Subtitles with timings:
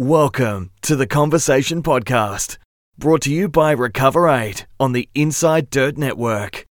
[0.00, 2.56] Welcome to the Conversation Podcast,
[2.96, 6.64] brought to you by Recover 8 on the Inside Dirt Network.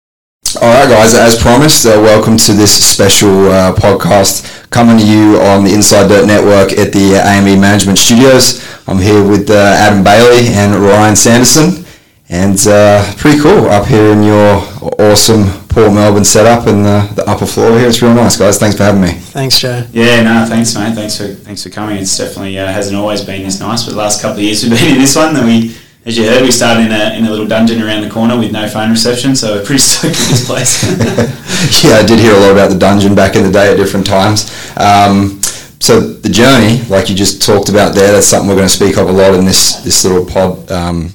[0.63, 5.41] All right, guys, as promised, uh, welcome to this special uh, podcast coming to you
[5.41, 8.65] on the Inside Dirt Network at the AME Management Studios.
[8.87, 11.85] I'm here with uh, Adam Bailey and Ryan Sanderson,
[12.29, 14.63] and uh, pretty cool up here in your
[14.99, 17.87] awesome Port Melbourne setup and the, the upper floor here.
[17.89, 18.59] It's real nice, guys.
[18.59, 19.13] Thanks for having me.
[19.13, 19.87] Thanks, Joe.
[19.93, 20.95] Yeah, no, thanks, mate.
[20.95, 21.99] Thanks for thanks for coming.
[21.99, 24.73] It's definitely uh, hasn't always been this nice, but the last couple of years we've
[24.79, 25.35] been in this one.
[25.35, 28.11] Then we, as you heard, we started in a, in a little dungeon around the
[28.11, 30.83] corner with no phone reception, so we're pretty stoked with this place.
[31.85, 34.07] yeah, I did hear a lot about the dungeon back in the day at different
[34.07, 34.51] times.
[34.77, 35.41] Um,
[35.79, 38.97] so the journey, like you just talked about there, that's something we're going to speak
[38.97, 40.71] of a lot in this this little pod.
[40.71, 41.11] Um,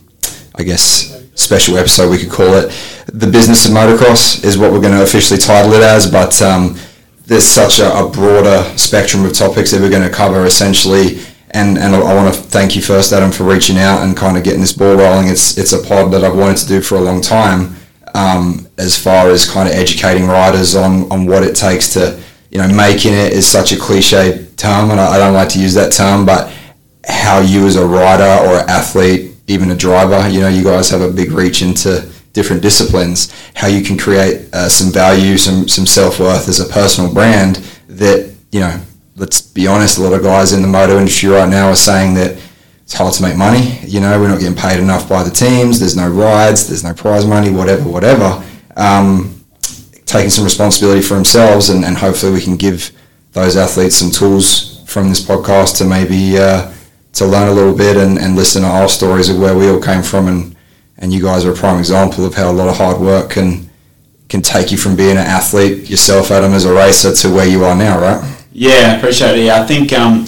[0.62, 2.70] I guess special episode we could call it.
[3.08, 6.78] The business of motocross is what we're going to officially title it as, but um,
[7.26, 11.20] there's such a, a, broader spectrum of topics that we're going to cover essentially.
[11.50, 14.44] And, and I, want to thank you first, Adam, for reaching out and kind of
[14.44, 15.30] getting this ball rolling.
[15.30, 17.76] It's it's a pod that I've wanted to do for a long time,
[18.14, 22.60] um, as far as kind of educating riders on, on what it takes to, you
[22.60, 25.74] know, making it is such a cliche term, and I, I don't like to use
[25.74, 26.54] that term, but
[27.08, 30.28] how you as a rider or athlete even a driver.
[30.30, 33.32] You know, you guys have a big reach into different disciplines.
[33.56, 37.58] How you can create uh, some value, some some self worth as a personal brand.
[37.88, 38.82] That you know,
[39.16, 42.14] let's be honest, a lot of guys in the moto industry right now are saying
[42.16, 42.38] that
[42.84, 43.80] it's hard to make money.
[43.86, 45.80] You know, we're not getting paid enough by the teams.
[45.80, 46.68] There's no rides.
[46.68, 47.50] There's no prize money.
[47.50, 48.44] Whatever, whatever.
[48.78, 49.44] Um,
[50.06, 52.92] taking some responsibility for themselves, and, and hopefully we can give
[53.34, 56.38] those athletes some tools from this podcast to maybe.
[56.38, 56.74] Uh,
[57.14, 59.82] to learn a little bit and, and listen to our stories of where we all
[59.82, 60.56] came from and
[60.98, 63.70] and you guys are a prime example of how a lot of hard work can
[64.30, 67.66] can take you from being an athlete yourself, Adam, as a racer to where you
[67.66, 68.46] are now, right?
[68.54, 69.46] Yeah, appreciate it.
[69.46, 70.22] Yeah, I think um,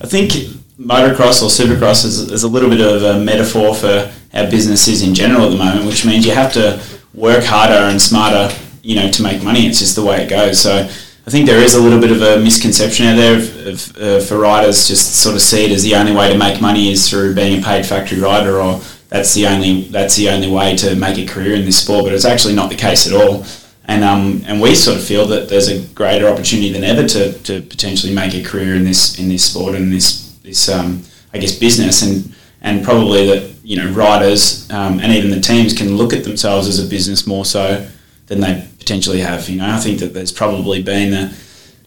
[0.00, 0.32] I think
[0.78, 5.14] motocross or supercross is, is a little bit of a metaphor for our businesses in
[5.14, 9.10] general at the moment, which means you have to work harder and smarter, you know,
[9.10, 9.66] to make money.
[9.66, 10.58] It's just the way it goes.
[10.58, 10.88] So
[11.30, 14.18] I think there is a little bit of a misconception out there of, of, uh,
[14.18, 17.08] for riders just sort of see it as the only way to make money is
[17.08, 18.80] through being a paid factory rider or
[19.10, 22.12] that's the only that's the only way to make a career in this sport but
[22.12, 23.44] it's actually not the case at all.
[23.84, 27.32] And um, and we sort of feel that there's a greater opportunity than ever to,
[27.44, 31.38] to potentially make a career in this in this sport and this this um, I
[31.38, 32.02] guess business.
[32.02, 36.24] And and probably that you know riders um, and even the teams can look at
[36.24, 37.86] themselves as a business more so
[38.26, 39.48] than they potentially have.
[39.48, 41.36] You know, I think that there's probably been the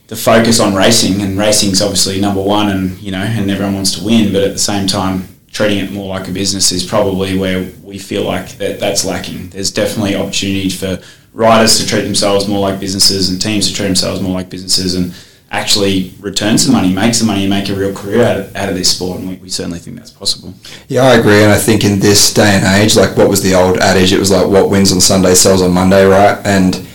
[0.07, 3.97] the focus on racing, and racing's obviously number one, and you know, and everyone wants
[3.97, 7.37] to win, but at the same time, treating it more like a business is probably
[7.37, 9.49] where we feel like that that's lacking.
[9.49, 11.01] There's definitely opportunity for
[11.33, 14.95] riders to treat themselves more like businesses and teams to treat themselves more like businesses
[14.95, 15.13] and
[15.51, 18.69] actually return some money, make some money, and make a real career out of, out
[18.69, 19.19] of this sport.
[19.19, 20.53] And we, we, certainly think that's possible.
[20.87, 21.43] Yeah, I agree.
[21.43, 24.11] And I think in this day and age, like what was the old adage?
[24.11, 26.39] It was like what wins on Sunday sells on Monday, right?
[26.43, 26.87] And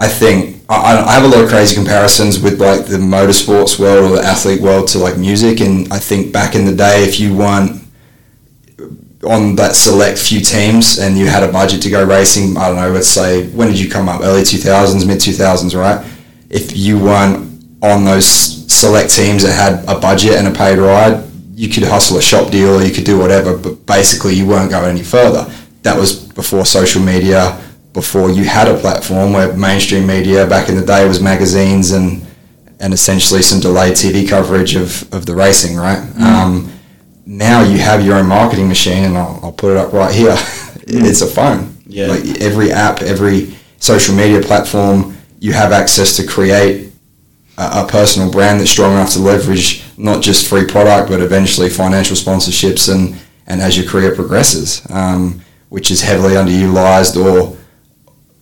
[0.00, 4.10] I think I, I have a lot of crazy comparisons with like the motorsports world
[4.12, 5.60] or the athlete world to like music.
[5.60, 7.82] And I think back in the day, if you weren't
[9.22, 12.76] on that select few teams and you had a budget to go racing, I don't
[12.76, 14.22] know, let's say, when did you come up?
[14.22, 16.06] Early 2000s, mid 2000s, right?
[16.48, 18.26] If you weren't on those
[18.72, 21.24] select teams that had a budget and a paid ride,
[21.54, 24.70] you could hustle a shop deal or you could do whatever, but basically you weren't
[24.70, 25.44] going any further.
[25.82, 27.60] That was before social media,
[27.92, 32.26] before you had a platform where mainstream media back in the day was magazines and
[32.80, 35.98] and essentially some delayed TV coverage of, of the racing, right?
[35.98, 36.22] Mm.
[36.22, 36.72] Um,
[37.26, 40.36] now you have your own marketing machine, and I'll, I'll put it up right here.
[40.90, 41.08] Mm.
[41.08, 41.76] it's a phone.
[41.86, 42.08] Yeah.
[42.08, 46.92] Like every app, every social media platform, you have access to create
[47.58, 51.68] a, a personal brand that's strong enough to leverage not just free product, but eventually
[51.68, 53.14] financial sponsorships and,
[53.46, 57.56] and as your career progresses, um, which is heavily underutilized or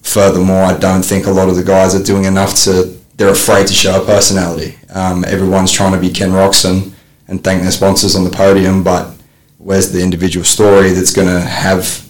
[0.03, 2.97] furthermore, I don't think a lot of the guys are doing enough to.
[3.17, 4.77] They're afraid to show a personality.
[4.91, 6.93] Um, everyone's trying to be Ken Roczen
[7.27, 9.13] and thank their sponsors on the podium, but
[9.59, 12.09] where's the individual story that's going to have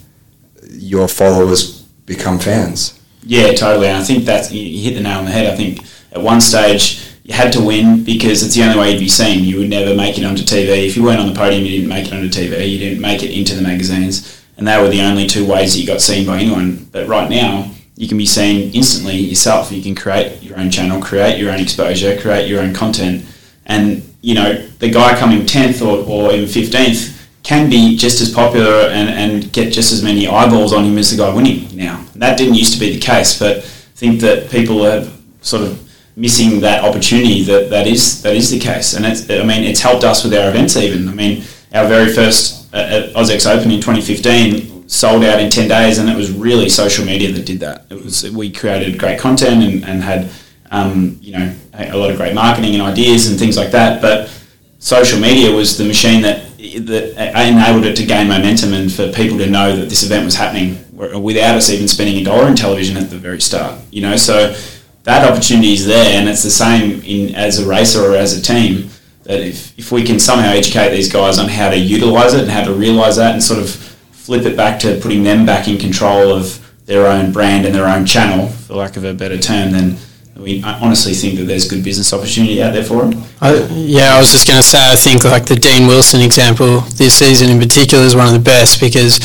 [0.70, 3.00] your followers become fans?
[3.22, 3.88] Yeah, totally.
[3.88, 5.52] And I think that's you hit the nail on the head.
[5.52, 9.00] I think at one stage you had to win because it's the only way you'd
[9.00, 9.44] be seen.
[9.44, 10.86] You would never make it onto TV.
[10.86, 12.70] If you weren't on the podium, you didn't make it onto TV.
[12.70, 15.80] You didn't make it into the magazines, and they were the only two ways that
[15.80, 16.88] you got seen by anyone.
[16.90, 19.72] But right now, you can be seen instantly yourself.
[19.72, 23.26] You can create your own channel, create your own exposure, create your own content.
[23.66, 28.32] And, you know, the guy coming 10th or, or even 15th can be just as
[28.32, 32.04] popular and, and get just as many eyeballs on him as the guy winning now.
[32.14, 33.60] That didn't used to be the case, but I
[33.96, 35.84] think that people have sort of
[36.14, 38.94] missing that opportunity that, that is that is the case.
[38.94, 41.08] And it's, I mean, it's helped us with our events even.
[41.08, 41.42] I mean,
[41.72, 46.16] our very first uh, at Open in 2015 sold out in 10 days, and it
[46.16, 47.84] was really social media that did that.
[47.90, 50.30] It was we created great content and, and had
[50.70, 54.34] um, you know a lot of great marketing and ideas and things like that, but
[54.80, 57.14] social media was the machine that that
[57.48, 60.76] enabled it to gain momentum and for people to know that this event was happening
[61.22, 63.80] without us even spending a dollar in television at the very start.
[63.92, 64.56] You know, so
[65.04, 68.42] that opportunity is there, and it's the same in as a racer or as a
[68.42, 68.90] team.
[69.24, 72.50] That if, if we can somehow educate these guys on how to utilize it and
[72.50, 73.87] how to realize that, and sort of
[74.28, 77.86] flip it back to putting them back in control of their own brand and their
[77.86, 79.96] own channel, for lack of a better term, then
[80.36, 83.24] we honestly think that there's good business opportunity out there for them.
[83.40, 86.80] I, yeah, I was just going to say, I think like the Dean Wilson example
[87.00, 89.16] this season in particular is one of the best because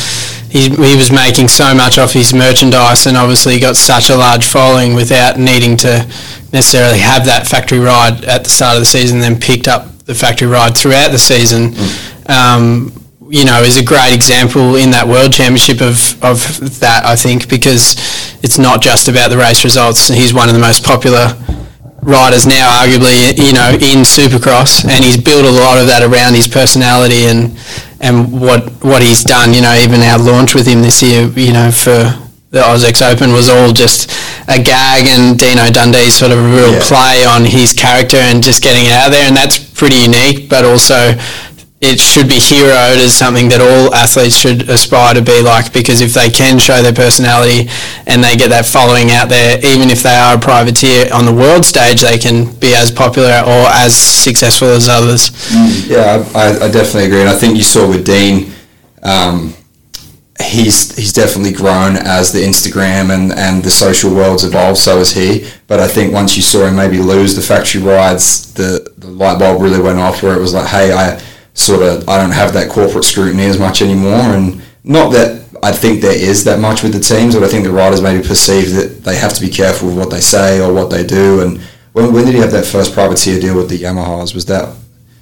[0.50, 4.46] he, he was making so much off his merchandise and obviously got such a large
[4.46, 6.00] following without needing to
[6.54, 10.16] necessarily have that factory ride at the start of the season, then picked up the
[10.16, 11.72] factory ride throughout the season.
[11.72, 12.30] Mm.
[12.30, 13.03] Um,
[13.34, 16.38] you know, is a great example in that World Championship of, of
[16.78, 17.98] that, I think, because
[18.46, 20.08] it's not just about the race results.
[20.08, 21.34] He's one of the most popular
[22.06, 26.38] riders now, arguably, you know, in Supercross, and he's built a lot of that around
[26.38, 27.58] his personality and
[28.06, 29.58] and what what he's done.
[29.58, 32.14] You know, even our launch with him this year, you know, for
[32.54, 34.14] the AUS-X Open was all just
[34.46, 36.86] a gag and Dino Dundee's sort of a real yeah.
[36.86, 40.62] play on his character and just getting it out there, and that's pretty unique, but
[40.62, 41.18] also
[41.84, 46.00] it should be heroed as something that all athletes should aspire to be like because
[46.00, 47.68] if they can show their personality
[48.08, 51.34] and they get that following out there, even if they are a privateer on the
[51.34, 55.32] world stage, they can be as popular or as successful as others.
[55.52, 55.90] Mm.
[55.90, 57.20] Yeah, I, I, definitely agree.
[57.20, 58.54] And I think you saw with Dean,
[59.04, 59.54] um,
[60.40, 65.12] he's he's definitely grown as the Instagram and, and the social world's evolved, so has
[65.12, 65.50] he.
[65.68, 69.38] But I think once you saw him maybe lose the factory rides, the, the light
[69.38, 71.22] bulb really went off where it was like, hey, I
[71.54, 75.72] sort of I don't have that corporate scrutiny as much anymore, and not that I
[75.72, 78.74] think there is that much with the teams, but I think the riders maybe perceive
[78.74, 81.42] that they have to be careful with what they say or what they do.
[81.42, 81.62] And
[81.94, 84.34] when, when did he have that first privateer deal with the Yamahas?
[84.34, 84.76] Was that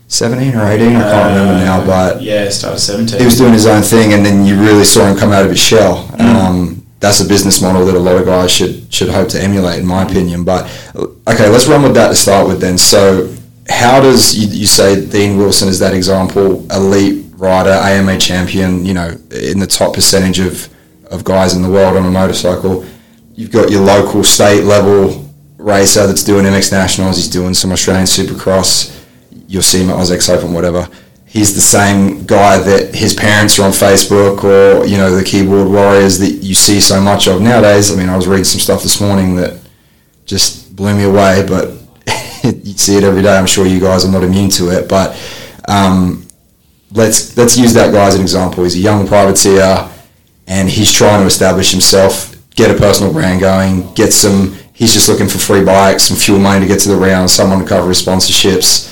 [0.07, 0.87] 17 or 18?
[0.87, 3.19] I can't uh, remember now, but yeah, started 17.
[3.19, 5.51] He was doing his own thing, and then you really saw him come out of
[5.51, 6.07] his shell.
[6.13, 6.21] Mm.
[6.21, 9.79] Um, that's a business model that a lot of guys should should hope to emulate,
[9.79, 10.43] in my opinion.
[10.43, 10.65] But
[11.27, 12.77] okay, let's run with that to start with then.
[12.77, 13.27] So
[13.71, 18.93] how does you, you say Dean Wilson is that example, elite rider, AMA champion, you
[18.93, 20.69] know, in the top percentage of,
[21.09, 22.85] of guys in the world on a motorcycle.
[23.33, 25.25] You've got your local state level
[25.57, 29.03] racer that's doing MX Nationals, he's doing some Australian Supercross,
[29.47, 30.87] you'll see him at AUS-X Open, whatever.
[31.25, 35.69] He's the same guy that his parents are on Facebook or, you know, the keyboard
[35.69, 37.91] warriors that you see so much of nowadays.
[37.91, 39.57] I mean, I was reading some stuff this morning that
[40.25, 41.80] just blew me away, but
[42.71, 43.37] you see it every day.
[43.37, 45.17] I'm sure you guys are not immune to it, but
[45.67, 46.25] um,
[46.91, 48.63] let's let's use that guy as an example.
[48.63, 49.89] He's a young privateer,
[50.47, 54.55] and he's trying to establish himself, get a personal brand going, get some.
[54.73, 57.59] He's just looking for free bikes, some fuel money to get to the round, someone
[57.59, 58.87] to cover his sponsorships.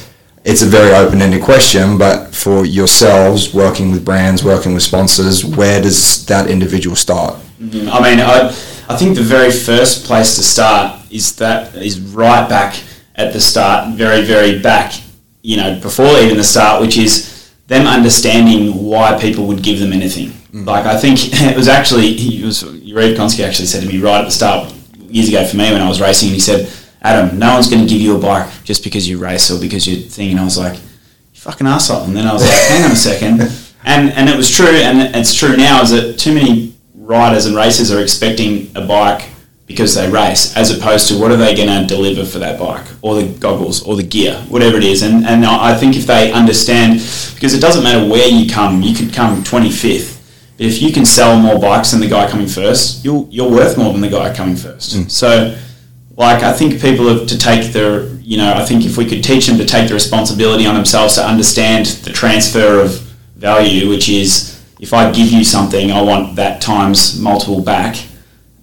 [0.46, 5.82] It's a very open-ended question, but for yourselves, working with brands, working with sponsors, where
[5.82, 7.36] does that individual start?
[7.60, 7.90] Mm-hmm.
[7.90, 8.48] I mean, I,
[8.88, 12.76] I think the very first place to start is that is right back
[13.20, 14.94] at the start, very, very back,
[15.42, 19.92] you know, before even the start, which is them understanding why people would give them
[19.92, 20.30] anything.
[20.54, 20.66] Mm.
[20.66, 24.22] Like, I think it was actually, he was, Reed Konsky actually said to me right
[24.22, 27.38] at the start, years ago for me when I was racing, and he said, Adam,
[27.38, 30.02] no one's going to give you a bike just because you race or because you're
[30.10, 30.32] thing.
[30.32, 32.04] And I was like, you fucking asshole.
[32.04, 33.42] And then I was like, hang on a second.
[33.86, 37.56] And, and it was true, and it's true now, is that too many riders and
[37.56, 39.30] racers are expecting a bike
[39.70, 42.86] because they race, as opposed to what are they going to deliver for that bike,
[43.04, 45.04] or the goggles, or the gear, whatever it is.
[45.04, 46.94] And, and I think if they understand,
[47.36, 50.18] because it doesn't matter where you come, you could come 25th,
[50.58, 53.78] but if you can sell more bikes than the guy coming first, you'll, you're worth
[53.78, 54.96] more than the guy coming first.
[54.96, 55.10] Mm.
[55.10, 55.56] So,
[56.18, 59.24] like, I think people have to take their, you know, I think if we could
[59.24, 63.00] teach them to take the responsibility on themselves to understand the transfer of
[63.36, 68.09] value, which is if I give you something, I want that times multiple back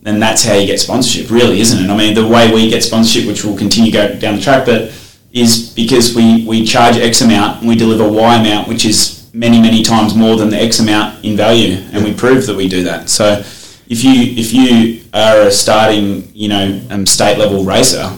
[0.07, 1.91] then that's how you get sponsorship, really, isn't it?
[1.91, 4.93] I mean, the way we get sponsorship, which will continue go down the track, but
[5.33, 9.61] is because we, we charge X amount and we deliver Y amount, which is many,
[9.61, 12.85] many times more than the X amount in value, and we prove that we do
[12.85, 13.11] that.
[13.11, 13.43] So
[13.89, 18.11] if you if you are a starting, you know, um, state level racer,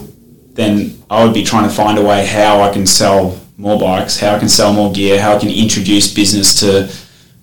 [0.52, 4.20] then I would be trying to find a way how I can sell more bikes,
[4.20, 6.92] how I can sell more gear, how I can introduce business to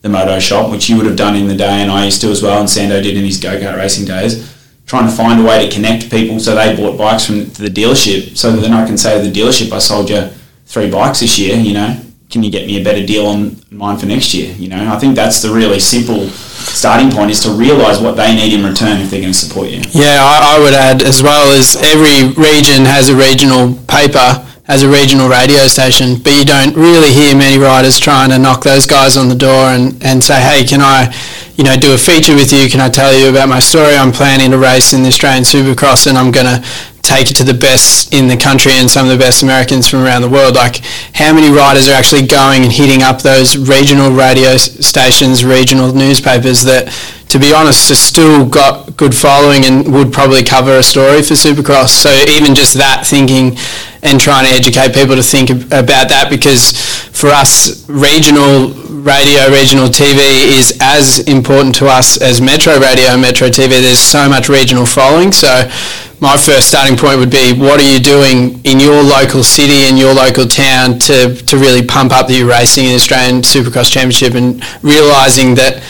[0.06, 2.28] the moto shop, which you would have done in the day, and I used to
[2.28, 4.54] as well, and Sando did in his go kart racing days.
[4.86, 8.38] trying to find a way to connect people so they bought bikes from the dealership
[8.38, 10.30] so that then I can say to the dealership, I sold you
[10.68, 13.98] three bikes this year, you know, can you get me a better deal on mine
[13.98, 14.54] for next year?
[14.54, 18.36] You know, I think that's the really simple starting point is to realise what they
[18.36, 19.82] need in return if they're going to support you.
[19.90, 24.82] Yeah, I, I would add as well as every region has a regional paper as
[24.82, 28.86] a regional radio station, but you don't really hear many riders trying to knock those
[28.86, 31.14] guys on the door and, and say, hey, can I,
[31.56, 32.68] you know, do a feature with you?
[32.68, 33.96] Can I tell you about my story?
[33.96, 36.68] I'm planning to race in the Australian Supercross and I'm going to
[37.04, 40.04] take it to the best in the country and some of the best Americans from
[40.04, 40.56] around the world.
[40.56, 40.78] Like,
[41.14, 46.64] how many riders are actually going and hitting up those regional radio stations, regional newspapers
[46.64, 46.90] that,
[47.30, 51.34] to be honest, have still got good following and would probably cover a story for
[51.34, 51.90] Supercross.
[51.90, 53.58] So even just that thinking
[54.04, 56.78] and trying to educate people to think about that because
[57.10, 58.70] for us, regional
[59.02, 63.82] radio, regional TV is as important to us as metro radio and metro TV.
[63.82, 65.32] There's so much regional following.
[65.32, 65.70] So
[66.20, 69.98] my first starting point would be what are you doing in your local city, in
[69.98, 74.64] your local town to, to really pump up the racing in Australian Supercross Championship and
[74.84, 75.84] realising that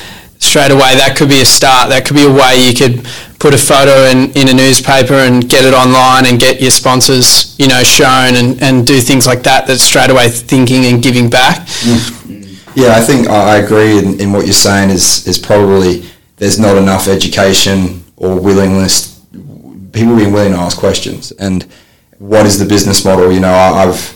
[0.45, 1.89] straight away that could be a start.
[1.89, 3.05] That could be a way you could
[3.39, 7.55] put a photo in, in a newspaper and get it online and get your sponsors,
[7.59, 9.67] you know, shown and, and do things like that.
[9.67, 11.67] That's straight away thinking and giving back.
[11.83, 12.75] Mm.
[12.75, 16.05] Yeah, I think I agree in, in what you're saying is, is probably
[16.37, 19.15] there's not enough education or willingness
[19.93, 21.65] people being willing to ask questions and
[22.19, 23.31] what is the business model?
[23.31, 24.14] You know, I, have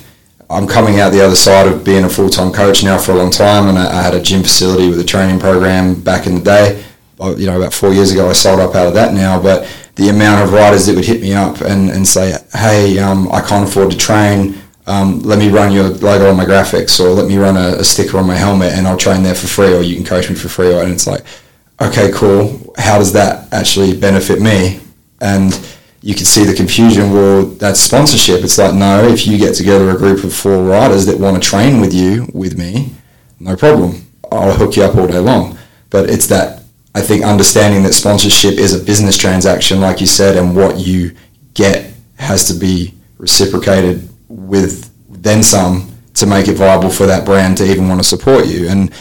[0.49, 3.15] I'm coming out the other side of being a full time coach now for a
[3.15, 6.35] long time, and I, I, had a gym facility with a training program back in
[6.35, 6.83] the day.
[7.19, 10.09] You know, about four years ago, I sold up out of that now, but the
[10.09, 13.67] amount of riders that would hit me up and, and say, "Hey, um, I can't
[13.67, 14.57] afford to train.
[14.87, 17.83] Um, let me run your logo on my graphics, or let me run a, a
[17.83, 20.35] sticker on my helmet, and I'll train there for free, or you can coach me
[20.35, 21.25] for free." And it's like,
[21.81, 22.73] okay, cool.
[22.77, 24.79] How does that actually benefit me?
[25.21, 25.53] And
[26.01, 27.11] you can see the confusion.
[27.11, 28.43] Well, that's sponsorship.
[28.43, 31.49] It's like, no, if you get together a group of four riders that want to
[31.49, 32.93] train with you, with me,
[33.39, 34.05] no problem.
[34.31, 35.57] I'll hook you up all day long.
[35.89, 36.63] But it's that,
[36.95, 41.15] I think, understanding that sponsorship is a business transaction, like you said, and what you
[41.53, 47.57] get has to be reciprocated with then some to make it viable for that brand
[47.57, 48.69] to even want to support you.
[48.69, 48.93] And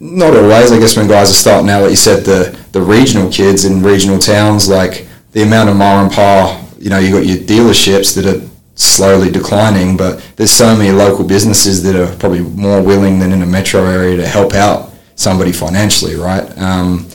[0.00, 3.30] not always, I guess, when guys are starting out, like you said, the, the regional
[3.30, 7.26] kids in regional towns, like, the amount of mom and pa, you know, you got
[7.26, 12.40] your dealerships that are slowly declining, but there's so many local businesses that are probably
[12.40, 16.46] more willing than in a metro area to help out somebody financially, right?
[16.58, 17.06] Um,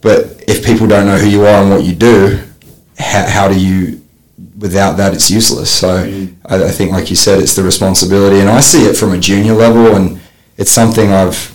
[0.00, 2.42] but if people don't know who you are and what you do,
[2.98, 4.00] how, how do you?
[4.58, 5.70] Without that, it's useless.
[5.70, 6.28] So.
[6.46, 9.18] I, I think, like you said, it's the responsibility, and I see it from a
[9.18, 10.20] junior level, and
[10.56, 11.50] it's something I've.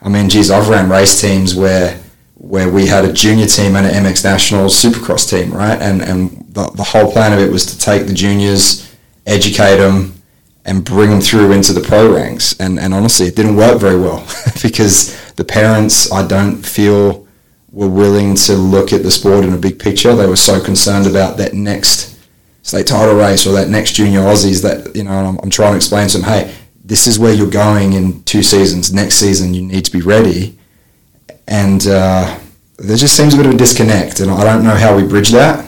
[0.00, 2.00] I mean, geez, I've ran race teams where
[2.38, 5.80] where we had a junior team and an MX Nationals Supercross team, right?
[5.80, 8.94] And and the, the whole plan of it was to take the juniors,
[9.26, 10.14] educate them,
[10.64, 12.58] and bring them through into the pro ranks.
[12.60, 14.26] And and honestly, it didn't work very well
[14.62, 17.26] because the parents, I don't feel,
[17.72, 20.14] were willing to look at the sport in a big picture.
[20.14, 22.16] They were so concerned about that next
[22.62, 25.10] state title race or that next junior Aussies that you know.
[25.10, 26.54] I'm, I'm trying to explain to them, hey,
[26.84, 28.92] this is where you're going in two seasons.
[28.92, 30.57] Next season, you need to be ready
[31.48, 32.38] and uh,
[32.76, 35.30] there just seems a bit of a disconnect, and I don't know how we bridge
[35.30, 35.64] that.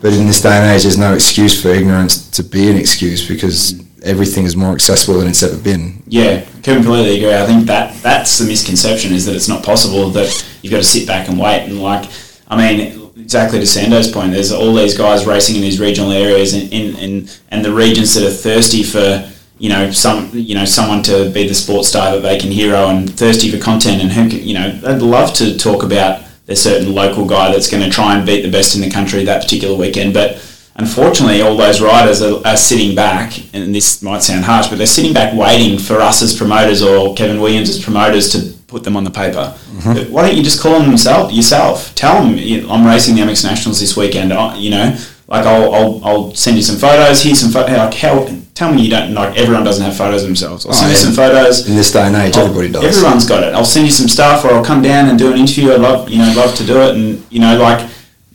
[0.00, 3.26] But in this day and age, there's no excuse for ignorance to be an excuse
[3.26, 6.02] because everything is more accessible than it's ever been.
[6.08, 7.34] Yeah, completely agree.
[7.34, 10.84] I think that that's the misconception is that it's not possible that you've got to
[10.84, 11.62] sit back and wait.
[11.62, 12.10] And like,
[12.48, 16.52] I mean, exactly to Sando's point, there's all these guys racing in these regional areas
[16.52, 19.31] and in, in, in, and the regions that are thirsty for
[19.62, 22.88] you know some you know someone to be the sports star that they can hero
[22.88, 26.56] and thirsty for content and who can, you know they'd love to talk about a
[26.56, 29.40] certain local guy that's going to try and beat the best in the country that
[29.40, 30.32] particular weekend but
[30.74, 34.86] unfortunately all those riders are, are, sitting back and this might sound harsh but they're
[34.86, 38.96] sitting back waiting for us as promoters or Kevin Williams as promoters to put them
[38.96, 39.54] on the paper.
[39.70, 40.12] Mm-hmm.
[40.12, 41.94] why don't you just call them yourself yourself?
[41.94, 42.36] Tell them
[42.68, 44.30] I'm racing the MX Nationals this weekend.
[44.60, 48.26] You know like I'll, I'll, I'll send you some photos here's some photos like how
[48.54, 50.66] tell me you don't like everyone doesn't have photos of themselves.
[50.66, 51.68] I'll oh, send oh, you some photos.
[51.68, 52.84] In this day and age, I'll, everybody does.
[52.84, 53.54] Everyone's got it.
[53.54, 55.72] I'll send you some stuff, or I'll come down and do an interview.
[55.72, 57.88] I'd love, you know, love to do it, and you know, like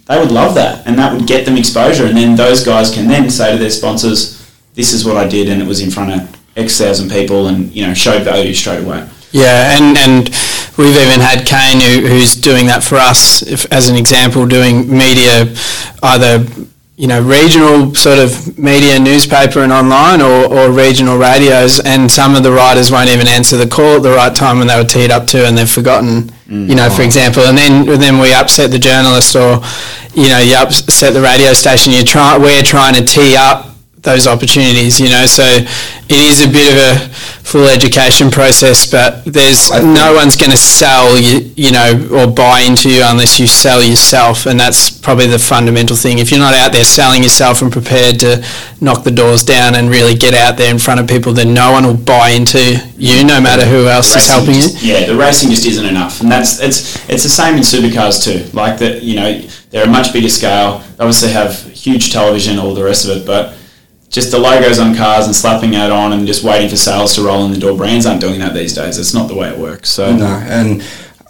[0.08, 3.08] they would love that, and that would get them exposure, and then those guys can
[3.08, 4.38] then say to their sponsors,
[4.74, 7.74] "This is what I did, and it was in front of X thousand people, and
[7.74, 10.30] you know, showed value straight away." Yeah, and and
[10.78, 14.90] we've even had Kane who, who's doing that for us if, as an example, doing
[14.90, 15.54] media
[16.02, 16.46] either
[16.98, 22.36] you know, regional sort of media, newspaper and online or, or regional radios and some
[22.36, 24.84] of the writers won't even answer the call at the right time when they were
[24.84, 27.06] teed up to and they've forgotten you know, for mm.
[27.06, 29.60] example, and then then we upset the journalist, or
[30.14, 31.92] you know, you upset the radio station.
[31.92, 33.67] You try, we're trying to tee up
[34.08, 35.26] those opportunities, you know.
[35.26, 40.52] So it is a bit of a full education process, but there's no one's going
[40.52, 44.90] to sell you, you know, or buy into you unless you sell yourself, and that's
[44.90, 46.20] probably the fundamental thing.
[46.20, 48.44] If you're not out there selling yourself and prepared to
[48.80, 51.72] knock the doors down and really get out there in front of people, then no
[51.72, 52.60] one will buy into
[52.98, 54.68] you, no matter who else is racing helping you.
[54.80, 58.50] Yeah, the racing just isn't enough, and that's it's it's the same in supercars too.
[58.56, 60.80] Like that, you know, they're a much bigger scale.
[60.80, 63.54] They obviously have huge television, all the rest of it, but
[64.10, 67.22] just the logos on cars and slapping that on and just waiting for sales to
[67.24, 67.78] roll in the door.
[67.78, 68.98] Brands aren't doing that these days.
[68.98, 69.90] It's not the way it works.
[69.90, 70.82] So No, and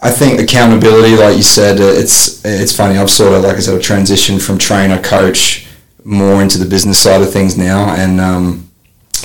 [0.02, 2.98] I think accountability, like you said, uh, it's it's funny.
[2.98, 5.68] I've sort of, like I said, transitioned from trainer coach
[6.04, 8.70] more into the business side of things now, and um,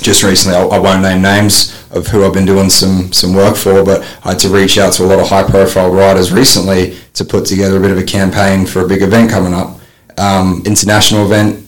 [0.01, 3.55] just recently, I, I won't name names of who I've been doing some some work
[3.55, 6.97] for, but I had to reach out to a lot of high profile riders recently
[7.13, 9.79] to put together a bit of a campaign for a big event coming up,
[10.17, 11.62] um, international event.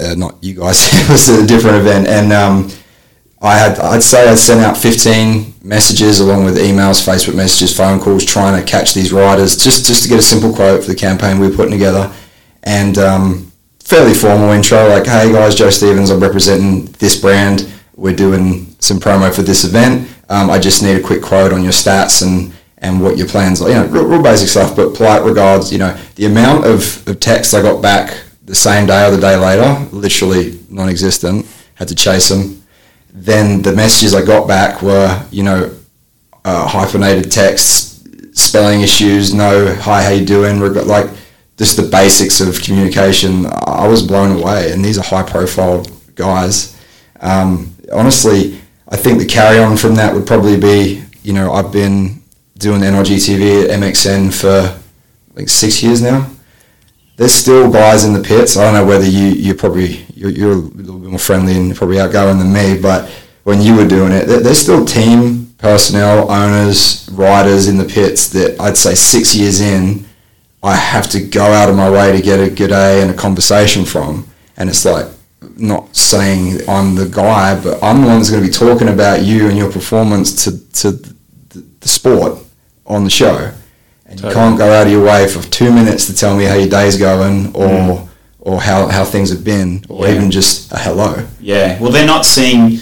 [0.00, 0.88] Uh, not you guys.
[0.92, 2.70] it was a different event, and um,
[3.40, 8.00] I had I'd say I sent out 15 messages along with emails, Facebook messages, phone
[8.00, 10.96] calls, trying to catch these riders just just to get a simple quote for the
[10.96, 12.12] campaign we were putting together,
[12.64, 17.72] and um, fairly formal intro like, hey guys, Joe Stevens, I'm representing this brand.
[17.94, 20.08] We're doing some promo for this event.
[20.28, 23.62] Um, I just need a quick quote on your stats and and what your plans
[23.62, 23.68] are.
[23.68, 25.72] You know, real, real basic stuff, but polite regards.
[25.72, 29.20] You know, the amount of, of texts I got back the same day or the
[29.20, 31.46] day later, literally non-existent.
[31.74, 32.62] Had to chase them
[33.16, 35.74] then the messages I got back were, you know,
[36.44, 40.60] uh, hyphenated texts, spelling issues, no, hi, how you doing?
[40.60, 41.08] Reg- Like,
[41.56, 43.46] just the basics of communication.
[43.46, 46.76] I was blown away, and these are high-profile guys.
[47.20, 52.22] Um, honestly, I think the carry-on from that would probably be, you know, I've been
[52.58, 54.78] doing NRG TV at MXN for
[55.34, 56.28] like six years now
[57.16, 58.56] there's still guys in the pits.
[58.56, 61.74] I don't know whether you you're probably you're, you're a little bit more friendly and
[61.74, 63.08] probably outgoing than me, but
[63.44, 68.28] when you were doing it, there- there's still team personnel, owners, riders in the pits
[68.28, 70.04] that I'd say six years in,
[70.62, 73.14] I have to go out of my way to get a good day and a
[73.14, 74.26] conversation from,
[74.56, 75.06] and it's like
[75.56, 79.22] not saying I'm the guy, but I'm the one that's going to be talking about
[79.22, 82.38] you and your performance to to the, the sport
[82.86, 83.52] on the show
[84.16, 86.54] and you can't go out of your way for two minutes to tell me how
[86.54, 88.08] your day's going or mm.
[88.40, 90.14] or how, how things have been or Yeah.
[90.14, 91.26] even just a hello.
[91.40, 92.80] Yeah, well, they're not seeing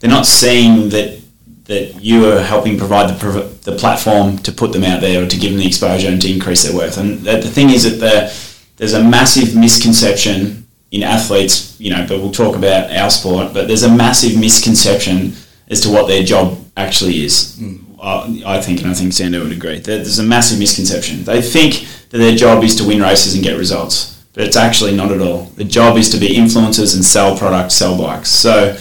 [0.00, 1.18] they're not seeing that
[1.64, 5.36] that you are helping provide the the platform to put them out there or to
[5.36, 6.96] give them the exposure and to increase their worth.
[6.96, 8.32] And the, the thing is that the,
[8.76, 13.52] there's a massive misconception in athletes, you know, but we'll talk about our sport.
[13.52, 15.34] But there's a massive misconception
[15.68, 17.58] as to what their job actually is.
[17.60, 17.84] Mm.
[18.02, 19.78] I I think, and I think Sando would agree.
[19.78, 21.24] There- There's a massive misconception.
[21.24, 24.94] They think that their job is to win races and get results, but it's actually
[24.96, 25.50] not at all.
[25.56, 28.30] The job is to be influencers and sell products, sell bikes.
[28.30, 28.76] So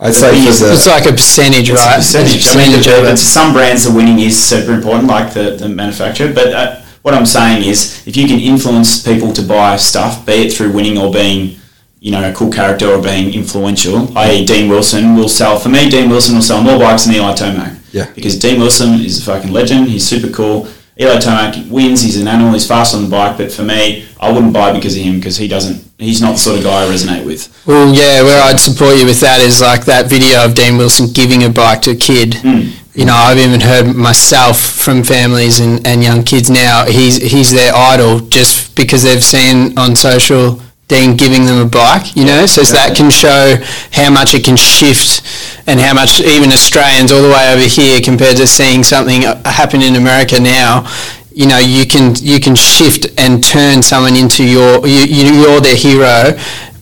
[0.00, 1.94] I'd say thing for the It's like a percentage, it's right?
[1.94, 2.34] a percentage.
[2.36, 3.16] It's a I mean, percentage of the- it.
[3.16, 6.32] to some brands, the winning is super important, like the, the manufacturer.
[6.32, 10.32] But uh, what I'm saying is, if you can influence people to buy stuff, be
[10.46, 11.56] it through winning or being,
[12.00, 15.58] you know, a cool character or being influential, i.e., Dean Wilson will sell.
[15.58, 17.76] For me, Dean Wilson will sell more bikes than Eli Tomac.
[17.92, 18.10] Yeah.
[18.14, 19.88] Because Dean Wilson is a fucking legend.
[19.88, 20.68] He's super cool.
[21.00, 22.02] Eli Tomac wins.
[22.02, 22.52] He's an animal.
[22.52, 23.38] He's fast on the bike.
[23.38, 25.82] But for me, I wouldn't buy because of him because he doesn't.
[25.98, 27.48] He's not the sort of guy I resonate with.
[27.66, 31.12] Well, yeah, where I'd support you with that is like that video of Dean Wilson
[31.12, 32.34] giving a bike to a kid.
[32.34, 32.70] Hmm.
[32.94, 36.84] You know, I've even heard myself from families and, and young kids now.
[36.84, 42.14] He's he's their idol just because they've seen on social Dean giving them a bike.
[42.16, 43.56] You know, so that can show
[43.92, 45.22] how much it can shift
[45.66, 49.40] and how much even Australians all the way over here compared to seeing something uh,
[49.48, 50.88] happen in America now.
[51.34, 55.60] You know, you can you can shift and turn someone into your you, you you're
[55.60, 56.36] their hero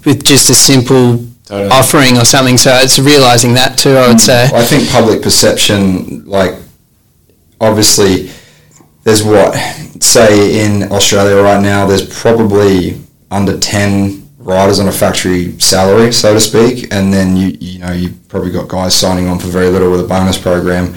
[0.05, 1.71] with just a simple Totally.
[1.71, 2.57] offering or something.
[2.57, 3.97] So it's realizing that too.
[3.97, 4.45] I would say.
[4.53, 6.55] I think public perception, like
[7.61, 8.31] obviously,
[9.05, 9.55] there's what
[10.01, 11.87] say in Australia right now.
[11.87, 17.57] There's probably under ten riders on a factory salary, so to speak, and then you
[17.61, 20.95] you know you probably got guys signing on for very little with a bonus program.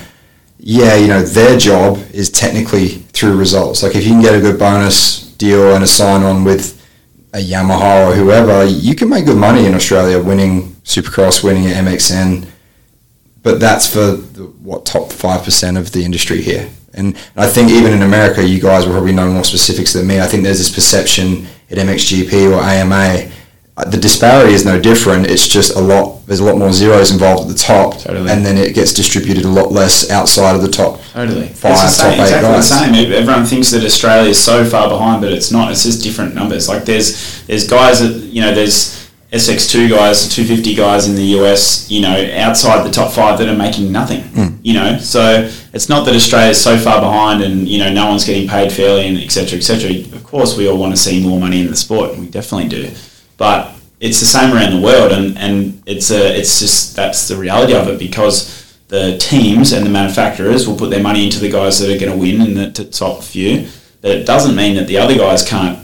[0.59, 3.83] Yeah, you know their job is technically through results.
[3.83, 6.79] Like if you can get a good bonus deal and a sign on with
[7.33, 11.83] a Yamaha or whoever, you can make good money in Australia winning Supercross, winning at
[11.83, 12.47] MXN
[13.43, 16.69] but that's for the, what top five percent of the industry here.
[16.95, 20.21] And I think even in America, you guys will probably know more specifics than me.
[20.21, 23.31] I think there's this perception at MXGP or AMA,
[23.75, 25.25] uh, the disparity is no different.
[25.25, 28.29] It's just a lot there's a lot more zeros involved at the top, Totally.
[28.31, 31.01] and then it gets distributed a lot less outside of the top.
[31.11, 31.47] Totally.
[31.47, 32.69] Five, it's the same, top eight exactly guys.
[32.69, 33.13] the same.
[33.13, 35.71] Everyone thinks that Australia is so far behind, but it's not.
[35.71, 36.69] It's just different numbers.
[36.69, 39.02] Like there's there's guys that you know there's
[39.33, 43.57] SX2 guys, 250 guys in the US, you know, outside the top five that are
[43.57, 44.21] making nothing.
[44.21, 44.57] Hmm.
[44.61, 48.07] You know, so it's not that Australia is so far behind and you know no
[48.07, 49.57] one's getting paid fairly and etc.
[49.57, 49.89] etc.
[50.15, 52.69] Of course, we all want to see more money in the sport, and we definitely
[52.69, 52.91] do.
[53.37, 57.35] But it's the same around the world, and, and it's a it's just that's the
[57.35, 61.49] reality of it because the teams and the manufacturers will put their money into the
[61.49, 63.67] guys that are going to win in the t- top few.
[64.01, 65.79] But it doesn't mean that the other guys can't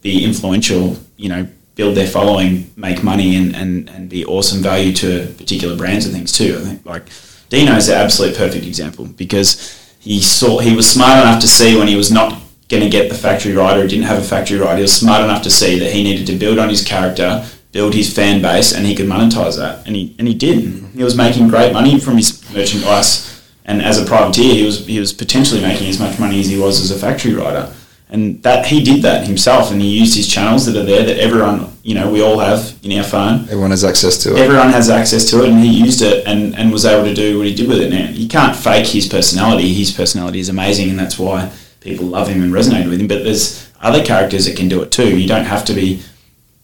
[0.00, 0.96] be influential.
[1.18, 5.76] You know, build their following, make money, and, and, and be awesome value to particular
[5.76, 6.56] brands and things too.
[6.58, 7.08] I think like
[7.48, 11.88] Dino's the absolute perfect example because he saw he was smart enough to see when
[11.88, 14.76] he was not going to get the factory right or didn't have a factory right.
[14.76, 17.94] He was smart enough to see that he needed to build on his character, build
[17.94, 19.86] his fan base, and he could monetize that.
[19.86, 20.84] And he and he did.
[20.94, 23.30] He was making great money from his merchandise.
[23.64, 26.58] And as a privateer, he was he was potentially making as much money as he
[26.58, 27.72] was as a factory rider.
[28.10, 31.18] And that he did that himself, and he used his channels that are there that
[31.18, 33.40] everyone, you know, we all have in our phone.
[33.44, 34.38] Everyone has access to it.
[34.38, 37.38] everyone has access to it and he used it and, and was able to do
[37.38, 37.90] what he did with it.
[37.90, 39.72] Now you can't fake his personality.
[39.74, 43.08] His personality is amazing and that's why people love him and resonate with him.
[43.08, 45.18] But there's other characters that can do it too.
[45.18, 46.02] You don't have to be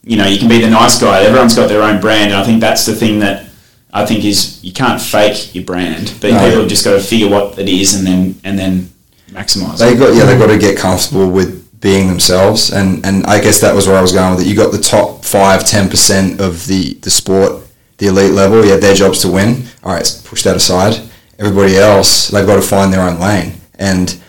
[0.03, 1.23] you know you can be the nice guy.
[1.23, 3.47] Everyone's got their own brand and I think that's the thing that
[3.93, 6.39] I think is you can't fake your brand but No.
[6.39, 8.89] people have just got to figure what it is and then and then
[9.31, 13.41] maximize They got yeah, they got to get comfortable with being themselves, and and I
[13.41, 14.49] guess that was where I was going with it.
[14.49, 17.63] You got the top five, ten percent of the the sport,
[17.97, 18.63] the elite level.
[18.65, 19.63] Yeah, their job's to win.
[19.83, 21.01] All right, push that aside.
[21.39, 24.21] Everybody else, they've got to find their own lane, and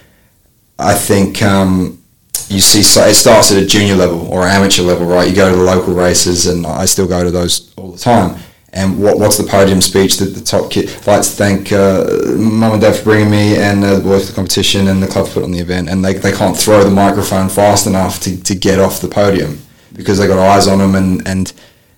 [0.78, 2.02] I think um,
[2.48, 5.28] you see so it starts at a junior level or amateur level, right?
[5.28, 8.40] You go to the local races, and I still go to those all the time.
[8.74, 10.88] And what, what's the podium speech that the top kid?
[10.88, 12.04] I'd like to thank uh,
[12.38, 15.06] mum and dad for bringing me and uh, the boys for the competition and the
[15.06, 15.90] club for put on the event.
[15.90, 19.58] And they, they can't throw the microphone fast enough to, to get off the podium
[19.92, 21.52] because they got eyes on them and, and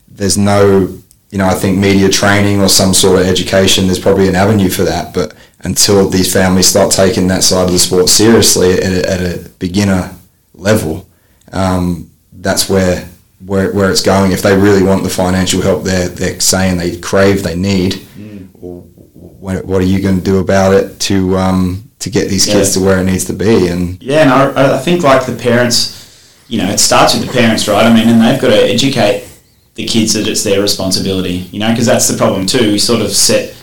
[0.08, 0.88] there's no,
[1.30, 4.68] you know, I think media training or some sort of education, there's probably an avenue
[4.68, 5.14] for that.
[5.14, 9.20] But until these families start taking that side of the sport seriously at a, at
[9.20, 10.12] a beginner
[10.54, 11.08] level,
[11.52, 13.08] um, that's where,
[13.44, 14.33] where where it's going.
[14.33, 17.94] If they really want the financial help they're, they're saying they crave, they need,
[18.59, 22.74] what, what are you going to do about it to um, to get these kids
[22.76, 22.80] Yeah.
[22.80, 23.68] to where it needs to be?
[23.68, 27.33] And Yeah, and I, I think like the parents, you know, it starts with the
[27.33, 27.85] parents, right?
[27.85, 29.26] I mean, and they've got to educate
[29.74, 32.72] the kids that it's their responsibility, you know, because that's the problem too.
[32.72, 33.54] We sort of set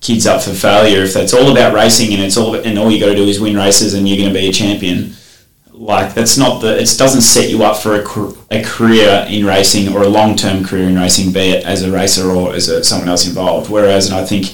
[0.00, 3.00] kids up for failure if that's all about racing and it's all and all you
[3.00, 5.12] got to do is win races and you're going to be a champion.
[5.78, 6.76] Like that's not the.
[6.76, 10.64] It doesn't set you up for a, a career in racing or a long term
[10.64, 13.70] career in racing, be it as a racer or as a, someone else involved.
[13.70, 14.46] Whereas, and I think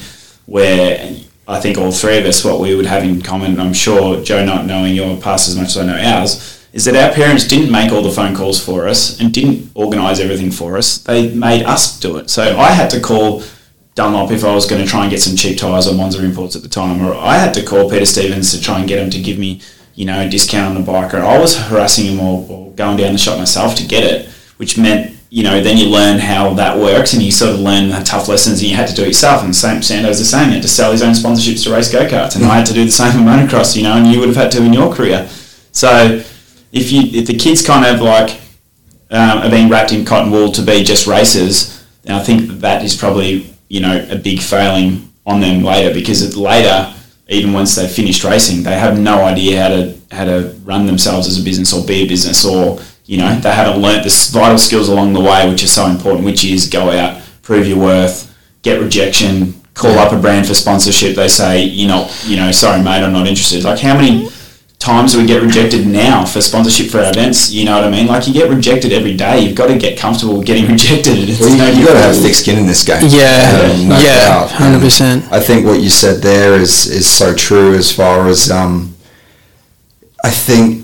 [0.45, 1.17] where
[1.49, 4.23] I think all three of us, what we would have in common, and I'm sure
[4.23, 7.49] Joe not knowing your past as much as I know ours, is that our parents
[7.49, 10.99] didn't make all the phone calls for us and didn't organise everything for us.
[10.99, 12.29] They made us do it.
[12.29, 13.43] So I had to call
[13.95, 16.57] Dunlop if I was going to try and get some cheap tyres or Monza imports
[16.57, 19.11] at the time, or I had to call Peter Stevens to try and get him
[19.11, 19.61] to give me,
[19.95, 23.13] you know, discount on the bike, or I was harassing him or, or going down
[23.13, 26.79] the shop myself to get it, which meant, you know, then you learn how that
[26.79, 29.09] works and you sort of learn the tough lessons and you had to do it
[29.09, 29.43] yourself.
[29.43, 32.37] And same, Sando's the same, he had to sell his own sponsorships to race go-karts,
[32.37, 34.37] and I had to do the same for motocross, you know, and you would have
[34.37, 35.29] had to in your career.
[35.73, 36.23] So
[36.73, 38.41] if you if the kids kind of like
[39.11, 42.85] um, are being wrapped in cotton wool to be just racers, then I think that
[42.85, 46.93] is probably you know a big failing on them later because later,
[47.29, 51.27] even once they've finished racing, they have no idea how to how to run themselves
[51.27, 54.59] as a business or be a business or you know they haven't learnt the vital
[54.59, 58.35] skills along the way, which is so important, which is go out, prove your worth,
[58.63, 61.17] get rejection, call up a brand for sponsorship.
[61.17, 63.65] They say you know you know sorry mate, I'm not interested.
[63.65, 64.29] Like how many
[64.79, 67.51] times we get rejected now for sponsorship for our events?
[67.51, 68.07] You know what I mean?
[68.07, 69.41] Like you get rejected every day.
[69.41, 71.29] You've got to get comfortable getting rejected.
[71.29, 73.03] It's well, no you've got to have thick skin in this game.
[73.09, 75.33] Yeah, Um, no yeah, hundred And percent.
[75.33, 78.95] I think what you said there is is so true as far as um,
[80.23, 80.84] I think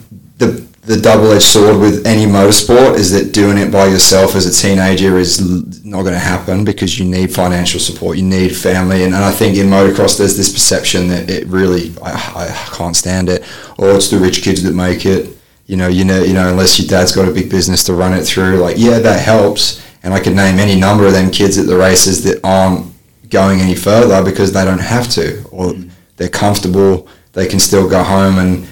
[0.90, 4.44] the the double edged sword with any motorsport is that doing it by yourself as
[4.44, 5.40] a teenager is
[5.84, 9.30] not going to happen because you need financial support, you need family, and, and I
[9.30, 13.44] think in motocross there's this perception that it really I, I can't stand it,
[13.78, 15.36] or it's the rich kids that make it.
[15.66, 18.12] You know, you know, you know, unless your dad's got a big business to run
[18.12, 19.86] it through, like yeah, that helps.
[20.02, 22.92] And I could name any number of them kids at the races that aren't
[23.28, 25.90] going any further because they don't have to, or mm-hmm.
[26.16, 27.06] they're comfortable.
[27.32, 28.66] They can still go home and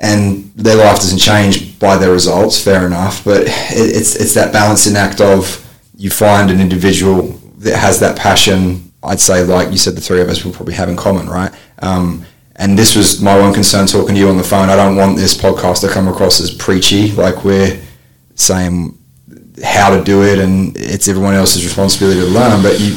[0.00, 2.62] and their life doesn't change by their results.
[2.62, 3.50] Fair enough, but it,
[3.96, 7.22] it's it's that balancing act of you find an individual
[7.58, 8.92] that has that passion.
[9.02, 11.52] I'd say, like you said, the three of us will probably have in common, right?
[11.80, 12.24] Um,
[12.56, 14.68] and this was my one concern talking to you on the phone.
[14.68, 17.80] I don't want this podcast to come across as preachy, like we're
[18.34, 18.98] saying
[19.64, 22.62] how to do it and it's everyone else's responsibility to learn.
[22.62, 22.96] But you,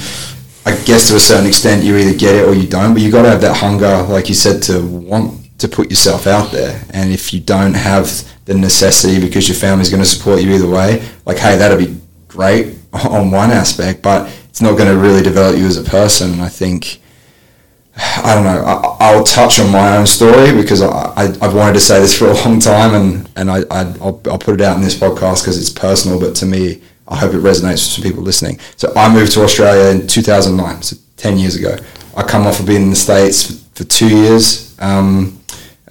[0.65, 2.93] I guess to a certain extent, you either get it or you don't.
[2.93, 6.27] But you got to have that hunger, like you said, to want to put yourself
[6.27, 6.81] out there.
[6.91, 10.67] And if you don't have the necessity because your family's going to support you either
[10.67, 15.23] way, like hey, that'd be great on one aspect, but it's not going to really
[15.23, 16.39] develop you as a person.
[16.39, 17.01] I think
[17.97, 18.63] I don't know.
[18.99, 22.27] I, will touch on my own story because I, have wanted to say this for
[22.27, 25.57] a long time, and and I will I'll put it out in this podcast because
[25.57, 26.19] it's personal.
[26.19, 28.59] But to me, I hope it resonates with some people listening.
[28.77, 31.77] So I moved to Australia in 2009, so 10 years ago.
[32.15, 35.39] I come off of being in the states for, for two years, um,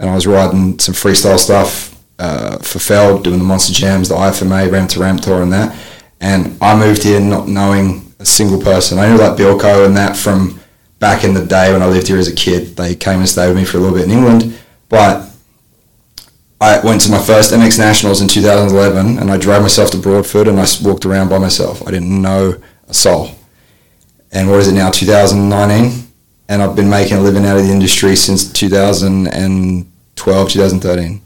[0.03, 4.17] and I was riding some freestyle stuff uh, for Feld, doing the Monster Jams, the
[4.17, 5.79] IFMA, Ramp to Ramp tour, and that.
[6.21, 8.99] And I moved here not knowing a single person.
[8.99, 10.61] I knew like Bilko and that from
[10.99, 12.77] back in the day when I lived here as a kid.
[12.77, 15.31] They came and stayed with me for a little bit in England, but
[16.61, 20.47] I went to my first MX Nationals in 2011 and I drove myself to Broadford
[20.47, 21.87] and I walked around by myself.
[21.87, 23.31] I didn't know a soul.
[24.31, 26.09] And what is it now, 2019?
[26.49, 28.53] And I've been making a living out of the industry since
[30.17, 31.21] 2012, 2013.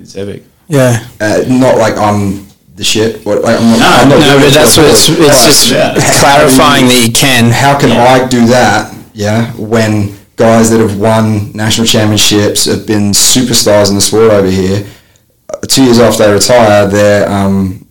[0.00, 0.42] It's epic.
[0.68, 1.06] Yeah.
[1.20, 3.24] Uh, not like I'm the shit.
[3.24, 5.28] What, like, I'm not, No, I'm not No, but that's what it's, it's Right.
[5.28, 5.94] just yeah.
[6.20, 7.50] clarifying that you can.
[7.50, 8.04] how can Yeah.
[8.04, 8.94] I do that?
[9.12, 14.50] Yeah, when guys that have won national championships have been superstars in the sport over
[14.50, 14.84] here.
[15.52, 17.86] uh, Two years after they retire, they're um,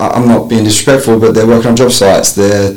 [0.00, 2.32] I- I'm not being disrespectful, but they're working on job sites.
[2.32, 2.74] They're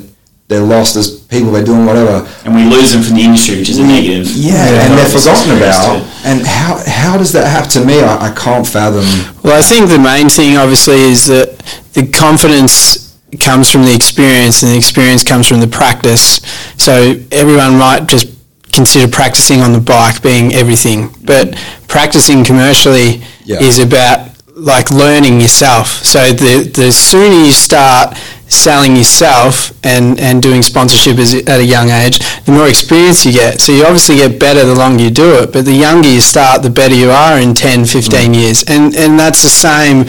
[0.49, 1.51] they're lost as people.
[1.51, 2.27] They're doing whatever.
[2.45, 4.27] And we lose them from the industry, which is a negative.
[4.35, 6.01] Yeah, and they're forgotten about.
[6.25, 8.01] And how how does that happen to me?
[8.01, 9.05] I, I can't fathom.
[9.43, 11.57] Well, I think the main thing, obviously, is that
[11.93, 16.41] the confidence comes from the experience, and the experience comes from the practice.
[16.77, 18.27] So everyone might just
[18.73, 21.55] consider practicing on the bike being everything, but
[21.87, 23.61] practicing commercially Yeah.
[23.61, 25.87] is about like learning yourself.
[26.03, 28.17] So the the sooner you start
[28.49, 33.31] selling yourself and, and doing sponsorship as, at a young age, the more experience you
[33.31, 33.61] get.
[33.61, 36.63] So you obviously get better the longer you do it, but the younger you start,
[36.63, 38.35] the better you are in 10, 15 mm.
[38.35, 38.63] years.
[38.67, 39.99] And, and that's the same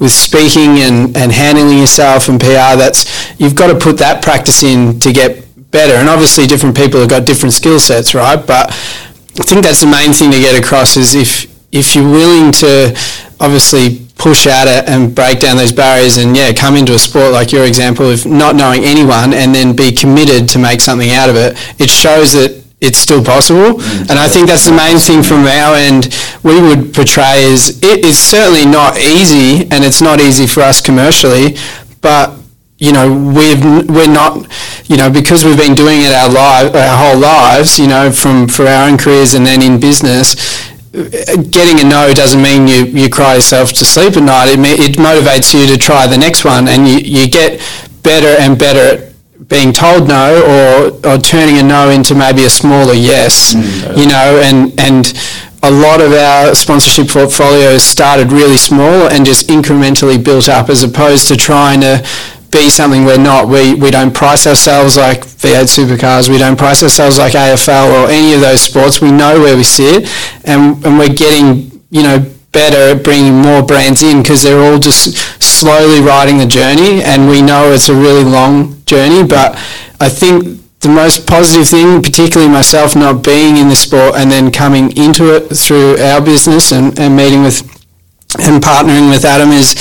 [0.00, 2.76] with speaking and, and handling yourself and PR.
[2.76, 3.06] That's,
[3.40, 5.94] you've got to put that practice in to get better.
[5.94, 8.36] And obviously different people have got different skill sets, right?
[8.36, 12.52] But I think that's the main thing to get across is if, if you're willing
[12.52, 12.96] to
[13.40, 17.32] obviously push at it and break down those barriers and yeah come into a sport
[17.32, 21.28] like your example of not knowing anyone and then be committed to make something out
[21.28, 23.80] of it it shows that it's still possible.
[23.80, 24.10] Mm.
[24.10, 28.04] And I think that's the main thing from our end we would portray is it
[28.04, 31.56] is certainly not easy and it's not easy for us commercially
[32.02, 32.36] but
[32.78, 34.46] you know we've we're not
[34.86, 38.46] you know because we've been doing it our life our whole lives you know from
[38.46, 40.34] for our own careers and then in business
[40.94, 44.48] getting a no doesn't mean you, you cry yourself to sleep at night.
[44.48, 47.60] It, it motivates you to try the next one, and you, you get
[48.02, 49.14] better and better at
[49.48, 53.54] being told no or, or turning a no into maybe a smaller yes.
[53.54, 55.12] Mm, you know, and and
[55.64, 60.82] a lot of our sponsorship portfolios started really small and just incrementally built up, as
[60.82, 62.06] opposed to trying to
[62.54, 63.48] be something we're not.
[63.48, 66.28] We, we don't price ourselves like V8 supercars.
[66.28, 69.00] We don't price ourselves like AFL or any of those sports.
[69.00, 70.08] We know where we sit,
[70.44, 74.78] and, and we're getting you know better at bringing more brands in because they're all
[74.78, 79.26] just slowly riding the journey, and we know it's a really long journey.
[79.26, 79.56] But
[80.00, 84.52] I think the most positive thing, particularly myself not being in the sport and then
[84.52, 87.62] coming into it through our business and, and meeting with
[88.38, 89.74] and partnering with Adam is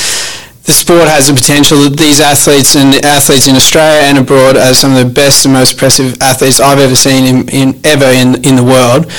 [0.64, 4.74] the sport has the potential that these athletes and athletes in Australia and abroad are
[4.74, 8.36] some of the best and most impressive athletes I've ever seen in, in ever in,
[8.48, 9.12] in the world.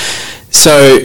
[0.49, 0.97] So,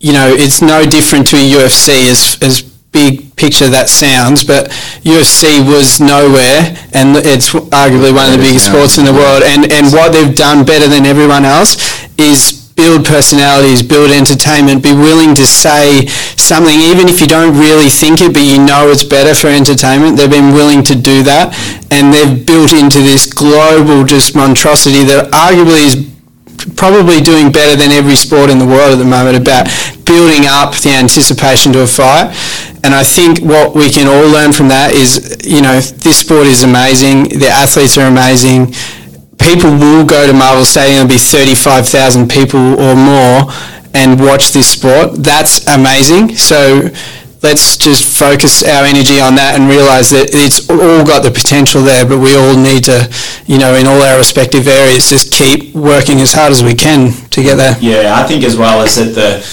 [0.00, 4.70] you know, it's no different to a UFC as, as big picture that sounds, but
[5.06, 9.70] UFC was nowhere and it's arguably one of the biggest sports in the world and,
[9.70, 11.78] and what they've done better than everyone else
[12.18, 17.88] is build personalities, build entertainment, be willing to say something, even if you don't really
[17.88, 20.16] think it, but you know it's better for entertainment.
[20.16, 21.56] They've been willing to do that,
[21.90, 25.96] and they've built into this global just monstrosity that arguably is
[26.76, 29.66] probably doing better than every sport in the world at the moment about
[30.04, 32.28] building up the anticipation to a fight.
[32.84, 36.46] And I think what we can all learn from that is, you know, this sport
[36.46, 37.40] is amazing.
[37.40, 38.72] The athletes are amazing
[39.46, 43.46] people will go to Marvel Stadium and be 35,000 people or more
[43.94, 45.22] and watch this sport.
[45.22, 46.34] That's amazing.
[46.34, 46.90] So
[47.42, 51.82] let's just focus our energy on that and realize that it's all got the potential
[51.82, 53.08] there, but we all need to,
[53.46, 57.12] you know, in all our respective areas, just keep working as hard as we can
[57.30, 57.76] to get there.
[57.78, 59.46] Yeah, I think as well is that the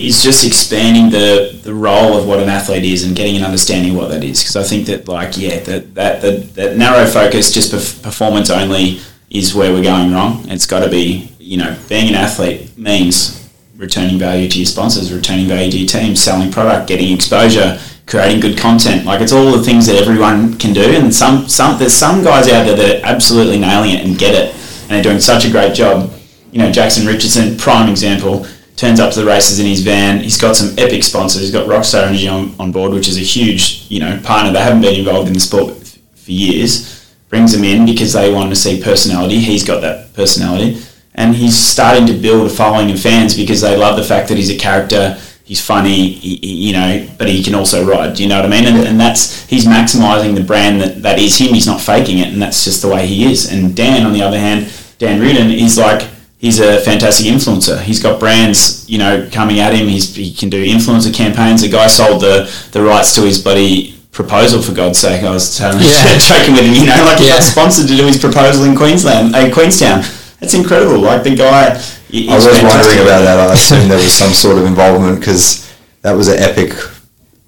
[0.00, 3.92] is just expanding the, the role of what an athlete is and getting an understanding
[3.92, 4.40] of what that is.
[4.40, 8.48] Because I think that like yeah, that that, that, that narrow focus, just perf- performance
[8.48, 9.00] only,
[9.30, 10.44] is where we're going wrong.
[10.48, 15.12] It's got to be you know being an athlete means returning value to your sponsors,
[15.12, 19.06] returning value to your team, selling product, getting exposure, creating good content.
[19.06, 20.82] Like it's all the things that everyone can do.
[20.82, 24.34] And some some there's some guys out there that are absolutely nailing it and get
[24.34, 24.54] it
[24.90, 26.12] and they're doing such a great job.
[26.50, 30.18] You know, Jackson Richardson, prime example turns up to the races in his van.
[30.18, 31.42] He's got some epic sponsors.
[31.42, 34.52] He's got Rockstar Energy on, on board, which is a huge, you know, partner.
[34.52, 36.89] They haven't been involved in the sport for years.
[37.30, 39.38] Brings him in because they want to see personality.
[39.38, 40.82] He's got that personality.
[41.14, 44.36] And he's starting to build a following of fans because they love the fact that
[44.36, 45.16] he's a character.
[45.44, 48.16] He's funny, he, he, you know, but he can also ride.
[48.16, 48.64] Do you know what I mean?
[48.66, 51.54] And, and that's he's maximising the brand that, that is him.
[51.54, 53.52] He's not faking it, and that's just the way he is.
[53.52, 57.80] And Dan, on the other hand, Dan Reardon is like he's a fantastic influencer.
[57.80, 59.86] He's got brands, you know, coming at him.
[59.86, 61.62] He's, he can do influencer campaigns.
[61.62, 65.22] The guy sold the, the rights to his bloody proposal for God's sake.
[65.22, 66.18] I was telling, yeah.
[66.30, 67.38] joking with him, you know, like he yeah.
[67.38, 70.02] got sponsored to do his proposal in Queensland, uh, Queenstown.
[70.40, 71.00] That's incredible.
[71.00, 71.76] Like the guy.
[72.10, 73.38] I was wondering about that.
[73.38, 75.70] I assumed there was some sort of involvement because
[76.02, 76.74] that was an epic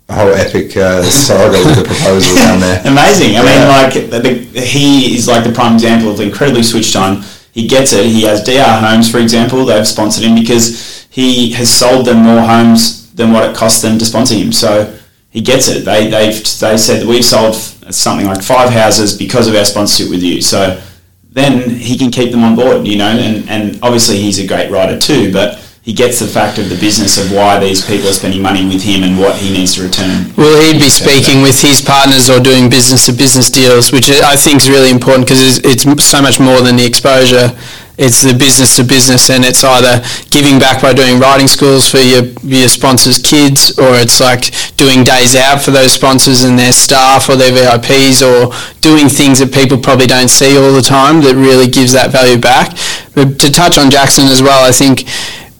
[0.08, 2.80] a whole epic uh, saga with the proposal down there.
[2.84, 3.36] Amazing.
[3.36, 3.48] I yeah.
[3.48, 4.18] mean, like the,
[4.52, 7.22] the, he is like the prime example of incredibly switched on
[7.52, 8.06] he gets it.
[8.06, 9.64] He has DR Homes, for example.
[9.64, 13.98] They've sponsored him because he has sold them more homes than what it cost them
[13.98, 14.52] to sponsor him.
[14.52, 14.98] So
[15.32, 15.84] he gets it.
[15.84, 20.10] They they've they said that we've sold something like five houses because of our sponsorship
[20.10, 20.42] with you.
[20.42, 20.80] So
[21.30, 23.08] then he can keep them on board, you know.
[23.08, 26.78] And and obviously he's a great writer too, but he gets the fact of the
[26.78, 29.82] business of why these people are spending money with him and what he needs to
[29.82, 30.32] return.
[30.36, 34.36] Will he'd be speaking with his partners or doing business to business deals, which I
[34.36, 37.50] think is really important because it's, it's so much more than the exposure.
[37.98, 41.98] It's the business to business, and it's either giving back by doing riding schools for
[41.98, 46.72] your your sponsors' kids, or it's like doing days out for those sponsors and their
[46.72, 51.20] staff or their VIPs, or doing things that people probably don't see all the time
[51.20, 52.74] that really gives that value back.
[53.14, 55.04] But to touch on Jackson as well, I think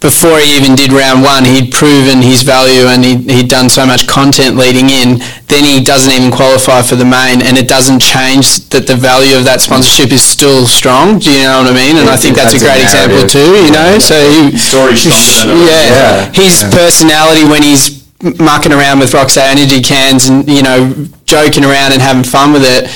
[0.02, 3.86] before he even did round one, he'd proven his value and he'd, he'd done so
[3.86, 5.22] much content leading in.
[5.46, 9.38] Then he doesn't even qualify for the main, and it doesn't change that the value
[9.38, 11.22] of that sponsorship is still strong.
[11.22, 12.02] Do you know what I mean?
[12.02, 13.62] And I think that's, that's a great a example too.
[13.62, 16.74] You know, so he, story stronger yeah, yeah, his yeah.
[16.74, 18.02] personality when he's
[18.42, 20.94] mucking around with Rockstar energy cans and you know
[21.26, 22.86] joking around and having fun with it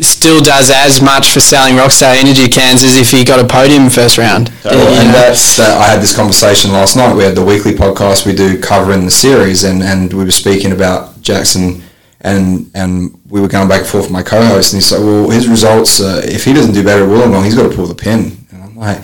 [0.00, 3.90] still does as much for selling Rockstar Energy cans as if he got a podium
[3.90, 4.48] first round.
[4.64, 5.80] and that's that.
[5.80, 7.14] I had this conversation last night.
[7.14, 10.72] We had the weekly podcast we do covering the series, and, and we were speaking
[10.72, 11.82] about Jackson,
[12.20, 15.30] and and we were going back and forth with my co-host, and he's like, "Well,
[15.30, 16.00] his results.
[16.00, 18.62] Uh, if he doesn't do better at Wollongong, he's got to pull the pin." And
[18.62, 19.00] I'm like,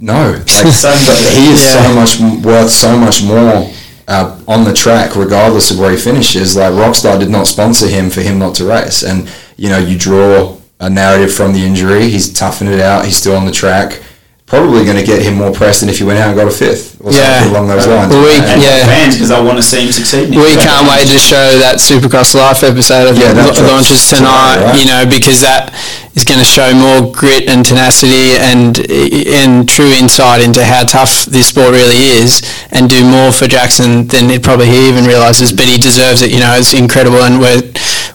[0.00, 1.82] "No, like he is yeah.
[1.82, 3.70] so much worth so much more."
[4.08, 8.08] Uh, on the track, regardless of where he finishes, like Rockstar did not sponsor him
[8.08, 12.08] for him not to race, and you know, you draw a narrative from the injury.
[12.08, 13.04] He's toughing it out.
[13.04, 14.02] He's still on the track.
[14.46, 16.54] Probably going to get him more press than if he went out and got a
[16.54, 17.42] fifth or yeah.
[17.42, 18.14] something along those lines.
[18.14, 20.30] Well, we, yeah, fans because I want to see him succeed.
[20.30, 24.62] We can't wait to show that Supercross Life episode of yeah, launches tonight.
[24.62, 24.78] right?
[24.78, 25.74] You know, because that
[26.14, 31.26] is going to show more grit and tenacity and and true insight into how tough
[31.26, 35.50] this sport really is, and do more for Jackson than it probably he even realizes.
[35.50, 36.30] But he deserves it.
[36.30, 37.66] You know, it's incredible, and we're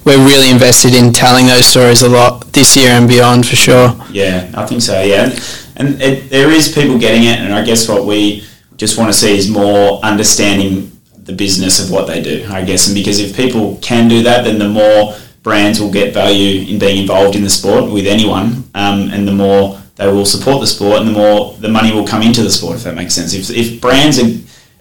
[0.05, 3.95] we're really invested in telling those stories a lot this year and beyond for sure.
[4.11, 5.01] Yeah, I think so.
[5.01, 5.29] Yeah,
[5.75, 8.45] and it, there is people getting it, and I guess what we
[8.77, 10.91] just want to see is more understanding
[11.23, 12.47] the business of what they do.
[12.49, 16.13] I guess, and because if people can do that, then the more brands will get
[16.13, 20.25] value in being involved in the sport with anyone, um, and the more they will
[20.25, 22.77] support the sport, and the more the money will come into the sport.
[22.77, 23.33] If that makes sense.
[23.33, 24.31] If if brands are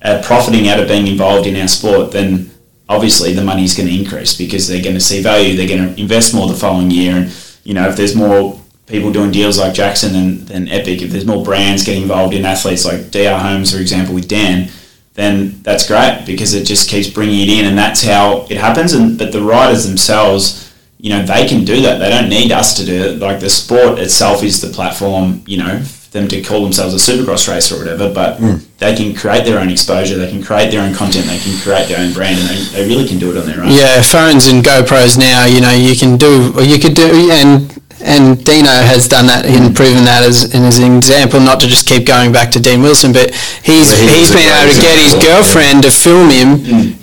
[0.02, 2.49] uh, profiting out of being involved in our sport, then
[2.90, 5.56] obviously the money is going to increase because they're going to see value.
[5.56, 9.12] They're going to invest more the following year, and you know if there's more people
[9.12, 12.84] doing deals like Jackson and, and Epic, if there's more brands getting involved in athletes
[12.84, 14.68] like DR Homes, for example, with Dan,
[15.14, 18.92] then that's great because it just keeps bringing it in, and that's how it happens.
[18.92, 21.98] And but the riders themselves, you know, they can do that.
[21.98, 23.18] They don't need us to do it.
[23.20, 27.48] Like the sport itself is the platform, you know, them to call themselves a supercross
[27.48, 28.64] racer or whatever, but mm.
[28.78, 31.88] they can create their own exposure, they can create their own content, they can create
[31.88, 33.70] their own brand, and they, they really can do it on their own.
[33.70, 38.42] Yeah, phones and GoPros now, you know, you can do, you could do, and and
[38.44, 42.06] Dino has done that and proven that as, as an example, not to just keep
[42.06, 45.14] going back to Dean Wilson, but he's Well, he he's been able to get his
[45.14, 45.34] example, yeah.
[45.36, 46.48] girlfriend to film him,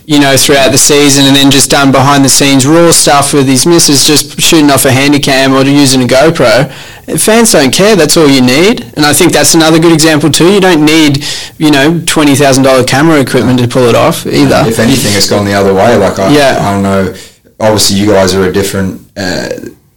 [0.06, 3.48] you know, throughout the season, and then just done behind the scenes raw stuff with
[3.48, 6.72] his missus, just shooting off a handy cam or using a GoPro.
[7.20, 7.95] Fans don't care.
[7.95, 10.52] That's all you need, and I think that's another good example too.
[10.52, 11.24] You don't need,
[11.58, 14.64] you know, twenty thousand dollar camera equipment to pull it off either.
[14.68, 15.95] If anything, it's gone the other way.
[15.95, 16.58] Like I, Yeah.
[16.60, 17.16] I don't know.
[17.60, 19.50] Obviously, you guys are a different uh,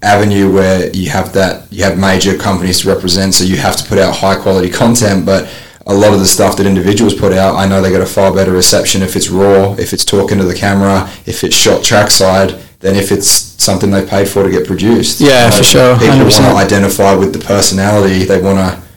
[0.02, 3.84] avenue where you have that you have major companies to represent, so you have to
[3.84, 5.26] put out high quality content.
[5.26, 5.52] But
[5.86, 8.32] a lot of the stuff that individuals put out, I know they get a far
[8.32, 12.50] better reception if it's raw, if it's talking to the camera, if it's shot trackside,
[12.80, 15.20] than if it's something they paid for to get produced.
[15.20, 18.24] Yeah, for sure, People want to identify with the personality.
[18.24, 18.89] They want to.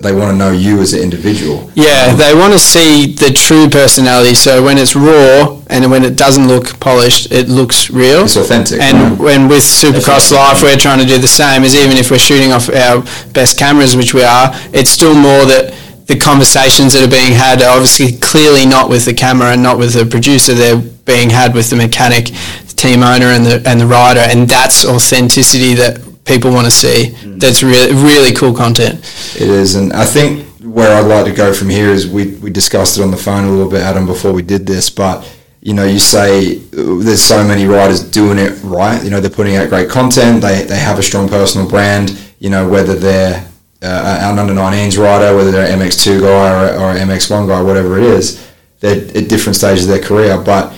[0.00, 1.70] They want to know you as an individual.
[1.74, 4.34] Yeah, they want to see the true personality.
[4.34, 8.24] So when it's raw and when it doesn't look polished, it looks real.
[8.24, 8.80] It's authentic.
[8.80, 11.64] And when with Supercross Life, we're trying to do the same.
[11.64, 13.02] As even if we're shooting off our
[13.34, 15.74] best cameras, which we are, it's still more that
[16.06, 19.78] the conversations that are being had are obviously clearly not with the camera and not
[19.78, 20.54] with the producer.
[20.54, 22.26] They're being had with the mechanic,
[22.66, 26.70] the team owner, and the and the rider, and that's authenticity that people want to
[26.70, 27.10] see.
[27.42, 28.94] That's really really cool content.
[29.36, 32.50] It is, and I think where I'd like to go from here is we, we
[32.50, 34.88] discussed it on the phone a little bit, Adam, before we did this.
[34.90, 35.16] But
[35.60, 39.02] you know, you say uh, there's so many riders doing it right.
[39.02, 40.42] You know, they're putting out great content.
[40.42, 42.18] They they have a strong personal brand.
[42.38, 43.46] You know, whether they're
[43.82, 47.62] uh, an under 19s rider, whether they're an MX2 guy or, or an MX1 guy,
[47.62, 48.46] whatever it is,
[48.80, 50.38] they're at different stages of their career.
[50.38, 50.72] But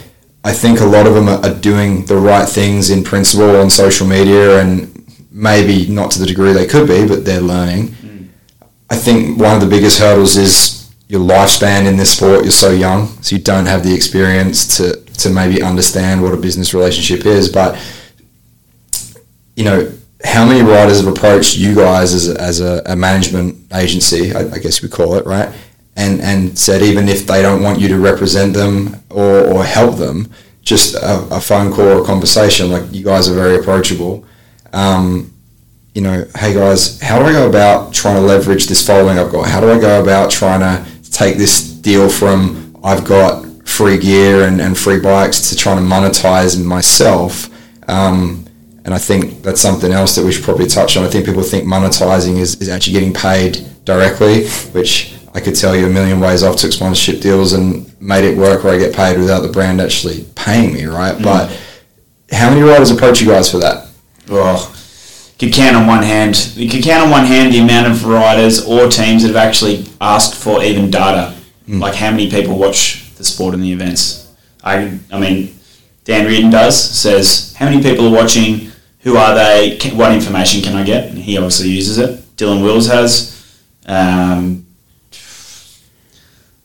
[0.45, 3.71] I think a lot of them are, are doing the right things in principle on
[3.71, 4.92] social media and
[5.33, 7.89] maybe not to the degree they could be, but they're learning.
[7.89, 8.29] Mm.
[8.91, 12.45] I think one of the biggest hurdles is your lifespan in this sport.
[12.45, 16.37] You're so young, so you don't have the experience to, to maybe understand what a
[16.37, 17.51] business relationship is.
[17.51, 17.79] But,
[19.57, 19.93] you know,
[20.25, 24.51] how many riders have approached you guys as a, as a, a management agency, I,
[24.51, 25.53] I guess we call it, right?
[25.97, 29.97] And, and said even if they don't want you to represent them or, or help
[29.97, 30.31] them,
[30.63, 34.25] just a, a phone call or a conversation, like you guys are very approachable.
[34.73, 35.33] Um,
[35.95, 39.31] you know, hey guys, how do I go about trying to leverage this following I've
[39.31, 39.49] got?
[39.49, 44.47] How do I go about trying to take this deal from I've got free gear
[44.47, 47.51] and, and free bikes to trying to monetize myself?
[47.89, 48.47] Um,
[48.85, 51.05] and I think that's something else that we should probably touch on.
[51.05, 55.77] I think people think monetizing is, is actually getting paid directly, which I could tell
[55.77, 58.95] you a million ways I've took sponsorship deals and made it work where I get
[58.95, 61.21] paid without the brand actually paying me, right?
[61.23, 61.51] But
[62.33, 63.89] how many riders approach you guys for that?
[64.33, 64.75] Well,
[65.39, 66.53] could count on one hand.
[66.57, 69.85] You could count on one hand the amount of riders or teams that have actually
[70.01, 71.35] asked for even data,
[71.69, 74.33] like how many people watch the sport and the events.
[74.65, 75.55] I, I mean,
[76.05, 78.71] Dan Reardon does says how many people are watching,
[79.01, 82.21] who are they, ca- what information can I get, and he obviously uses it.
[82.37, 84.65] Dylan Wills has, um,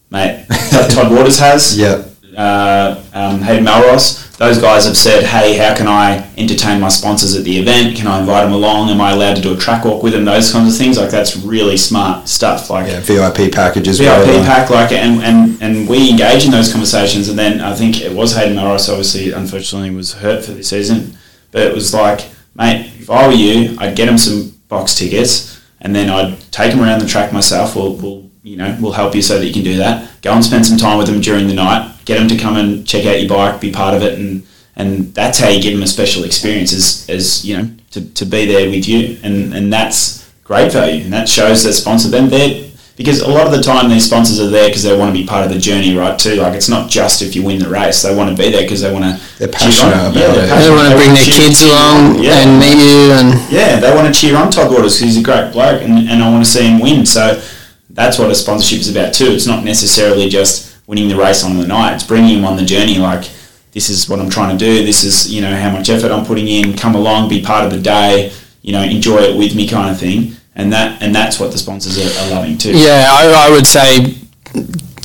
[0.10, 0.46] mate,
[0.92, 2.04] Todd Waters has Yeah.
[2.38, 7.36] uh, um, Hayden Mellross, those guys have said, hey, how can I entertain my sponsors
[7.36, 7.98] at the event?
[7.98, 8.90] Can I invite them along?
[8.90, 10.26] Am I allowed to do a track walk with them?
[10.26, 10.98] Those kinds of things.
[10.98, 12.70] Like that's really smart stuff.
[12.70, 13.98] Like Yeah, VIP packages.
[13.98, 14.44] VIP whatever.
[14.46, 17.30] pack, like, and, and, and we engage in those conversations.
[17.30, 21.18] And then I think it was Hayden Mellross, obviously, unfortunately, was hurt for this season.
[21.52, 25.60] But it was like, mate, if I were you, I'd get him some box tickets
[25.82, 27.76] and then I'd take him around the track myself.
[27.76, 30.22] We'll, we'll, you know, we'll help you so that you can do that.
[30.22, 31.96] Go and spend some time with them during the night.
[32.08, 34.48] Get them to come and check out your bike, be part of it, and
[34.78, 36.72] and that's how you give them a special experience.
[36.72, 41.04] Is as you know, to, to be there with you, and and that's great value,
[41.04, 42.64] and that shows that sponsor them there
[42.96, 45.28] because a lot of the time these sponsors are there because they want to be
[45.28, 46.18] part of the journey, right?
[46.18, 48.64] Too like it's not just if you win the race; they want to be there
[48.64, 49.38] because they want to.
[49.38, 50.48] They're passionate about it.
[50.48, 52.40] They want to bring their kids along yeah.
[52.40, 55.24] and meet you and Yeah, they want to cheer on Todd Waters because he's a
[55.24, 57.06] great bloke, and, and I want to see him win.
[57.06, 57.42] So
[57.90, 59.32] that's what a sponsorship is about too.
[59.32, 62.66] It's not necessarily just winning the race on the night; it's bringing him on the
[62.66, 62.98] journey.
[62.98, 63.30] Like
[63.72, 64.84] this is what I'm trying to do.
[64.84, 66.76] This is you know how much effort I'm putting in.
[66.76, 68.34] Come along, be part of the day.
[68.64, 70.34] You know, enjoy it with me, kind of thing.
[70.56, 72.76] And that and that's what the sponsors are, are loving too.
[72.76, 74.16] Yeah, I, I would say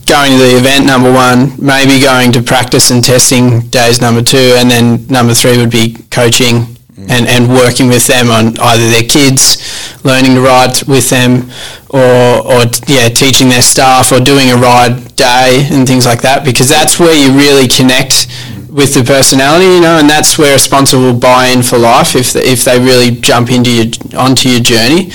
[0.06, 4.54] going to the event number one, maybe going to practice and testing days number two,
[4.56, 6.71] and then number three would be coaching
[7.08, 9.58] and, and working with them on either their kids,
[10.04, 11.50] learning to ride with them,
[11.90, 16.44] or, or yeah, teaching their staff or doing a ride day and things like that,
[16.44, 18.26] because that's where you really connect
[18.70, 22.16] with the personality, you know, and that's where a sponsor will buy in for life
[22.16, 23.86] if they, if they really jump into your
[24.16, 25.10] onto your journey.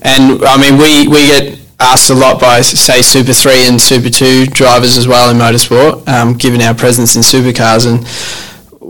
[0.00, 4.08] And I mean, we we get asked a lot by say Super Three and Super
[4.08, 8.00] Two drivers as well in motorsport, um, given our presence in supercars, and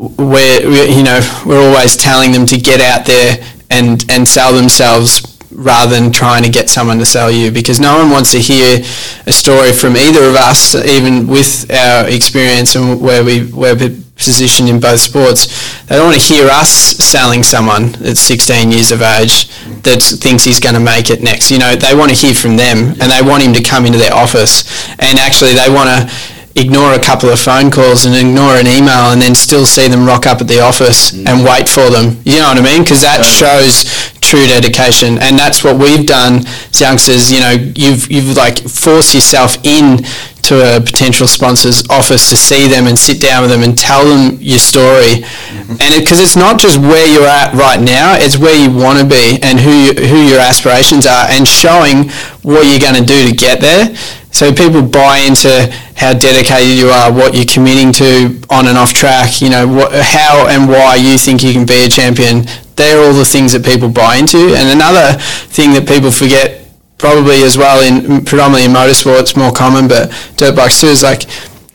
[0.02, 3.36] we're we, you know we're always telling them to get out there
[3.70, 7.98] and and sell themselves rather than trying to get someone to sell you because no
[7.98, 8.78] one wants to hear
[9.26, 13.96] a story from either of us even with our experience and where we where we're
[14.16, 15.46] positioned in both sports.
[15.86, 19.48] They don't want to hear us selling someone that's 16 years of age
[19.82, 21.50] that thinks he's going to make it next.
[21.50, 23.98] You know they want to hear from them and they want him to come into
[23.98, 24.64] their office.
[24.98, 26.10] And actually they want to
[26.54, 30.06] ignore a couple of phone calls and ignore an email and then still see them
[30.06, 31.26] rock up at the office mm.
[31.26, 32.20] and wait for them.
[32.24, 32.82] You know what I mean?
[32.82, 33.84] Because that shows
[34.32, 37.30] true dedication, and that's what we've done as youngsters.
[37.30, 40.04] You know, you've you've like forced yourself in
[40.48, 44.02] to a potential sponsor's office to see them and sit down with them and tell
[44.08, 45.76] them your story, mm-hmm.
[45.80, 49.04] and because it's not just where you're at right now, it's where you want to
[49.04, 52.08] be and who you, who your aspirations are, and showing
[52.40, 53.94] what you're going to do to get there.
[54.32, 58.94] So people buy into how dedicated you are, what you're committing to on and off
[58.94, 62.48] track, you know, what, how and why you think you can be a champion.
[62.76, 64.54] They're all the things that people buy into.
[64.56, 65.18] And another
[65.52, 66.60] thing that people forget
[66.98, 71.24] probably as well in predominantly in motorsports more common but dirt bikes too is like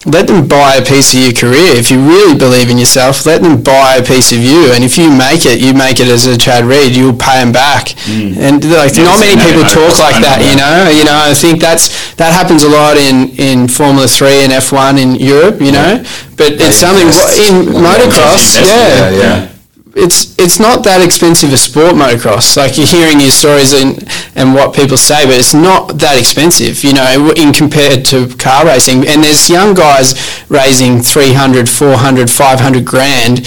[0.05, 1.75] let them buy a piece of your career.
[1.75, 4.71] If you really believe in yourself, let them buy a piece of you.
[4.71, 7.51] And if you make it, you make it as a Chad Reed, you'll pay them
[7.51, 7.91] back.
[8.07, 10.87] And like, Never not many people in talk motocross, like that, you know.
[10.87, 14.71] You know, I think that's that happens a lot in, in Formula Three and F
[14.71, 15.99] one in Europe, you know.
[16.37, 17.07] But it's something
[17.43, 19.49] in motocross, yeah, yeah, yeah.
[19.97, 22.55] It's it's not that expensive a sport motocross.
[22.55, 26.83] Like you're hearing your stories and and what people say, but it's not that expensive,
[26.83, 29.07] you know, in compared to car racing.
[29.07, 30.13] And there's young guys
[30.49, 33.45] raising 300, 400, 500 grand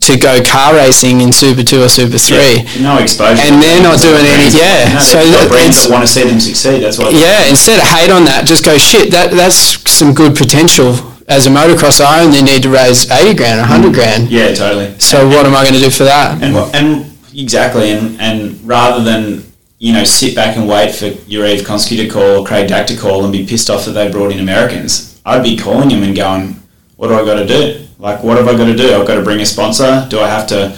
[0.00, 2.36] to go car racing in Super 2 or Super 3.
[2.36, 3.40] Yeah, no exposure.
[3.40, 6.40] And they're not doing any- yeah, No, so that- brands that want to see them
[6.40, 6.82] succeed.
[6.82, 6.98] That's.
[6.98, 9.10] Yeah, instead of hate on that, just go shit.
[9.12, 10.98] That that's some good potential.
[11.26, 14.28] As a motocross, I only need to raise eighty grand, hundred grand.
[14.28, 14.98] Yeah, totally.
[14.98, 16.42] So what am I going to do for that?
[16.42, 19.42] And, and exactly, and, and rather than
[19.78, 22.96] you know sit back and wait for Yarrive Konsky to call or Craig Dack to
[22.96, 26.14] call and be pissed off that they brought in Americans, I'd be calling him and
[26.14, 26.60] going,
[26.96, 27.86] "What do I got to do?
[27.98, 28.94] Like, what have I got to do?
[28.94, 30.06] I've got to bring a sponsor.
[30.10, 30.76] Do I have to,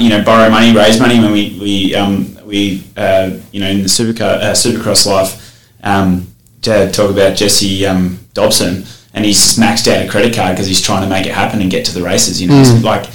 [0.00, 3.82] you know, borrow money, raise money when we we um, we uh, you know in
[3.82, 6.28] the supercar uh, Supercross life um,
[6.62, 10.66] to talk about Jesse um, Dobson." And he's just maxed out a credit card because
[10.66, 12.40] he's trying to make it happen and get to the races.
[12.40, 12.60] You know, hmm.
[12.62, 13.10] It's like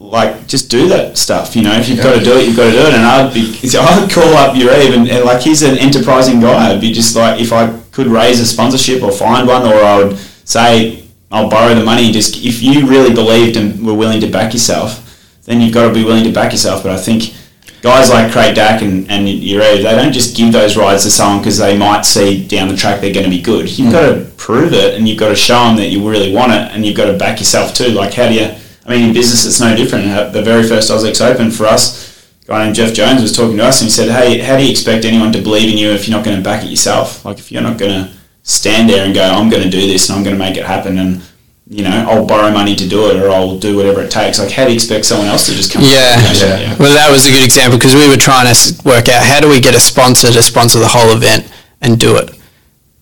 [0.00, 1.56] like just do that stuff.
[1.56, 2.94] You know, if you've got to do it, you've got to do it.
[2.94, 6.72] And I'd be, I'd call up Yarrive and, and like he's an enterprising guy.
[6.72, 10.02] I'd be just like if I could raise a sponsorship or find one, or I
[10.02, 12.12] would say I'll borrow the money.
[12.12, 15.04] Just if you really believed and were willing to back yourself,
[15.44, 16.82] then you've got to be willing to back yourself.
[16.82, 17.34] But I think
[17.82, 21.38] guys like Craig Dack and, and Yarrive, they don't just give those rides to someone
[21.38, 23.68] because they might see down the track they're going to be good.
[23.78, 26.52] You've got to prove it and you've got to show them that you really want
[26.52, 27.88] it and you've got to back yourself too.
[27.90, 28.54] Like how do you,
[28.86, 30.06] I mean in business it's no different.
[30.08, 33.56] Uh, The very first AUSX Open for us, a guy named Jeff Jones was talking
[33.58, 35.90] to us and he said, hey, how do you expect anyone to believe in you
[35.90, 37.24] if you're not going to back it yourself?
[37.24, 38.12] Like if you're not going to
[38.42, 40.64] stand there and go, I'm going to do this and I'm going to make it
[40.64, 41.22] happen and
[41.70, 44.38] you know, I'll borrow money to do it or I'll do whatever it takes.
[44.38, 45.82] Like, how do you expect someone else to just come?
[45.82, 46.16] Yeah.
[46.32, 46.76] Yeah.
[46.78, 48.56] Well, that was a good example because we were trying to
[48.88, 51.44] work out how do we get a sponsor to sponsor the whole event
[51.82, 52.30] and do it.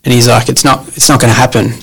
[0.05, 1.79] And he's like, it's not, it's not going to happen.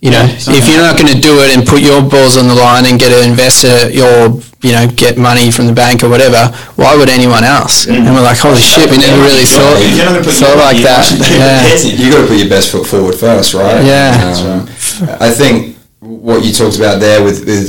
[0.00, 2.36] You know, Yeah, it's if you're not going to do it and put your balls
[2.36, 6.02] on the line and get an investor, or you know, get money from the bank
[6.02, 7.86] or whatever, why would anyone else?
[7.86, 10.82] And we're like, holy shit, we never really you're thought if you're put thought like
[10.82, 10.98] that.
[10.98, 11.62] why should they Yeah.
[11.62, 12.00] put theirs in?
[12.00, 13.84] you got to put your best foot forward first, right?
[13.84, 14.10] Yeah.
[14.42, 14.66] Um,
[15.20, 15.71] I think
[16.22, 17.66] what you talked about there with, with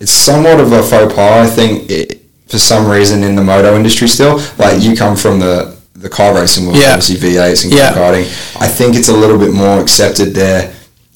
[0.00, 1.48] it's somewhat of a faux pas.
[1.48, 5.40] I think it, for some reason in the moto industry still, like you come from
[5.40, 6.94] the the car racing world, Yeah.
[6.94, 7.92] obviously V8s and Yeah.
[7.94, 8.26] karting.
[8.60, 10.70] I think it's a little bit more accepted there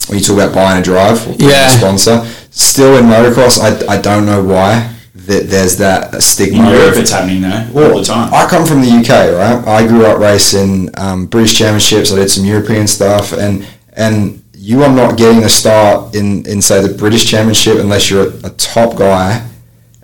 [0.07, 1.67] when you talk about buying a drive or putting Yeah.
[1.75, 2.25] a sponsor.
[2.51, 4.89] Still in motocross, I, I don't know why
[5.27, 6.61] that there's that stigma.
[6.61, 8.33] In of- Europe, it's happening though all the time.
[8.33, 9.59] I come from the UK, right?
[9.69, 12.11] I grew up racing um, British Championships.
[12.13, 14.38] I did some European stuff, and and
[14.69, 18.49] you are not getting a start in, in say the British Championship unless you're a,
[18.49, 19.49] a top guy.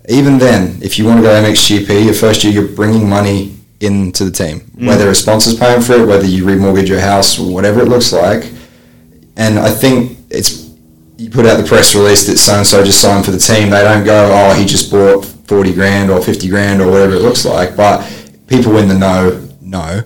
[0.08, 4.24] Even then, if you want to go MXGP, your first year you're bringing money into
[4.24, 4.86] the team, mm.
[4.86, 8.50] whether a sponsor's paying for it, whether you remortgage your house, whatever it looks like.
[9.36, 10.70] And I think it's
[11.18, 13.68] you put out the press release that so and so just signed for the team.
[13.68, 17.20] They don't go, oh, he just bought forty grand or fifty grand or whatever it
[17.20, 17.76] looks like.
[17.76, 18.00] But
[18.46, 20.04] people in the know know.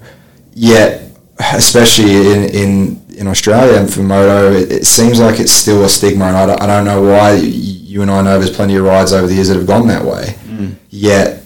[0.52, 5.84] Yet, especially in in, in Australia and for moto, it, it seems like it's still
[5.84, 7.34] a stigma, and I don't, I don't know why.
[7.34, 10.04] You and I know there's plenty of rides over the years that have gone that
[10.04, 10.36] way.
[10.46, 10.76] Mm.
[10.90, 11.44] Yet.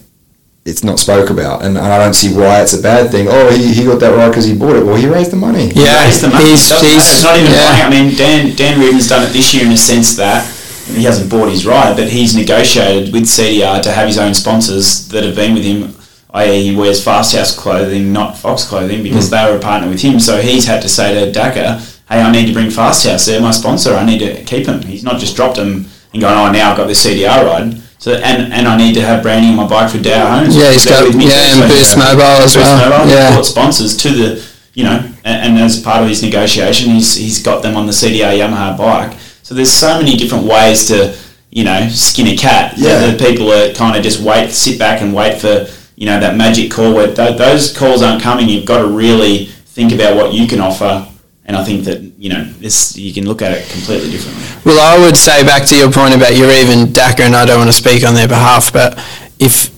[0.64, 3.26] It's not spoke about, and, and I don't see why it's a bad thing.
[3.28, 4.86] Oh, he, he got that right because he bought it.
[4.86, 5.72] Well, he raised the money.
[5.74, 6.50] Yeah, raise the money.
[6.50, 7.66] he's, It doesn't he's it's not even yeah.
[7.66, 7.82] playing.
[7.82, 10.46] I mean, Dan Dan Reardon's done it this year in a sense that
[10.86, 15.08] he hasn't bought his ride, but he's negotiated with CDR to have his own sponsors
[15.08, 15.96] that have been with him.
[16.32, 19.34] I.e., he wears Fasthouse clothing, not Fox clothing, because hmm.
[19.34, 20.18] they were a partner with him.
[20.18, 21.78] So he's had to say to Dakar,
[22.08, 23.26] "Hey, I need to bring Fasthouse.
[23.26, 23.94] They're my sponsor.
[23.94, 26.76] I need to keep them." He's not just dropped them and going, "Oh, now I've
[26.76, 29.92] got this CDR ride." So and and I need to have branding on my bike
[29.92, 30.56] for Dow Homes.
[30.56, 32.90] Yeah, he's They're got with me yeah, and So- Boost Mobile as Boost well.
[32.90, 36.90] Mobile, Yeah, bought sponsors to the, you know, and, and as part of his negotiation,
[36.90, 39.16] he's he's got them on the CDR Yamaha bike.
[39.44, 41.14] So there's so many different ways to,
[41.50, 42.74] you know, skin a cat.
[42.76, 43.06] Yeah.
[43.06, 45.66] The, the people that kind of just wait, sit back and wait for,
[45.97, 48.49] you know, that magic call where th- those calls aren't coming.
[48.49, 51.09] You've got to really think about what you can offer.
[51.45, 54.45] And I think that, you know, this you can look at it completely differently.
[54.64, 57.59] Well, I would say back to your point about you're even Dakar, and I don't
[57.59, 58.97] want to speak on their behalf, but
[59.38, 59.71] if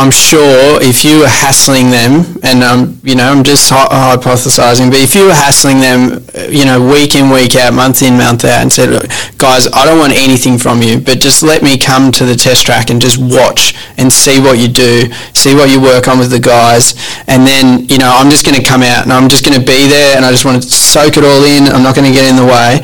[0.00, 4.88] I'm sure if you were hassling them, and um, you know, I'm just hy- hypothesizing,
[4.88, 8.16] but if you were hassling them, uh, you know, week in, week out, month in,
[8.16, 8.88] month out, and said,
[9.36, 12.64] guys, I don't want anything from you, but just let me come to the test
[12.64, 16.30] track and just watch and see what you do, see what you work on with
[16.30, 16.96] the guys,
[17.28, 19.64] and then, you know, I'm just going to come out and I'm just going to
[19.64, 21.68] be there and I just want to soak it all in.
[21.68, 22.80] I'm not going to get in the way.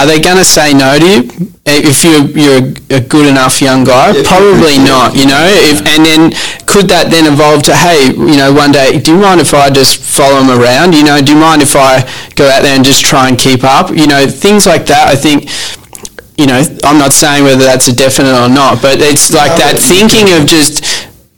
[0.00, 1.20] Are they going to say no to you
[1.68, 4.16] eh, if you're you're a good enough young guy?
[4.16, 5.12] Yeah, Probably not.
[5.14, 6.32] You know, if and then
[6.64, 9.68] could that then evolve to hey, you know, one day, do you mind if I
[9.68, 10.94] just follow them around?
[10.94, 12.00] You know, do you mind if I
[12.32, 13.90] go out there and just try and keep up?
[13.92, 15.08] You know, things like that.
[15.12, 15.52] I think.
[16.40, 16.56] You know,
[16.88, 20.32] I'm not saying whether that's a definite or not, but it's like No, that thinking
[20.32, 20.80] of just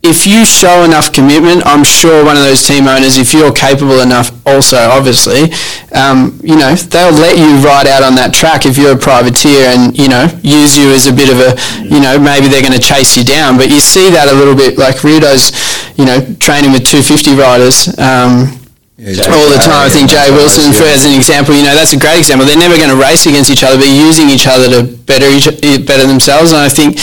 [0.03, 4.01] if you show enough commitment, I'm sure one of those team owners, if you're capable
[4.01, 5.55] enough, also obviously,
[5.95, 9.71] um, you know, they'll let you ride out on that track if you're a privateer
[9.71, 11.55] and you know use you as a bit of a,
[11.87, 13.55] you know, maybe they're going to chase you down.
[13.57, 15.55] But you see that a little bit, like Rudo's,
[15.95, 17.87] you know, training with 250 riders.
[17.99, 18.59] Um,
[18.99, 19.83] Yeah, all the time.
[19.87, 22.47] I think Jay Wilson, for, as an example, you know, that's a great example.
[22.47, 25.47] They're never going to race against each other, but using each other to better each,
[25.87, 26.51] better themselves.
[26.55, 26.99] And I think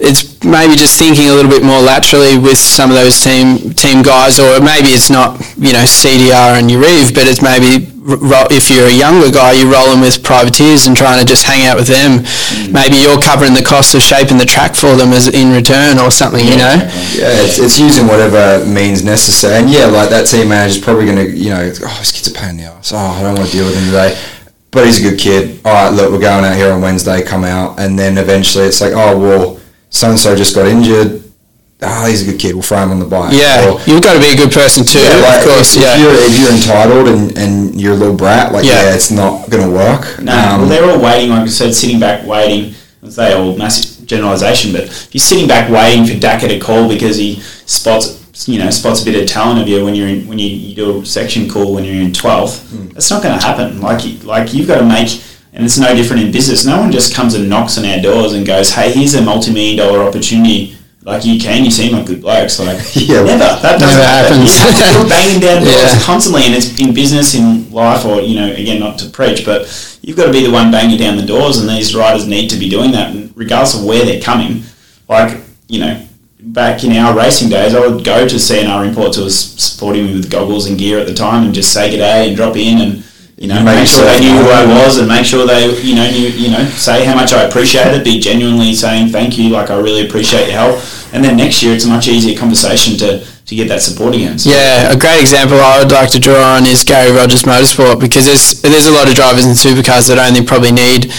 [0.00, 4.02] it's maybe just thinking a little bit more laterally with some of those team team
[4.02, 8.70] guys, or maybe it's not you know CDR and Yarrive, but it's maybe ro- if
[8.70, 11.88] you're a younger guy, you're rolling with privateers and trying to just hang out with
[11.88, 12.20] them.
[12.20, 12.72] Mm.
[12.72, 16.10] Maybe you're covering the cost of shaping the track for them as in return or
[16.10, 16.44] something.
[16.44, 16.74] You know.
[17.18, 19.60] Yeah, it's, it's using whatever means necessary.
[19.60, 22.34] And yeah, like that team manager's probably going to, you know, oh, this kid's a
[22.34, 22.92] pain in the ass.
[22.92, 24.18] Oh, I don't want to deal with him today.
[24.70, 25.60] But he's a good kid.
[25.64, 27.80] All right, look, we're going out here on Wednesday, come out.
[27.80, 29.57] And then eventually it's like, oh, well,
[29.90, 31.22] so-and-so just got injured.
[31.80, 32.54] Ah, he's a good kid.
[32.54, 33.32] We'll throw him on the bike.
[33.32, 35.76] Yeah, Or, you've got to be a good person too, yeah, like, of course.
[35.76, 35.94] if, Yeah.
[35.94, 38.82] If you're, if you're entitled and, and you're a little brat, like, Yeah.
[38.82, 40.20] yeah, it's not going to work.
[40.20, 42.74] No, Um, well, they're all waiting, like I said, sitting back waiting.
[43.06, 46.88] I say all massive generalisation, but if you're sitting back waiting for Daka to call
[46.88, 47.36] because he
[47.66, 50.48] spots, you know, spots a bit of talent of you when you're in, when you,
[50.48, 53.80] you do a section call when you're in 12th, that's not going to happen.
[53.80, 55.10] Like, you, like you've got to make,
[55.58, 56.64] and it's no different in business.
[56.64, 59.76] No one just comes and knocks on our doors and goes, "Hey, here's a multi-million
[59.76, 62.58] dollar opportunity." Like you can, you seem like good blokes.
[62.60, 63.22] Like Yeah.
[63.24, 64.38] never, that doesn't Never happen.
[64.42, 64.94] happens.
[64.94, 66.00] You're banging down doors Yeah.
[66.02, 69.60] constantly, and it's in business, in life, or you know, again, not to preach, but
[70.02, 72.56] you've got to be the one banging down the doors, and these riders need to
[72.56, 74.62] be doing that, and regardless of where they're coming.
[75.08, 76.02] Like you know,
[76.40, 80.12] back in our racing days, I would go to CNR Imports, who was supporting me
[80.14, 83.04] with goggles and gear at the time, and just say g'day and drop in, and
[83.38, 85.70] you know, You make make sure they knew who I was, and make sure they,
[85.80, 89.38] you know, knew, you know, say how much I appreciate it, be genuinely saying thank
[89.38, 90.80] you, like I really appreciate your help,
[91.12, 94.38] and then next year it's a much easier conversation to to get that support again.
[94.38, 97.98] So- Yeah, a great example I would like to draw on is Gary Rogers Motorsport
[97.98, 101.10] because there's there's a lot of drivers in supercars that only probably need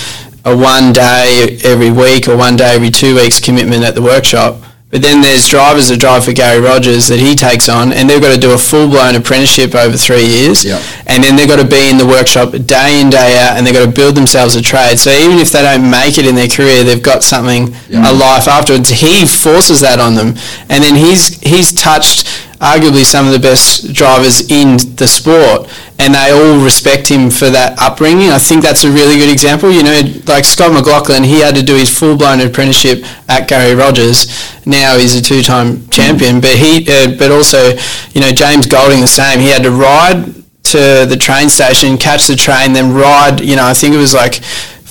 [0.45, 4.61] a one day every week or one day every two weeks commitment at the workshop.
[4.89, 8.21] But then there's drivers that drive for Gary Rogers that he takes on, and they've
[8.21, 10.65] got to do a full blown apprenticeship over three years.
[10.65, 10.81] Yep.
[11.05, 13.73] And then they've got to be in the workshop day in day out, and they've
[13.73, 14.97] got to build themselves a trade.
[14.97, 18.47] So even if they don't make it in their career, they've got something a life
[18.47, 18.89] afterwards.
[18.89, 20.29] He forces that on them,
[20.69, 22.25] and then he's he's touched
[22.59, 27.49] arguably some of the best drivers in the sport, and they all respect him for
[27.49, 28.29] that upbringing.
[28.29, 29.71] I think that's a really good example.
[29.71, 34.27] You know, like Scott McLaughlin, he had to do his full-blown apprenticeship at Gary Rogers.
[34.65, 37.75] Now he's a two-time champion, but he, uh, but also,
[38.13, 39.39] you know, James Golding the same.
[39.39, 43.39] He had to ride to the train station, catch the train, then ride.
[43.39, 44.41] You know, I think it was like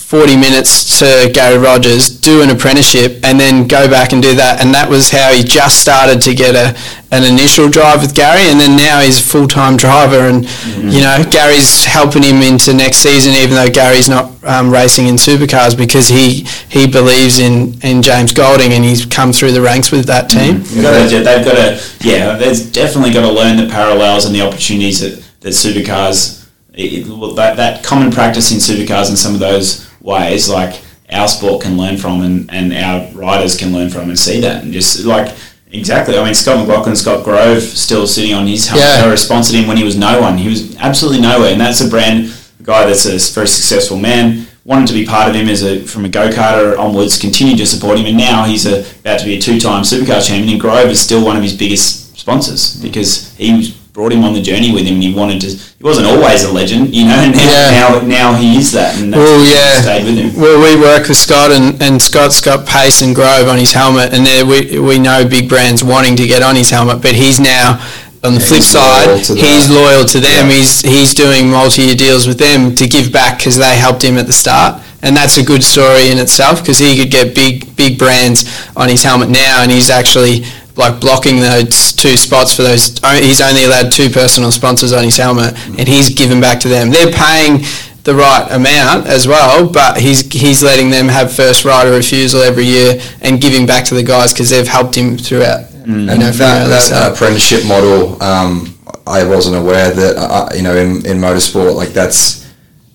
[0.08, 4.64] 40 minutes to Gary Rogers, do an apprenticeship, and then go back and do that.
[4.64, 6.74] And that was how he just started to get a
[7.10, 10.20] an initial drive with Gary, and then now he's a full time driver.
[10.32, 10.48] And
[10.80, 15.16] you know, Gary's helping him into next season, even though Gary's not um, racing in
[15.16, 19.92] supercars because he he believes in in James Golding, and he's come through the ranks
[19.92, 20.62] with that team.
[20.62, 24.34] They've got to, they've got to, yeah, there's definitely got to learn the parallels and
[24.34, 29.34] the opportunities that, that supercars, it, well, that, that common practice in supercars and some
[29.34, 30.80] of those ways, like
[31.12, 34.64] our sport can learn from and, and our riders can learn from and see that
[34.64, 35.34] and just like
[35.70, 36.18] exactly.
[36.18, 38.86] I mean, Scott McLaughlin, Scott Grove, still sitting on his helmet.
[38.86, 39.14] Yeah.
[39.14, 40.38] To him when he was no one.
[40.38, 44.46] He was absolutely nowhere, and that's a brand a guy that's a very successful man.
[44.64, 47.18] Wanted to be part of him as a from a go karter onwards.
[47.18, 50.26] Continued to support him, and now he's a, about to be a two time Supercar
[50.26, 50.52] champion.
[50.52, 54.32] And Grove is still one of his biggest sponsors because he was, brought him on
[54.32, 54.94] the journey with him.
[54.94, 55.48] and He wanted to.
[55.48, 57.18] He wasn't always a legend, you know.
[57.18, 57.70] And now, Yeah.
[58.06, 59.82] now, now he is that, and that's Well, yeah.
[59.82, 60.40] stayed with him.
[60.40, 64.14] Well, we work with Scott, and, and Scott's got Pace and Grove on his helmet,
[64.14, 67.40] and there we we know big brands wanting to get on his helmet, but he's
[67.40, 67.82] now
[68.22, 70.46] on the flip he's side, to he's loyal to them.
[70.46, 70.54] Yeah.
[70.58, 74.28] He's he's doing multi-year deals with them to give back because they helped him at
[74.28, 77.98] the start, and that's a good story in itself because he could get big big
[77.98, 78.46] brands
[78.76, 80.44] on his helmet now, and he's actually
[80.78, 82.98] like blocking those two spots for those.
[83.20, 86.90] He's only allowed two personal sponsors on his helmet, and he's given back to them.
[86.90, 87.64] They're paying
[88.04, 92.64] the right amount as well, but he's he's letting them have first of refusal every
[92.64, 95.70] year and giving back to the guys because they've helped him throughout.
[95.84, 100.62] You know, from that, early that apprenticeship model, um, I wasn't aware that uh, you
[100.62, 102.46] know in, in motorsport like that's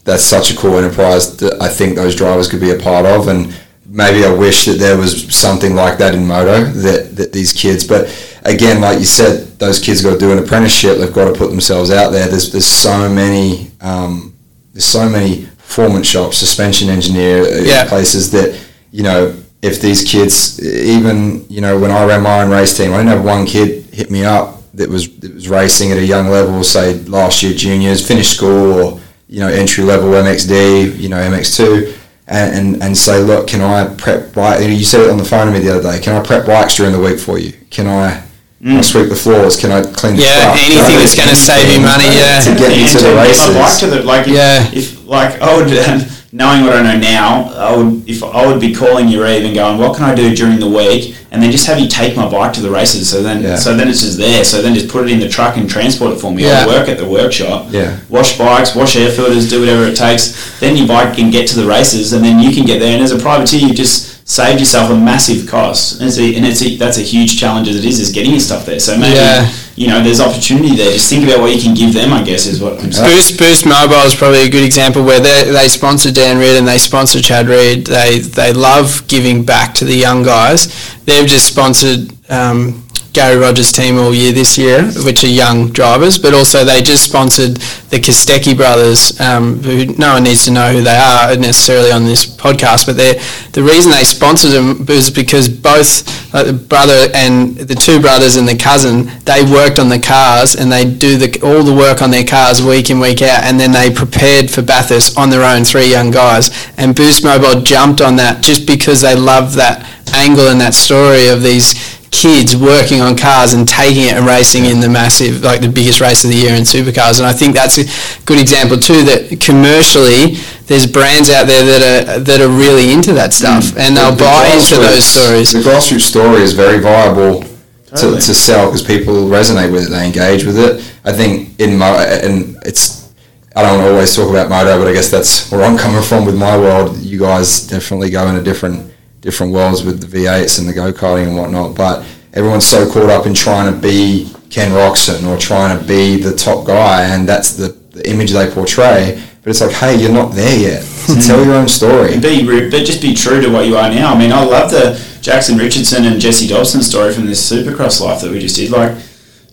[0.04, 3.28] that's such a cool enterprise that I think those drivers could be a part of,
[3.28, 3.54] and
[3.94, 7.86] maybe I wish that there was something like that in moto that, that these kids.
[7.88, 8.10] But
[8.44, 10.98] again, like you said, those kids got to do an apprenticeship.
[10.98, 12.28] They've got to put themselves out there.
[12.28, 14.34] There's there's so many um,
[14.74, 17.88] there's so many performance shops, suspension engineer uh, Yeah.
[17.88, 18.60] places that
[18.92, 22.94] you know if these kids even you know when I ran my own race team,
[22.94, 26.06] I didn't have one kid hit me up that was that was racing at a
[26.06, 31.10] young level, say last year juniors, finished school or you know entry level MXD, you
[31.10, 32.00] know MX2.
[32.26, 34.62] And, and, and say, look, can I prep bike?
[34.62, 36.00] You said it on the phone to me the other day.
[36.02, 37.52] Can I prep bikes during the week for you?
[37.70, 38.24] Can I,
[38.62, 38.84] can I mm.
[38.86, 39.60] sweep the floors?
[39.60, 40.64] Can I clean the Yeah, truck?
[40.64, 42.40] anything that's gonna save you anything money, yeah.
[42.40, 43.56] To get me And to the get my races.
[43.56, 44.28] bike to the like.
[44.28, 44.72] If, Yeah.
[44.72, 48.60] If like oh, I would, knowing what I know now, I would if I would
[48.60, 51.52] be calling you Eve and going, what can I do during the week, and then
[51.52, 53.08] just have you take my bike to the races.
[53.08, 53.56] So then, Yeah.
[53.56, 54.44] so then it's just there.
[54.44, 56.44] So then just put it in the truck and transport it for me.
[56.44, 56.62] Yeah.
[56.62, 57.68] I'll work at the workshop.
[57.70, 57.98] Yeah.
[58.10, 60.60] Wash bikes, wash air filters, do whatever it takes.
[60.60, 62.94] Then your bike can get to the races, and then you can get there.
[62.94, 66.00] And as a privateer, you just saved yourself a massive cost.
[66.00, 68.32] And, it's a, and it's a, that's a huge challenge as it is, is getting
[68.32, 68.80] your stuff there.
[68.80, 69.48] So maybe Yeah.
[69.76, 70.92] You know there's opportunity there.
[70.92, 72.14] Just think about what you can give them.
[72.14, 73.10] I guess is what I'm saying.
[73.10, 76.68] Boost Boost Mobile is probably a good example where they they sponsor Dan Reed and
[76.68, 77.88] they sponsor Chad Reed.
[77.88, 80.68] They they love giving back to the young guys.
[81.06, 82.83] They've just sponsored um,
[83.14, 87.04] Gary Rogers' team all year this year, which are young drivers, but also they just
[87.04, 87.58] sponsored
[87.92, 92.06] the Kostecki brothers, um, who no one needs to know who they are necessarily on
[92.06, 97.56] this podcast, but the reason they sponsored them was because both uh, the brother and
[97.56, 101.40] the two brothers and the cousin, they worked on the cars and they do the,
[101.44, 104.64] all the work on their cars week in, week out, and then they prepared for
[104.64, 106.50] Bathurst on their own, three young guys.
[106.78, 111.28] And Boost Mobile jumped on that just because they love that angle and that story
[111.28, 115.62] of these kids working on cars and taking it and racing in the massive, like
[115.62, 117.18] the biggest race of the year in supercars.
[117.18, 117.86] And I think that's a
[118.26, 119.02] good example too.
[119.04, 120.38] That commercially,
[120.70, 123.42] there's brands out there that are that are really into that mm.
[123.42, 125.52] stuff, and they'll The- the buy into those stories.
[125.52, 127.44] The grassroots story is very viable
[127.90, 128.22] Totally.
[128.22, 130.86] to, to sell because people resonate with it, they engage with it.
[131.04, 133.10] I think in my and it's
[133.56, 136.38] I don't always talk about moto, but I guess that's where I'm coming from with
[136.38, 136.98] my world.
[136.98, 138.93] You guys definitely go in a different
[139.24, 143.10] different worlds with the V8s and the go karting and whatnot, but everyone's so caught
[143.10, 147.28] up in trying to be Ken Roczen or trying to be the top guy, and
[147.28, 149.24] that's the, the image they portray.
[149.42, 150.84] But it's like, hey, you're not there yet.
[150.84, 151.20] So hmm.
[151.20, 152.14] tell your own story.
[152.14, 154.14] And be re- but just be true to what you are now.
[154.14, 158.22] I mean, I love the Jackson Richardson and Jesse Dobson story from this Supercross life
[158.22, 158.72] that we just did.
[158.72, 158.98] Like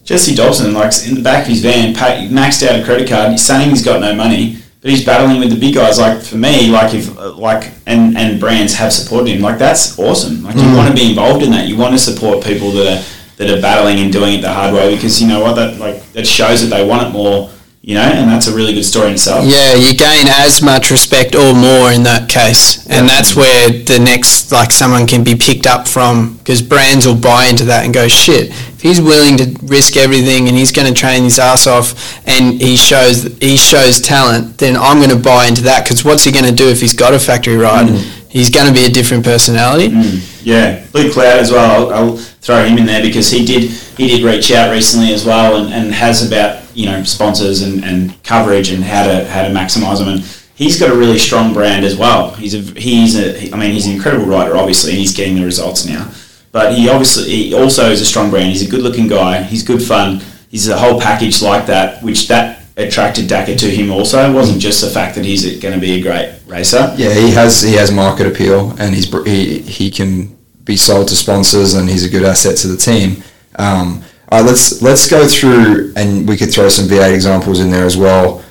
[0.04, 3.36] Jesse Dobson, like in the back of his van, pay, maxed out a credit card.
[3.40, 5.98] Saying he's got no money, but he's battling with the big guys.
[5.98, 9.42] Like for me, like if like and and brands have supported him.
[9.42, 10.42] Like that's awesome.
[10.42, 10.76] Like you mm.
[10.76, 11.68] want to be involved in that.
[11.68, 13.04] You want to support people that are
[13.36, 16.02] that are battling and doing it the hard way because you know what that like
[16.12, 17.50] that shows that they want it more.
[17.82, 19.42] You know, and that's a really good story in itself.
[19.46, 23.98] Yeah, you gain as much respect or more in that case, and that's where the
[23.98, 27.94] next like someone can be picked up from because brands will buy into that and
[27.94, 28.50] go shit.
[28.50, 32.60] If he's willing to risk everything and he's going to train his ass off and
[32.60, 36.32] he shows he shows talent, then I'm going to buy into that because what's he
[36.32, 37.88] going to do if he's got a factory ride?
[37.88, 38.19] Mm.
[38.30, 39.88] He's going to be a different personality.
[39.88, 41.90] Mm, yeah, Luke Clout as well.
[41.90, 45.24] I'll, I'll throw him in there because he did he did reach out recently as
[45.24, 49.42] well and, and has about you know sponsors and, and coverage and how to how
[49.42, 50.20] to maximise them and
[50.54, 52.30] he's got a really strong brand as well.
[52.34, 55.44] He's a he's a I mean he's an incredible writer, obviously and he's getting the
[55.44, 56.12] results now,
[56.52, 58.50] but he obviously he also is a strong brand.
[58.50, 59.42] He's a good looking guy.
[59.42, 60.20] He's good fun.
[60.50, 63.90] He's a whole package like that, which that attracted Daka to him.
[63.90, 66.94] Also, it wasn't just the fact that he's going to be a great racer.
[66.96, 71.16] Yeah, he has he has market appeal, and he's he he can be sold to
[71.16, 73.22] sponsors, and he's a good asset to the team.
[73.56, 77.70] Um, all right, let's let's go through, and we could throw some V8 examples in
[77.70, 78.44] there as well.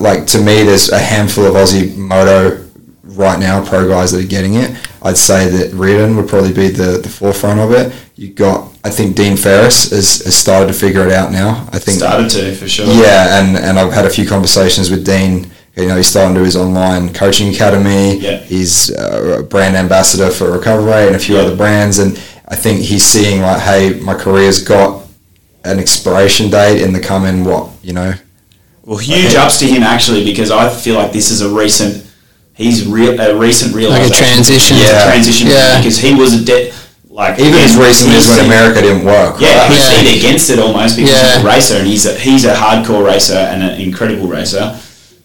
[0.00, 2.66] Like to me, there's a handful of Aussie moto
[3.02, 4.70] right now pro guys that are getting it.
[5.02, 7.92] I'd say that Reardon would probably be the, the forefront of it.
[8.16, 11.68] You've got, I think Dean Ferris has, has started to figure it out now.
[11.72, 12.86] I think Started to for sure.
[12.86, 15.50] yeah, and, and I've had a few conversations with Dean.
[15.76, 18.16] You know, he's starting to do his online coaching academy.
[18.18, 18.38] Yeah.
[18.38, 21.42] He's uh, a brand ambassador for Recovery and a few Yeah.
[21.42, 22.16] other brands, and
[22.48, 25.06] I think he's seeing like, hey, my career's got
[25.64, 28.14] an expiration date in the coming what you know.
[28.82, 32.06] Well, huge ups to him actually because I feel like this is a recent.
[32.54, 34.10] He's real a recent realization.
[34.10, 34.76] Like a transition.
[34.78, 35.04] Yeah.
[35.04, 35.48] transition.
[35.48, 35.78] Yeah.
[35.78, 36.72] because he was a de-
[37.10, 39.40] like Even as he- recently as when America didn't work.
[39.40, 39.70] Yeah, right?
[39.70, 39.96] he's Yeah.
[40.02, 41.34] seen against it almost because Yeah.
[41.36, 44.74] he's a racer and he's a, he's a hardcore racer and an incredible racer,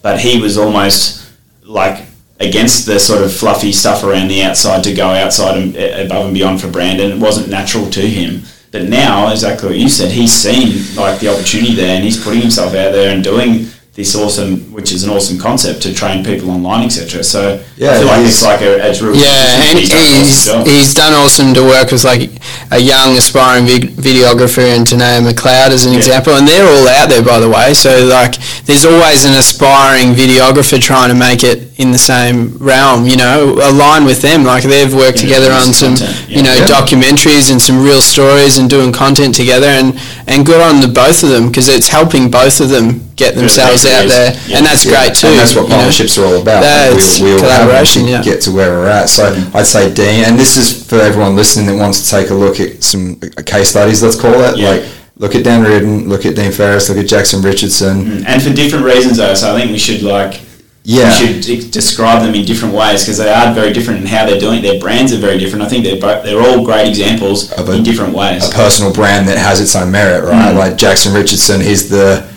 [0.02, 1.22] but he was almost
[1.64, 2.06] like
[2.40, 6.26] against the sort of fluffy stuff around the outside to go outside and uh, above
[6.26, 7.12] and beyond for Brandon.
[7.12, 8.44] it wasn't natural to him.
[8.72, 12.42] But now, exactly what you said, he's seen like the opportunity there, and he's putting
[12.42, 16.52] himself out there and doing this awesome, which is an awesome concept to train people
[16.52, 17.24] online, etc.
[17.24, 19.16] So Yeah, I feel like he's- it's like a, it's real.
[19.16, 22.30] Yeah, and he's done awesome he's, done awesome to work with like
[22.72, 26.00] a young aspiring videographer and Tanea McLeod as an Yeah.
[26.00, 27.74] example, and they're all out there by the way.
[27.74, 28.36] So like,
[28.66, 33.08] there's always an aspiring videographer trying to make it in the same realm.
[33.08, 34.44] You know, align with them.
[34.44, 36.38] Like they've worked Yeah, together on some content, yeah.
[36.38, 36.66] you know Yeah.
[36.66, 39.94] documentaries and some real stories and doing content together, and
[40.28, 43.85] and good on the both of them because it's helping both of them get themselves
[43.86, 44.50] their out there, careers.
[44.50, 44.58] Yeah.
[44.58, 45.28] and that's Yeah, great too.
[45.28, 45.76] And that's what you know.
[45.76, 46.64] partnerships are all about.
[46.64, 48.22] Yeah, Like, it's we, we all collaboration, yeah.
[48.22, 49.08] get to where we're at.
[49.10, 49.24] So
[49.54, 52.60] I'd say Dean, and this is for everyone listening that wants to take a look
[52.60, 54.58] at some uh, case studies, let's call it.
[54.58, 54.70] Yeah.
[54.72, 54.84] Like,
[55.18, 58.26] look at Dan Reardon, look at Dean Ferris, look at Jackson Richardson.
[58.28, 59.34] and for different reasons though.
[59.34, 60.42] So I think we should like
[60.84, 61.08] Yeah.
[61.10, 64.26] we should de- describe them in different ways because they are very different in how
[64.26, 64.60] they're doing.
[64.60, 64.64] it.
[64.64, 65.64] Their brands are very different.
[65.66, 68.48] I think they're both, they're all great examples Of a- in different ways.
[68.48, 70.54] a personal brand that has its own merit, right?
[70.54, 70.58] Mm.
[70.58, 72.28] Like Jackson Richardson, he's the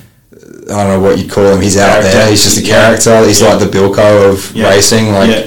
[0.70, 1.60] I don't know what you'd call him.
[1.62, 2.10] He's out Character.
[2.12, 2.30] there.
[2.30, 2.74] He's just a Yeah.
[2.74, 3.24] character.
[3.26, 3.54] He's Yeah.
[3.54, 4.68] like the Bilko of Yeah.
[4.68, 5.12] racing.
[5.14, 5.42] Like Yeah.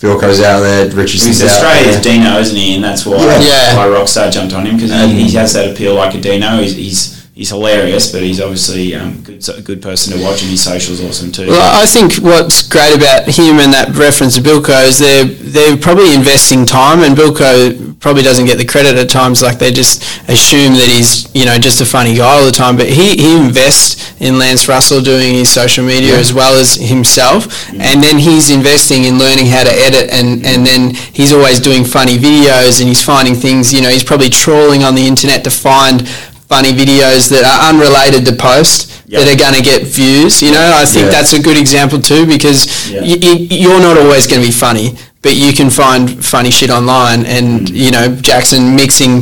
[0.00, 0.86] Bilko's out there.
[0.86, 2.12] Richardson's He's out Australia's there.
[2.14, 2.74] Dino, isn't he?
[2.74, 3.38] And that's why Yeah.
[3.40, 3.76] Yeah.
[3.76, 6.58] why Rockstar jumped on him because he, he has that appeal like a Dino.
[6.60, 10.50] He's he's, he's hilarious, but he's obviously um, good, a good person to watch, and
[10.50, 11.48] his socials awesome too.
[11.48, 15.76] Well, I think what's great about him and that reference to Bilko is they're they're
[15.76, 19.42] probably investing time, and Bilko probably doesn't get the credit at times.
[19.42, 22.76] Like they just assume that he's you know just a funny guy all the time,
[22.76, 26.20] but he, he invests in Lance Russell doing his social media Yeah.
[26.20, 30.64] as well as himself, and then he's investing in learning how to edit, and and
[30.66, 33.72] then he's always doing funny videos, and he's finding things.
[33.72, 36.06] You know, he's probably trawling on the internet to find
[36.54, 39.18] funny videos that are unrelated to post Yeah.
[39.20, 40.32] that are going to get views.
[40.44, 41.16] You know, I think Yeah.
[41.16, 42.58] that's a good example too because
[42.90, 43.00] Yeah.
[43.10, 44.86] y- y- you're not always going to be funny,
[45.24, 46.02] but you can find
[46.34, 47.20] funny shit online.
[47.36, 47.74] And mm.
[47.84, 49.12] you know, Jackson mixing,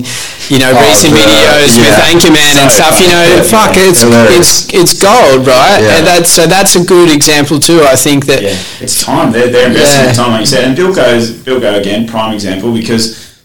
[0.52, 1.82] you know, Oh, recent the- videos yeah.
[1.88, 2.94] with Anchorman and stuff.
[3.02, 3.48] You know, funny.
[3.54, 4.38] fuck, it's Hilarious.
[4.38, 5.80] it's it's gold, right?
[5.82, 5.96] Yeah.
[5.96, 7.80] And that's so that's a good example too.
[7.94, 8.40] I think that.
[8.42, 9.32] Yeah, it's time.
[9.34, 10.12] They're, they're investing Yeah.
[10.12, 10.64] the time, like you said.
[10.66, 13.02] And Bilko's, Bill go again, prime example, because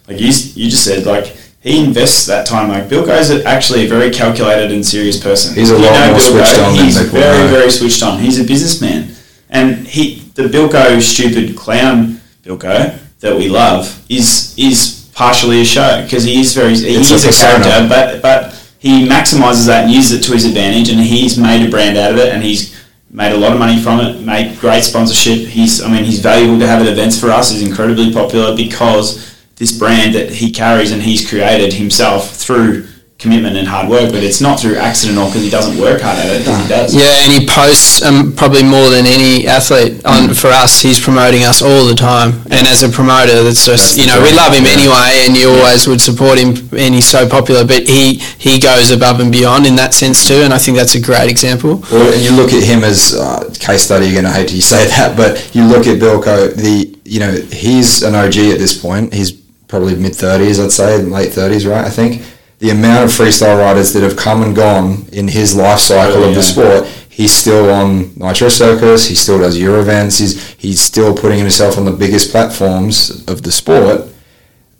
[0.09, 1.27] like you, you just said, like
[1.67, 2.69] he invests that time.
[2.69, 5.55] Like Bilko's actually a very calculated and serious person.
[5.55, 7.47] He's a You lot know more Bill switched on than He's people very, know.
[7.49, 8.19] very switched on.
[8.19, 9.11] He's a businessman,
[9.49, 16.01] and he the Bilko stupid clown Bilko that we love is is partially a show
[16.03, 17.63] because he is very he It's a is a, persona.
[17.63, 21.65] character, but but he maximizes that and uses it to his advantage, and he's made
[21.65, 22.75] a brand out of it, and he's
[23.09, 25.47] made a lot of money from it, made great sponsorship.
[25.47, 27.49] He's, I mean, he's valuable to have at events for us.
[27.49, 29.26] He's incredibly popular because
[29.57, 32.87] this brand that he carries and he's created himself through
[33.17, 34.11] commitment and hard work.
[34.11, 36.39] But it's not through accident or because he doesn't work hard at it.
[36.45, 36.93] Because he does.
[36.95, 40.35] Yeah, and he posts um, probably more than any athlete on Mm.
[40.39, 40.79] for us.
[40.81, 44.19] He's promoting us all the time, and as a promoter, that's just That's you the
[44.19, 44.77] know we love him yeah.
[44.77, 47.65] anyway, and you always would support him, and he's so popular.
[47.65, 50.93] But he he goes above and beyond in that sense too, and I think that's
[50.93, 51.83] a great example.
[51.91, 54.05] Well, and you look at him as uh, case study.
[54.05, 56.53] You're going to hate to say that, but you look at Bilko.
[56.55, 59.11] The you know he's an OG at this point.
[59.11, 59.31] He's
[59.67, 61.85] probably mid thirties, I'd say, late thirties, right?
[61.85, 62.23] I think
[62.59, 66.29] the amount of freestyle riders that have come and gone in his life cycle Oh,
[66.29, 66.85] of the sport.
[67.09, 69.07] He's still on Nitro Circus.
[69.07, 70.19] He still does Euro events.
[70.19, 74.07] He's he's still putting himself on the biggest platforms of the sport.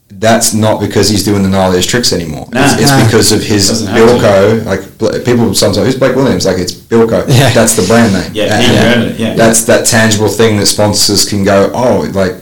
[0.10, 2.48] That's not because he's doing the gnarliest tricks anymore.
[2.52, 2.64] Nah.
[2.64, 3.06] it's, it's Nah.
[3.06, 4.14] because of his Doesn't have to.
[4.16, 4.66] Bilko.
[4.66, 6.46] Like people sometimes, who's Blake Williams?
[6.46, 7.26] Like it's Bilko.
[7.28, 7.50] Yeah.
[7.54, 8.32] That's the brand name.
[8.34, 9.36] Yeah, And he invented it, yeah.
[9.36, 11.70] That's that tangible thing that sponsors can go.
[11.74, 12.34] Oh, like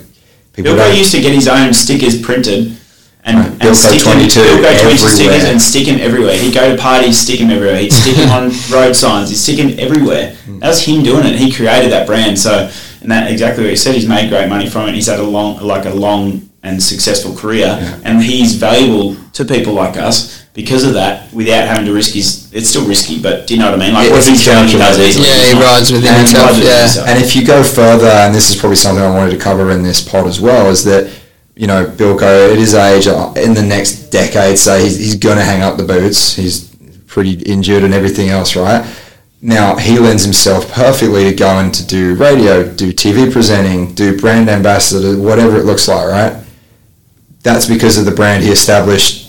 [0.55, 0.73] people.
[0.73, 2.75] Bilko don't- used to get his own stickers printed
[3.23, 3.51] and, Right.
[3.67, 5.51] and stick Code him, 22 22 stickers everywhere.
[5.51, 6.37] and stick him everywhere.
[6.37, 7.77] He'd go to parties, stick them everywhere.
[7.77, 9.29] He'd stick them on road signs.
[9.29, 10.35] He'd stick him everywhere.
[10.45, 10.59] Hmm.
[10.59, 11.35] That was him doing it.
[11.35, 12.37] He created that brand.
[12.37, 12.69] So,
[13.01, 13.95] and that exactly what he said.
[13.95, 14.95] He's made great money from it.
[14.95, 19.73] He's had a long, like a long and successful career, and he's valuable to people
[19.73, 21.31] like us because of that.
[21.33, 23.93] Without having to risk his, it's still risky, but do you know what I mean?
[23.93, 25.27] Like Yeah, what it's he's doing, he does easily.
[25.27, 26.51] Yeah, he not- rides within And himself.
[26.51, 26.79] rides Yeah.
[26.81, 27.07] himself.
[27.09, 29.83] And if you go further, and this is probably something I wanted to cover in
[29.83, 31.07] this pod as well, is that
[31.55, 35.37] you know Bilko at his age, uh, in the next decade, say he's, he's going
[35.37, 36.35] to hang up the boots.
[36.35, 36.69] He's
[37.07, 38.83] pretty injured and everything else, right?
[39.41, 44.49] Now he lends himself perfectly to going to do radio, do TV presenting, do brand
[44.49, 46.33] ambassador, whatever it looks like, right?
[47.43, 49.24] That's because of the brand he established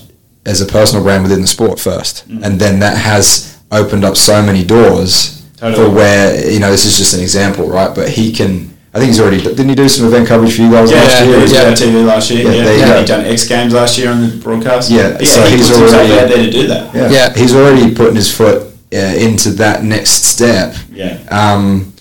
[0.46, 4.40] as a personal brand within the sport 1st and then that has opened up so
[4.42, 5.76] many doors Totally.
[5.88, 7.92] for where you know this is just an example, right?
[7.94, 8.76] But he can.
[8.94, 11.20] I think he's already didn't he do some event coverage for you guys Yeah, last
[11.20, 11.36] yeah, year?
[11.36, 11.62] he was yeah.
[11.68, 12.44] on TV last year.
[12.44, 13.00] Yeah, Yeah, yeah.
[13.00, 14.90] He done X Games last year on the broadcast.
[14.90, 15.26] Yeah, yeah.
[15.26, 16.94] so he he's puts already- out there to do that.
[16.94, 17.10] Yeah.
[17.10, 17.34] Yeah.
[17.34, 20.74] he's already putting his foot uh, into that next step.
[20.92, 21.18] Yeah.
[21.30, 21.92] Um,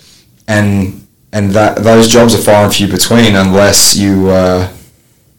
[0.48, 4.30] and and that those jobs are far and few between unless you.
[4.30, 4.68] Uh,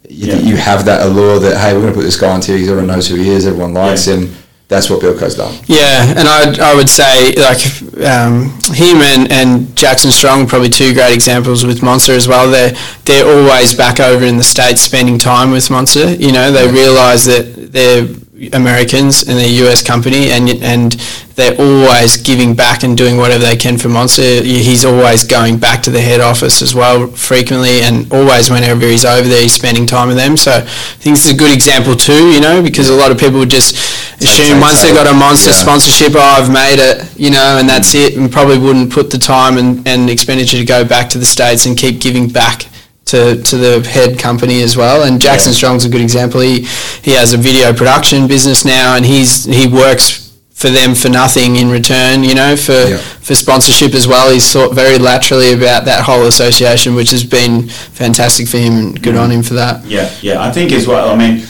[0.09, 0.38] you, Yeah.
[0.40, 2.62] you have that allure that hey, we're going to put this guy on TV.
[2.62, 3.46] Everyone knows who he is.
[3.46, 4.14] Everyone likes Yeah.
[4.16, 4.36] him.
[4.68, 5.54] That's what Bilko's done.
[5.66, 7.62] Yeah, and I I would say like
[8.04, 12.50] um, him and, and Jackson Strong are probably two great examples with Monster as well.
[12.50, 16.14] They're they're always back over in the states spending time with Monster.
[16.14, 18.09] You know, they realise that they're
[18.53, 20.93] Americans and they're a US company, and and
[21.37, 24.43] they're always giving back and doing whatever they can for Monster.
[24.43, 29.05] He's always going back to the head office as well frequently, and always whenever he's
[29.05, 30.37] over there, he's spending time with them.
[30.37, 32.30] So I think this is a good example too.
[32.32, 33.74] You know, because a lot of people would just
[34.22, 35.57] assume once they got a Monster Yeah.
[35.57, 39.18] sponsorship, oh, I've made it, you know, and that's it, and probably wouldn't put the
[39.18, 42.66] time and, and expenditure to go back to the States and keep giving back
[43.07, 45.04] to, to the head company as well.
[45.04, 45.57] And Jackson Yeah.
[45.57, 46.40] Strong's a good example.
[46.40, 46.61] He,
[47.02, 51.57] he has a video production business now, and he's he works for them for nothing
[51.57, 52.96] in return, you know, for Yeah.
[52.96, 54.32] for sponsorship as well.
[54.32, 59.02] He's thought very laterally about that whole association, which has been fantastic for him, and
[59.02, 59.22] good mm.
[59.22, 59.84] on him for that.
[59.84, 60.42] Yeah, yeah.
[60.42, 61.11] I think as well.
[61.11, 61.46] I mean,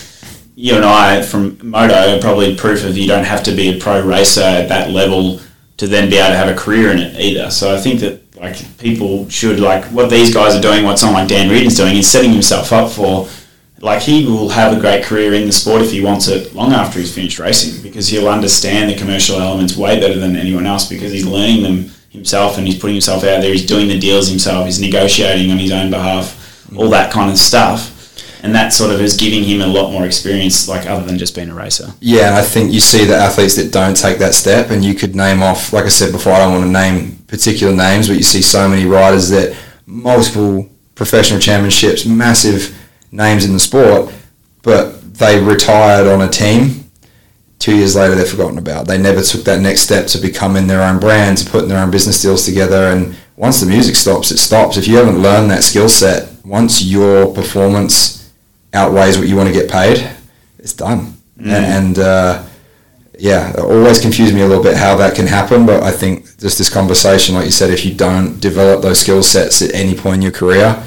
[0.56, 3.78] you and I from moto are probably proof of you don't have to be a
[3.78, 5.40] pro racer at that level
[5.76, 7.50] to then be able to have a career in it either.
[7.50, 11.22] So I think that like people should like what these guys are doing, what someone
[11.22, 13.28] like Dan Reardon's doing, is setting himself up for.
[13.80, 16.72] Like he will have a great career in the sport if he wants it long
[16.72, 20.88] after he's finished racing because he'll understand the commercial elements way better than anyone else
[20.88, 23.52] because he's learning them himself and he's putting himself out there.
[23.52, 24.64] He's doing the deals himself.
[24.64, 27.92] He's negotiating on his own behalf, all that kind of stuff
[28.42, 31.34] and that sort of is giving him a lot more experience, like other than just
[31.34, 31.92] being a racer.
[32.00, 35.16] Yeah, I think you see the athletes that don't take that step, and you could
[35.16, 38.22] name off, like I said before, I don't want to name particular names, but you
[38.22, 39.56] see so many riders that
[39.86, 42.76] multiple professional championships, massive
[43.12, 44.12] names in the sport,
[44.62, 46.90] but they retired on a team.
[47.58, 48.86] Two years later, they're forgotten about.
[48.86, 51.90] They never took that next step to becoming their own brand, to putting their own
[51.90, 52.88] business deals together.
[52.88, 54.76] And once the music stops, it stops.
[54.76, 58.30] If you haven't learned that skill set, once your performance
[58.74, 60.06] outweighs what you want to get paid,
[60.58, 61.16] it's done.
[61.38, 62.45] And, and uh,
[63.18, 65.64] yeah, it always confused me a little bit how that can happen.
[65.64, 69.22] But I think just this conversation, like you said, if you don't develop those skill
[69.22, 70.82] sets at any point in your career,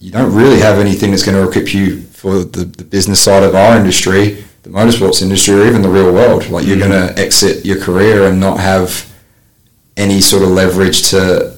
[0.00, 3.42] you don't really have anything that's going to equip you for the, the business side
[3.42, 6.48] of our industry, the motorsports industry, or even the real world.
[6.48, 6.90] Like you're mm-hmm.
[6.90, 9.10] going to exit your career and not have
[9.96, 11.49] any sort of leverage to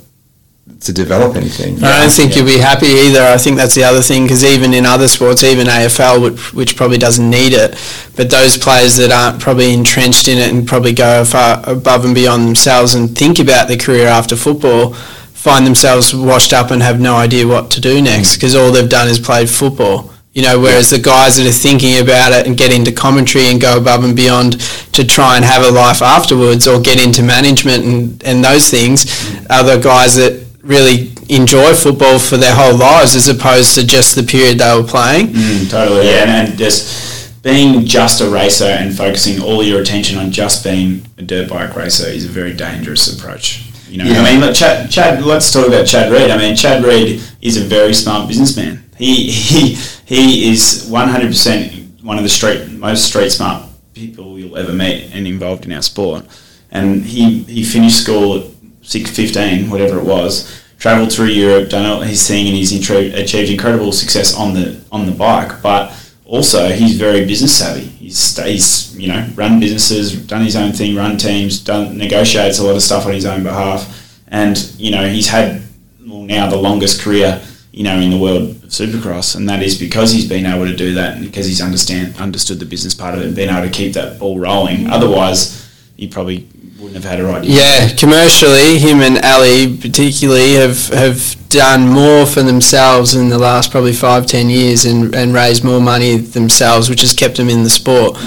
[0.82, 1.82] to develop anything.
[1.82, 3.22] I don't think you'll be happy either.
[3.22, 6.76] I think that's the other thing because even in other sports, even AFL, which, which
[6.76, 7.78] probably doesn't need it,
[8.16, 12.14] but those players that aren't probably entrenched in it and probably go far above and
[12.14, 17.00] beyond themselves and think about their career after football, find themselves washed up and have
[17.00, 18.34] no idea what to do next mm.
[18.36, 20.12] because all they've done is played football.
[20.34, 23.60] You know, whereas the guys that are thinking about it and get into commentary and
[23.60, 24.60] go above and beyond
[24.94, 29.04] to try and have a life afterwards or get into management and, and those things
[29.50, 34.14] are the guys that really enjoy football for their whole lives as opposed to just
[34.14, 35.28] the period they were playing.
[35.28, 36.22] Mm, totally, yeah.
[36.22, 41.04] And, and just being just a racer and focusing all your attention on just being
[41.18, 43.68] a dirt bike racer is a very dangerous approach.
[43.88, 44.20] You know, Yeah.
[44.20, 45.22] I mean, look, Chad, Chad.
[45.22, 46.30] Let's talk about Chad Reed.
[46.30, 48.84] I mean, Chad Reed is a very smart businessman.
[48.96, 54.38] He he he is one hundred percent one of the street most street smart people
[54.38, 56.24] you'll ever meet and involved in our sport.
[56.70, 58.51] And he he finished school at
[58.82, 60.60] six fifteen, whatever it was.
[60.78, 65.06] Travelled through Europe, done all his thing, and he's achieved incredible success on the on
[65.06, 65.62] the bike.
[65.62, 67.84] But also, he's very business savvy.
[67.84, 72.64] He's, he's you know run businesses, done his own thing, run teams, done negotiates a
[72.64, 75.62] lot of stuff on his own behalf, and you know he's had
[76.04, 77.40] well, now the longest career
[77.72, 80.76] you know, in the world of Supercross, and that is because he's been able to
[80.76, 83.66] do that, and because he's understand understood the business part of it, and been able
[83.66, 84.88] to keep that ball rolling.
[84.88, 86.46] Otherwise, he probably
[86.82, 87.44] wouldn't have had a right.
[87.44, 93.70] Yeah, commercially, him and Ellie particularly have, have done more for themselves in the last
[93.70, 97.62] probably five, ten years and, and raised more money themselves, which has kept them in
[97.62, 98.18] the sport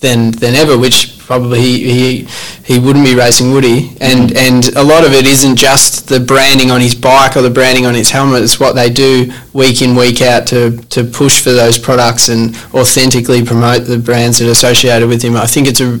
[0.00, 2.28] than than ever, which probably he, he,
[2.64, 3.94] he wouldn't be racing, would he?
[4.00, 4.36] And mm.
[4.36, 7.84] and a lot of it isn't just the branding on his bike or the branding
[7.84, 8.42] on his helmet.
[8.42, 12.56] It's what they do week in week out to, to push for those products and
[12.72, 15.36] authentically promote the brands that are associated with him.
[15.36, 16.00] I think it's a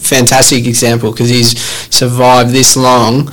[0.00, 1.58] fantastic example because he's
[1.90, 3.28] survived this long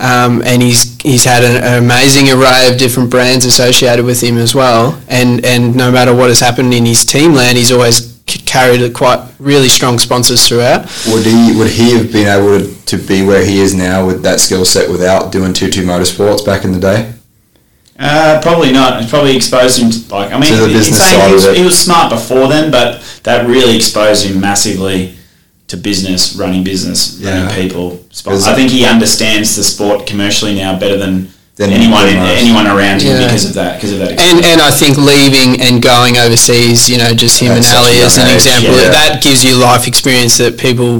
[0.00, 4.36] um, and he's he's had an, an amazing array of different brands associated with him
[4.38, 8.12] as well and and no matter what has happened in his team land he's always
[8.28, 12.58] c- carried a quite really strong sponsors throughout Would he would he have been able
[12.64, 15.84] to, to be where he is now with that skill set without doing two two
[15.84, 17.12] motorsports back in the day?
[17.98, 19.00] Uh, probably not.
[19.00, 21.52] It's probably exposed him to, like I mean, To the business side he was, of
[21.52, 21.58] it.
[21.58, 25.14] he was smart before then, but that really exposed him massively
[25.72, 27.30] to business, running business, Yeah.
[27.30, 27.98] running people.
[28.10, 32.66] Spot- I think he understands the sport commercially now better than, Than anyone anyone anyone
[32.66, 33.26] around him Yeah.
[33.26, 33.72] because of that.
[33.76, 34.10] Because of that.
[34.10, 34.46] and experience.
[34.52, 38.16] and I think leaving and going overseas you know just him At and Ellie as
[38.18, 38.88] an age, example yeah.
[38.98, 40.90] that gives you life experience that people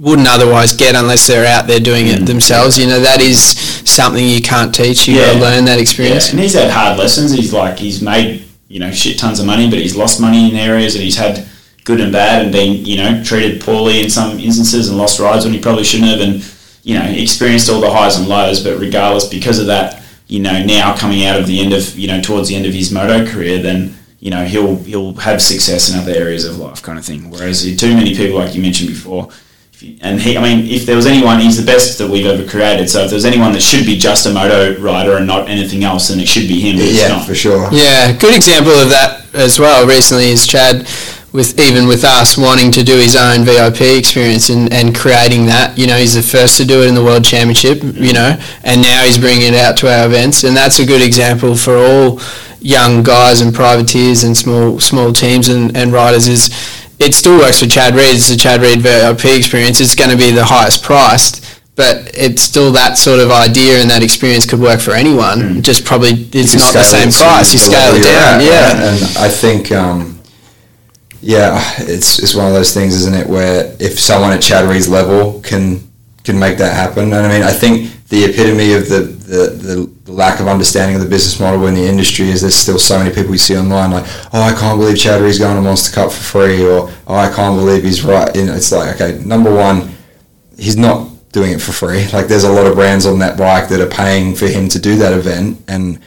[0.00, 3.38] wouldn't otherwise get unless they're out there doing it themselves you know that is
[3.84, 5.40] something you can't teach you got to Mm.
[5.40, 5.46] Yeah.
[5.48, 7.32] learn that Yeah, experience and he's had hard lessons.
[7.32, 8.28] He's like he's made
[8.68, 11.34] you know shit tons of money, but he's lost money in areas, and he's had
[11.84, 15.44] good and bad, and been you know treated poorly in some instances, and lost rides
[15.44, 16.44] when he probably shouldn't have, and
[16.84, 18.62] you know experienced all the highs and lows.
[18.62, 22.08] But regardless, because of that, you know now coming out of the end of you
[22.08, 25.90] know towards the end of his moto career, then you know he'll he'll have success
[25.92, 27.30] in other areas of life, kind of thing.
[27.30, 29.28] Whereas too many people, like you mentioned before.
[29.72, 32.26] if you- And he, I mean, if there was anyone, he's the best that we've
[32.26, 32.90] ever created.
[32.90, 36.08] So if there's anyone that should be just a moto rider and not anything else,
[36.08, 36.76] then it should be him.
[36.78, 37.24] But it's Yeah, not.
[37.26, 37.68] for sure.
[37.72, 40.84] Yeah, good example of that as well recently is Chad
[41.38, 45.78] with even with us wanting to do his own VIP experience and, and creating that.
[45.78, 48.82] You know, he's the first to do it in the World Championship, you know, and
[48.82, 52.20] now he's bringing it out to our events and that's a good example for all
[52.60, 56.50] young guys and privateers and small small teams and, and riders is
[56.98, 58.16] it still works for Chad Reed.
[58.16, 59.80] It's the Chad Reed VIP experience.
[59.80, 63.88] It's going to be the highest priced, but it's still that sort of idea and
[63.88, 65.62] that experience could work for anyone.
[65.62, 67.52] Just probably it's not the same price.
[67.52, 68.40] You scale it down.
[68.40, 68.90] at, yeah.
[68.90, 70.17] And I think, um,
[71.20, 75.40] yeah, it's it's one of those things, isn't it, where if someone at Chad level
[75.40, 75.80] can
[76.24, 80.12] can make that happen, and I mean, I think the epitome of the, the, the
[80.12, 83.14] lack of understanding of the business model in the industry is there's still so many
[83.14, 86.22] people we see online like, oh, I can't believe Reed's going to Monster Cup for
[86.22, 88.34] free, or oh, I can't believe he's right.
[88.34, 89.90] You know, it's like, okay, number one,
[90.56, 92.08] he's not doing it for free.
[92.08, 94.78] Like there's a lot of brands on that bike that are paying for him to
[94.78, 96.00] do that event, and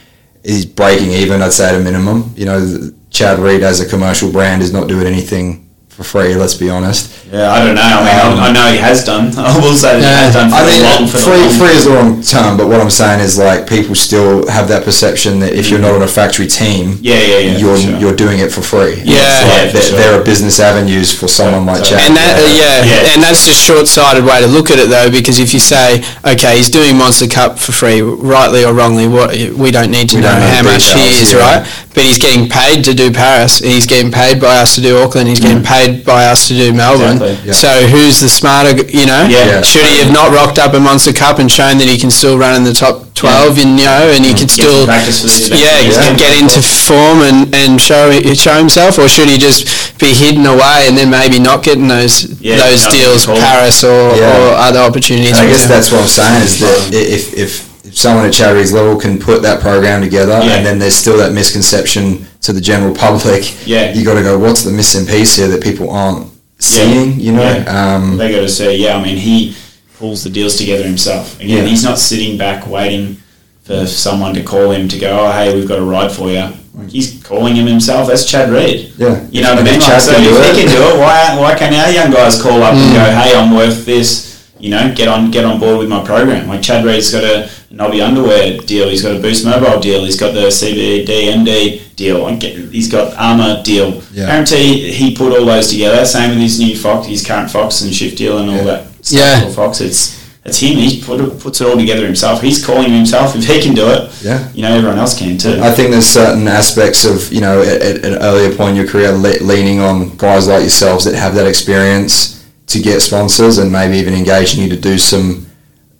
[0.44, 1.40] he's breaking even.
[1.40, 2.32] I'd say at a minimum.
[2.36, 6.34] You know, Chad Reed as a commercial brand is not doing anything for free.
[6.34, 7.12] Let's be honest.
[7.30, 7.82] Yeah, I don't know.
[7.84, 9.32] I mean, Um, I, I know he has done.
[9.38, 11.52] I will say that he has done for I the mean, long, for free, long.
[11.60, 14.84] free is the wrong term, but what I'm saying is like people still have that
[14.84, 17.96] perception that if you're not on a factory team, Yeah, yeah, yeah, you're sure.
[18.00, 19.00] you're doing it for free.
[19.04, 19.20] Yeah.
[19.20, 19.98] It's Yeah, like for there, sure.
[19.98, 22.08] there are business avenues for someone like So- Chad.
[22.08, 23.12] And that, uh, yeah, Yeah.
[23.16, 26.04] and that's just a short-sighted way to look at it, though, because if you say,
[26.24, 30.16] okay, he's doing Monster Cup for free, rightly or wrongly, what we don't need to
[30.16, 31.40] We know know how much he is, yeah.
[31.40, 31.60] right?
[31.94, 33.58] But he's getting paid to do Paris.
[33.58, 35.28] He's getting paid by us to do Auckland.
[35.28, 37.16] He's getting paid by us to do Melbourne.
[37.22, 37.52] Exactly, yeah.
[37.52, 38.72] So who's the smarter?
[38.88, 39.46] You know, Yeah.
[39.46, 39.62] Yeah.
[39.62, 42.38] should he have not rocked up a Monster Cup and shown that he can still
[42.38, 43.58] run in the top twelve?
[43.58, 45.62] And you know, and he can still, practice for these events.
[45.64, 46.10] yeah, Yeah.
[46.10, 49.66] get- get into form and, and show show himself, or should he just
[49.98, 53.26] be hidden away and then maybe not getting those Yeah, those deals.
[53.26, 54.36] Paris or, Yeah.
[54.36, 55.38] or other opportunities?
[55.38, 58.72] I guess that's what I'm saying is that if, if, if someone at Chad Reed's
[58.72, 60.54] level can put that program together Yeah.
[60.56, 63.92] and then there's still that misconception to the general public, Yeah.
[63.94, 66.28] you got to go, what's the missing piece here that people aren't
[66.58, 67.42] seeing, you know?
[67.42, 67.94] Yeah.
[67.96, 68.96] Um, they got to say, yeah.
[68.96, 69.56] I mean, he
[69.98, 71.38] pulls the deals together himself.
[71.40, 71.64] Again, Yeah.
[71.70, 73.16] he's not sitting back waiting
[73.64, 76.48] for someone to call him to go, oh, hey, we've got a ride for you.
[76.88, 78.08] He's calling him himself.
[78.08, 78.92] That's Chad Reed.
[78.96, 79.24] Yeah.
[79.30, 79.74] You know what I mean?
[79.78, 82.40] Like, Chad so if do he can do it, why why can't our young guys
[82.40, 82.78] call up Mm.
[82.82, 84.48] and go, hey, I'm worth this?
[84.58, 86.48] You know, get on get on board with my program.
[86.48, 88.88] Like Chad Reed's got a Nobby underwear deal.
[88.88, 90.04] He's got a Boost Mobile deal.
[90.04, 92.26] He's got the CBD MD deal.
[92.70, 94.02] He's got Armour deal.
[94.12, 94.26] Yeah.
[94.26, 96.04] Guarantee he put all those together.
[96.04, 98.62] Same with his new Fox, his current Fox and Shift deal and all Yeah.
[98.64, 99.40] that stuff Yeah.
[99.46, 99.80] for Fox.
[99.80, 100.76] It's it's him.
[100.76, 102.42] He put it, puts it all together himself.
[102.42, 103.36] He's calling himself.
[103.36, 104.40] If he can do it, Yeah.
[104.54, 105.60] you know everyone else can too.
[105.62, 108.86] I think there's certain aspects of you know at, at an earlier point in your
[108.88, 113.70] career le- leaning on guys like yourselves that have that experience to get sponsors and
[113.70, 115.46] maybe even engaging you to do some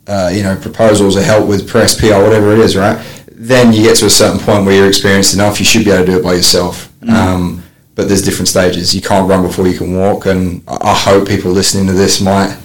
[0.07, 2.99] uh, you know proposals or help with press PR whatever it is right
[3.43, 6.07] then you get to a certain point where you're experienced enough, you should be able
[6.07, 6.93] to do it by yourself.
[7.01, 7.11] Mm.
[7.11, 7.62] Um,
[7.97, 8.95] but there's different stages.
[8.95, 12.20] You can't run before you can walk, and I I hope people listening to this
[12.20, 12.57] might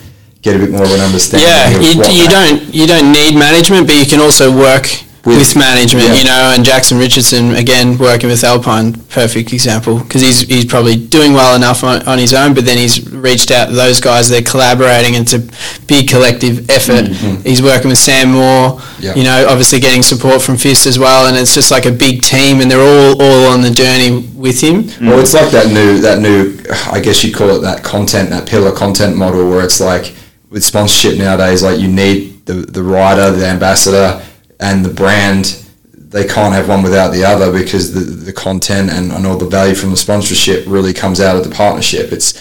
[0.42, 1.50] get a bit more of an understanding.
[1.50, 4.86] Yeah, you, you don't you don't need management, but you can also work
[5.28, 6.14] with, yeah.
[6.14, 10.96] You know, and Jackson Richardson again working with Alpine, perfect example because he's he's probably
[10.96, 14.30] doing well enough on, on his own, but then he's reached out to those guys.
[14.30, 15.16] They're collaborating.
[15.16, 15.40] It's a
[15.86, 17.06] big collective effort.
[17.06, 17.42] Mm-hmm.
[17.44, 18.82] He's working with Sam Moore.
[19.00, 19.16] Yeah.
[19.16, 22.22] You know, obviously getting support from Fist as well, and it's just like a big
[22.22, 24.88] team, and they're all all on the journey with him.
[25.02, 26.58] Well, it's like that new that new
[26.92, 30.14] I guess you'd call it that content that pillar content model where it's like
[30.50, 34.22] with sponsorship nowadays like you need the the rider, the ambassador,
[34.60, 35.64] and the brand.
[35.94, 39.46] They can't have one without the other because the the content and, and all the
[39.46, 42.14] value from the sponsorship really comes out of the partnership.
[42.14, 42.34] It's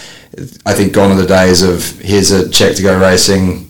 [0.65, 3.67] I think gone are the days of here's a check to go racing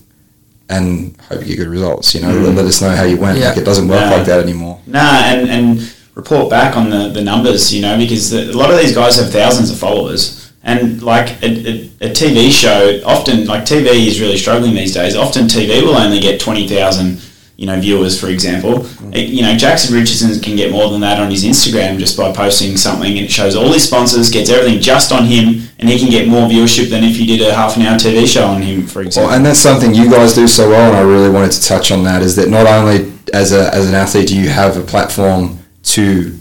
[0.69, 2.13] and hope you get good results.
[2.13, 3.39] You know, let, let us know how you went.
[3.39, 3.49] Yeah.
[3.49, 4.81] Like it doesn't work like that anymore.
[4.85, 8.71] Nah, and, and report back on the, the numbers, you know, because the, a lot
[8.71, 10.51] of these guys have thousands of followers.
[10.63, 11.71] And like a, a,
[12.01, 15.15] a TV show, often, like TV is really struggling these days.
[15.15, 17.21] Often TV will only get 20,000,
[17.57, 18.85] you know, viewers, for example.
[19.11, 22.31] It- you know, Jackson Richardson can get more than that on his Instagram just by
[22.31, 25.97] posting something and it shows all his sponsors, gets everything just on him, and he
[25.99, 28.61] can get more viewership than if you did a half an hour TV show on
[28.61, 29.29] him, for example.
[29.29, 31.91] Well, and that's something you guys do so well, and I really wanted to touch
[31.91, 32.21] on that.
[32.21, 36.37] Is that not only as a as an athlete do you have a platform to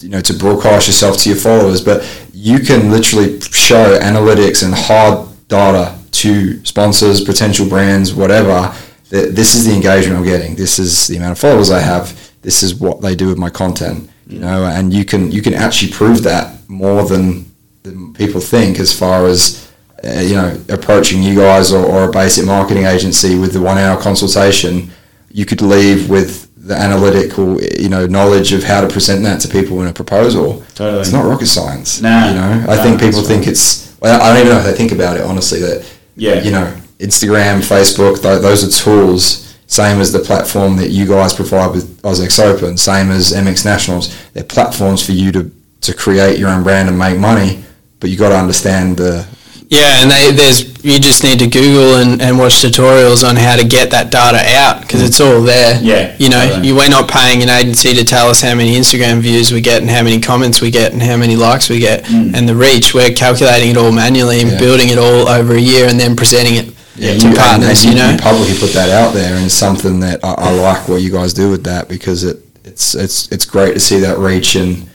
[0.00, 2.04] you know to broadcast yourself to your followers, but
[2.34, 8.72] you can literally show analytics and hard data to sponsors, potential brands, whatever.
[9.10, 10.54] That this is the engagement I'm getting.
[10.56, 12.30] This is the amount of followers I have.
[12.42, 14.08] This is what they do with my content.
[14.26, 17.50] You know, and you can you can actually prove that more than,
[17.82, 19.70] than people think as far as
[20.02, 23.76] uh, you know, approaching you guys or, or a basic marketing agency with the one
[23.76, 24.90] hour consultation,
[25.30, 29.48] you could leave with the analytical, you know, knowledge of how to present that to
[29.48, 30.64] people in a proposal.
[30.74, 31.00] Totally.
[31.00, 32.00] It's not rocket science.
[32.00, 34.64] Nah, you know, I nah, think people think it's, well, I don't even know if
[34.64, 36.42] they think about it, honestly, that, Yeah.
[36.42, 41.32] you know, Instagram, Facebook, th- those are tools, same as the platform that you guys
[41.32, 44.16] provide with AUS-X Open, same as MX Nationals.
[44.32, 45.50] They're platforms for you to,
[45.82, 47.64] to create your own brand and make money,
[48.00, 49.26] but you got to understand the,
[49.68, 53.54] Yeah, and they, there's you just need to Google and, and watch tutorials on how
[53.56, 55.78] to get that data out because it's all there.
[55.82, 56.68] Yeah, you know, totally.
[56.68, 59.82] you we're not paying an agency to tell us how many Instagram views we get
[59.82, 62.94] and how many comments we get and how many likes we get and the reach.
[62.94, 64.52] We're calculating it all manually and Mm.
[64.54, 64.58] Yeah.
[64.58, 67.84] building it all over a year and then presenting it Yeah, to you, partners.
[67.84, 70.34] and, and you know, you publicly put that out there, and it's something that I,
[70.34, 73.80] I like what you guys do with that because it it's it's it's great to
[73.80, 74.88] see that reach and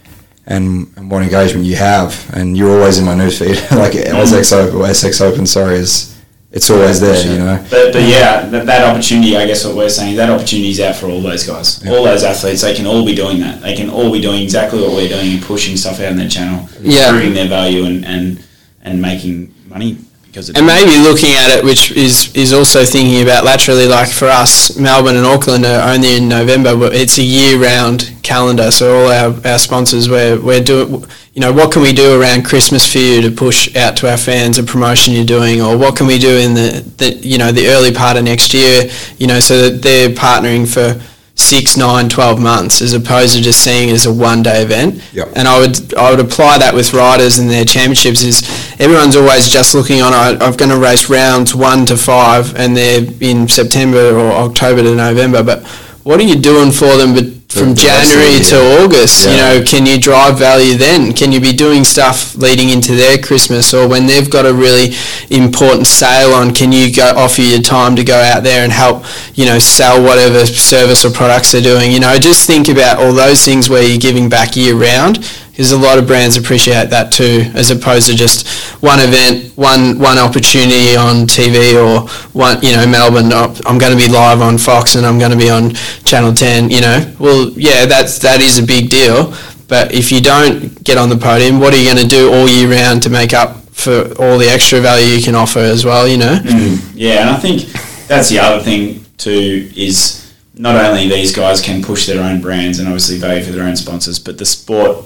[0.45, 3.55] and, and what engagement you have, and you're always in my newsfeed.
[3.77, 4.03] like mm.
[4.03, 6.15] SX Open, SX Open, sorry, is
[6.51, 7.57] it's always there, you know.
[7.69, 10.95] But, but yeah, that, that opportunity, I guess what we're saying, that opportunity is out
[10.95, 11.85] for all those guys.
[11.85, 13.61] All those athletes, they can all be doing that.
[13.61, 16.29] They can all be doing exactly what we're doing and pushing stuff out in their
[16.29, 17.09] channel, Yeah.
[17.09, 18.41] proving their value and, and,
[18.83, 19.97] and making money
[20.35, 23.87] because and maybe looking at it, which is is also thinking about laterally.
[23.87, 28.69] Like for us, Melbourne and Auckland are only in November, but it's a year-round calendar.
[28.69, 31.05] So all our, our sponsors, we're we're doing.
[31.33, 34.17] You know, what can we do around Christmas for you to push out to our
[34.17, 37.51] fans a promotion you're doing, or what can we do in the, the you know
[37.51, 38.89] the early part of next year?
[39.17, 41.01] You know, so that they're partnering for
[41.35, 45.01] six, nine, 12 months as opposed to just seeing it as a one day event.
[45.13, 45.33] Yep.
[45.35, 48.43] And I would I would apply that with riders and their championships is
[48.79, 52.75] everyone's always just looking on I, I'm going to race rounds one to five and
[52.75, 55.65] they're in September or October to November but
[56.03, 57.25] what are you doing for them but
[57.59, 58.83] from the January to.
[58.83, 61.13] August you know can you drive value then?
[61.13, 64.95] Can you be doing stuff leading into their Christmas or when they've got a really
[65.29, 69.03] important sale on can you go offer your time to go out there and help
[69.35, 71.91] you know sell whatever service or products they're doing?
[71.91, 75.17] You know just think about all those things where you're giving back year round
[75.55, 78.45] because a lot of brands appreciate that too as opposed to just
[78.83, 83.97] one event one one opportunity on TV or one you know Melbourne oh, I'm going
[83.97, 85.73] to be live on Fox and I'm going to be on
[86.03, 87.15] Channel 10 you know?
[87.19, 89.33] Well yeah that's that is a big deal
[89.69, 92.49] but if you don't get on the podium what are you going to do all
[92.49, 96.05] year round to make up for all the extra value you can offer as well
[96.05, 96.37] you know?
[96.43, 97.61] Mm, yeah, and I think
[98.07, 100.21] that's the other thing too is
[100.53, 103.75] not only these guys can push their own brands and obviously value for their own
[103.75, 105.05] sponsors, but the sport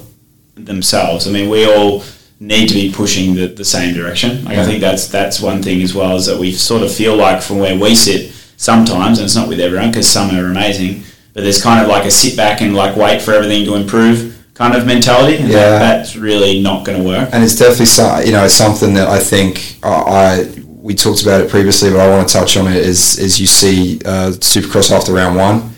[0.64, 1.26] themselves.
[1.26, 2.02] I mean, we all
[2.38, 4.44] need to be pushing the, the same direction.
[4.44, 7.16] Like I think that's that's one thing as well is that we sort of feel
[7.16, 11.02] like from where we sit sometimes, and it's not with everyone because some are amazing,
[11.34, 14.36] but there's kind of like a sit back and like wait for everything to improve
[14.54, 15.58] kind of mentality, and Yeah.
[15.58, 17.28] that, that's really not going to work.
[17.32, 21.42] and it's definitely some, you know something that I think I, I we talked about
[21.42, 24.90] it previously, but I want to touch on it is is you see uh, Supercross
[24.90, 25.74] after round one,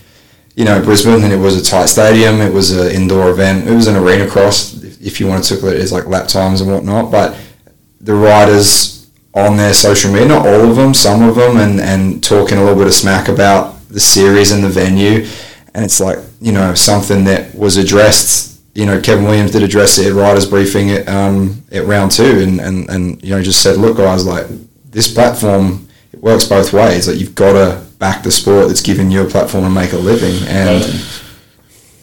[0.55, 2.39] you know, Brisbane, and it was a tight stadium.
[2.41, 3.67] It was an indoor event.
[3.67, 4.72] It was an arena cross,
[5.03, 7.11] if, you want to at it as like lap times and whatnot.
[7.11, 7.37] But
[8.01, 12.23] the riders on their social media, not all of them, some of them, and, and
[12.23, 15.27] talking a little bit of smack about the series and the venue.
[15.73, 18.61] And it's like, you know, something that was addressed.
[18.75, 22.39] You know, Kevin Williams did address it at riders briefing at, um, at round two,
[22.39, 24.47] and, and, and, you know, just said, look, guys, like,
[24.85, 27.07] this platform, it works both ways.
[27.07, 29.97] Like, you've got to back the sport that's giving you a platform to make a
[29.97, 30.47] living.
[30.47, 30.83] And,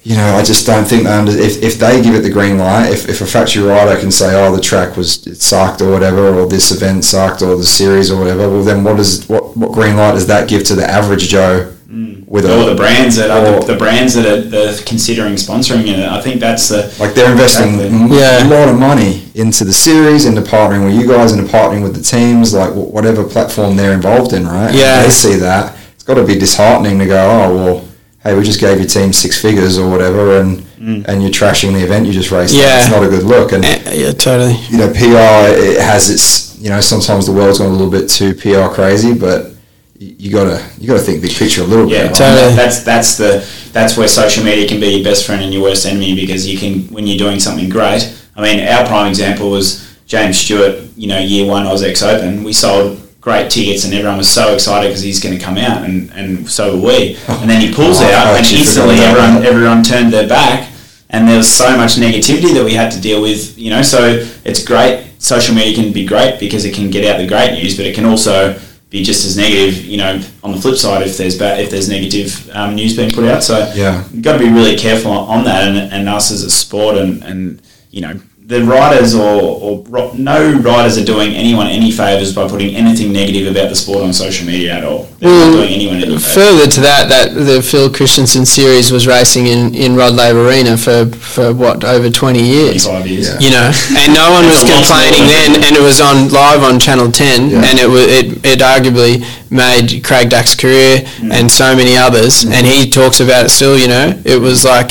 [0.03, 2.57] you know, I just don't think they under, if, if they give it the green
[2.57, 5.91] light, if, if a factory rider can say, oh, the track was it sucked or
[5.91, 9.57] whatever, or this event sucked or the series or whatever, well, then what does what,
[9.57, 12.27] what green light does that give to the average Joe mm.
[12.27, 15.35] with or a, the brands that are the, the brands that are, that are considering
[15.35, 15.99] sponsoring it.
[15.99, 18.01] I think that's the like they're investing Exactly.
[18.01, 18.47] m- Yeah.
[18.47, 21.95] a lot of money into the series, into partnering with you guys, into partnering with
[21.95, 24.69] the teams, like wh- whatever platform they're involved in, right?
[24.71, 25.03] And Yeah.
[25.03, 25.77] they see that.
[25.95, 27.85] It's got to be disheartening to go, oh well,
[28.23, 31.83] hey, we just gave your team six figures or whatever, and and you're trashing the
[31.85, 32.55] event you just raced.
[32.55, 32.81] Yeah.
[32.81, 33.53] it's not a good look.
[33.53, 34.55] And Eh, yeah, totally.
[34.71, 36.49] you know, PR it has its.
[36.59, 39.53] You know, sometimes the world's gone a little bit too PR crazy, but
[39.99, 42.19] you, you gotta you gotta think big picture a little Yeah, bit.
[42.21, 42.35] right?
[42.35, 42.55] Totally.
[42.55, 45.87] that's that's the that's where social media can be your best friend and your worst
[45.87, 48.03] enemy because you can when you're doing something great.
[48.37, 50.81] I mean, our prime example was James Stewart.
[50.97, 54.89] You know, year one AUS-X Open, we sold great tickets and everyone was so excited
[54.89, 57.17] because he's going to come out and, and so were we.
[57.29, 60.71] And then he pulls Oh, out and instantly everyone everyone turned their back
[61.11, 63.59] and there was so much negativity that we had to deal with.
[63.59, 65.07] You know, so it's great.
[65.19, 67.95] Social media can be great because it can get out the great news, but it
[67.95, 68.59] can also
[68.91, 69.85] be just as negative.
[69.85, 73.11] You know, on the flip side, if there's bad, if there's negative um, news being
[73.11, 74.05] put out, so Yeah.
[74.13, 75.69] you've got to be really careful on that.
[75.69, 77.61] And, and us as a sport, and, and
[77.91, 78.19] you know,
[78.51, 83.47] the riders or, or no riders are doing anyone any favors by putting anything negative
[83.47, 85.05] about the sport on social media at all.
[85.21, 86.35] They're Well, not doing anyone any favors.
[86.35, 90.77] Further to that, that the Phil Christensen series was racing in, in Rod Laver Arena
[90.77, 92.85] for, for what over twenty years.
[92.85, 93.29] 25 years.
[93.29, 93.39] Yeah.
[93.39, 93.71] You know,
[94.03, 96.81] and no one was That's a lot complaining then, and it was on live on
[96.81, 97.63] Channel Ten, Yeah.
[97.71, 101.33] and it was it, it arguably made Craig Dack's career Mm.
[101.33, 103.79] and so many others, and he talks about it still.
[103.79, 104.91] You know, it was like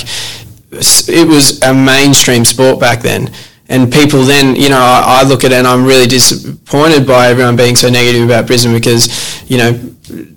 [0.71, 3.29] it was a mainstream sport back then.
[3.69, 7.27] And people then, you know, I, I look at it and I'm really disappointed by
[7.27, 9.07] everyone being so negative about Brisbane because,
[9.49, 9.79] you know,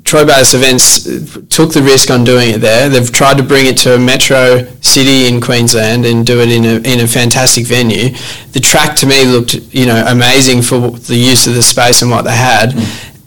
[0.05, 1.05] Troy Bayliss Events
[1.49, 2.91] took the risk on doing it there.
[2.91, 6.65] They've tried to bring it to a metro city in Queensland and do it in
[6.65, 8.11] a, in a fantastic venue.
[8.53, 12.11] The track to me looked, you know, amazing for the use of the space and
[12.11, 12.75] what they had.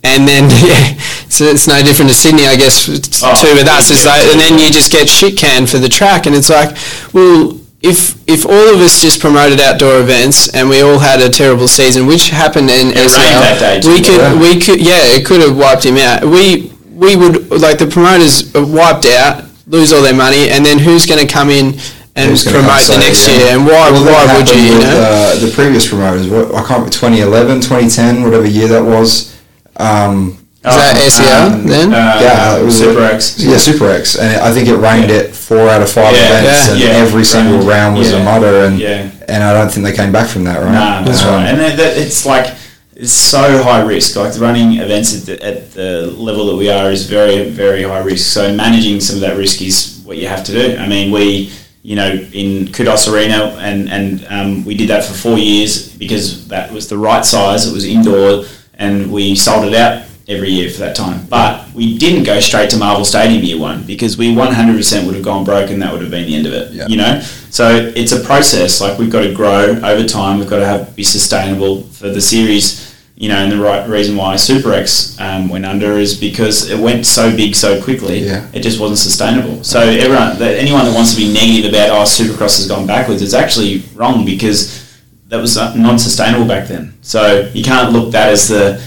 [0.03, 0.93] And then, yeah,
[1.29, 2.87] so it's no different to Sydney, I guess,
[3.23, 3.89] Oh, too with us.
[3.89, 4.11] Yeah.
[4.11, 6.77] like, and then you just get shit canned for the track, and it's like,
[7.11, 11.29] well, if if all of us just promoted outdoor events and we all had a
[11.29, 14.41] terrible season, which happened in It rained that day SEL, we too, could yeah.
[14.41, 16.25] we could yeah, it could have wiped him out.
[16.25, 21.05] We we would like the promoters wiped out, lose all their money, and then who's
[21.05, 21.75] going to come in
[22.15, 23.37] and promote the say, next yeah.
[23.37, 23.47] year?
[23.57, 24.55] And why Well, why would you?
[24.55, 25.01] happened You with, know.
[25.03, 26.27] uh, the previous promoters.
[26.29, 26.91] What, I can't.
[26.91, 29.35] 2011, 2010, whatever year that was.
[29.77, 31.93] Um, Is that SEL um, then?
[31.93, 33.37] Uh, yeah, it was Super a- X.
[33.39, 35.17] Yeah, Super X, and I think it rained Yeah.
[35.17, 37.67] it four out of five Yeah, events, yeah, and yeah, every single rained.
[37.69, 39.09] round was Yeah, a mutter, and yeah.
[39.27, 40.71] and I don't think they came back from that, right?
[40.73, 41.47] Nah, that's Um, right.
[41.49, 42.47] And that, that, it's like
[42.95, 44.15] it's so high risk.
[44.15, 47.99] Like running events at the, at the level that we are is very very high
[47.99, 48.25] risk.
[48.33, 50.77] So managing some of that risk is what you have to do.
[50.77, 51.51] I mean, we
[51.83, 56.47] you know in Qudos Arena and and um, we did that for four years because
[56.47, 57.67] that was the right size.
[57.67, 58.45] It was indoor,
[58.79, 61.25] and we sold it out every year for that time.
[61.27, 65.23] But we didn't go straight to Marvel Stadium year one because we 100% would have
[65.23, 66.71] gone broke and that would have been the end of it.
[66.71, 66.87] Yeah.
[66.87, 67.19] You know,
[67.49, 68.81] so it's a process.
[68.81, 70.39] Like we've got to grow over time.
[70.39, 72.83] We've got to have be sustainable for the series.
[73.17, 76.77] You know, and the right reason why Super X um, went under is because it
[76.77, 78.19] went so big so quickly.
[78.19, 78.45] Yeah.
[78.51, 79.63] It just wasn't sustainable.
[79.63, 83.21] So everyone, that anyone that wants to be negative about oh Supercross has gone backwards,
[83.21, 84.83] is actually wrong because
[85.27, 86.93] that was uh, non-sustainable back then.
[87.03, 88.83] So you can't look that as the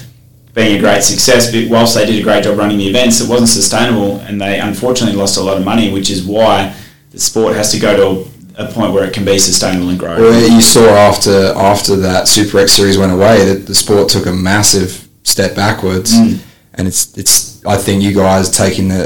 [0.58, 1.52] being a great success.
[1.52, 4.58] But whilst they did a great job running the events, it wasn't sustainable, and they
[4.58, 6.74] unfortunately lost a lot of money, which is why
[7.12, 8.30] the sport has to go to
[8.62, 10.16] a, point where it can be sustainable and grow.
[10.18, 14.26] Well, you saw after after that Super X series went away that the sport took
[14.26, 14.90] a massive
[15.22, 16.38] step backwards, Mm.
[16.74, 19.04] and it's it's I think you guys taking the,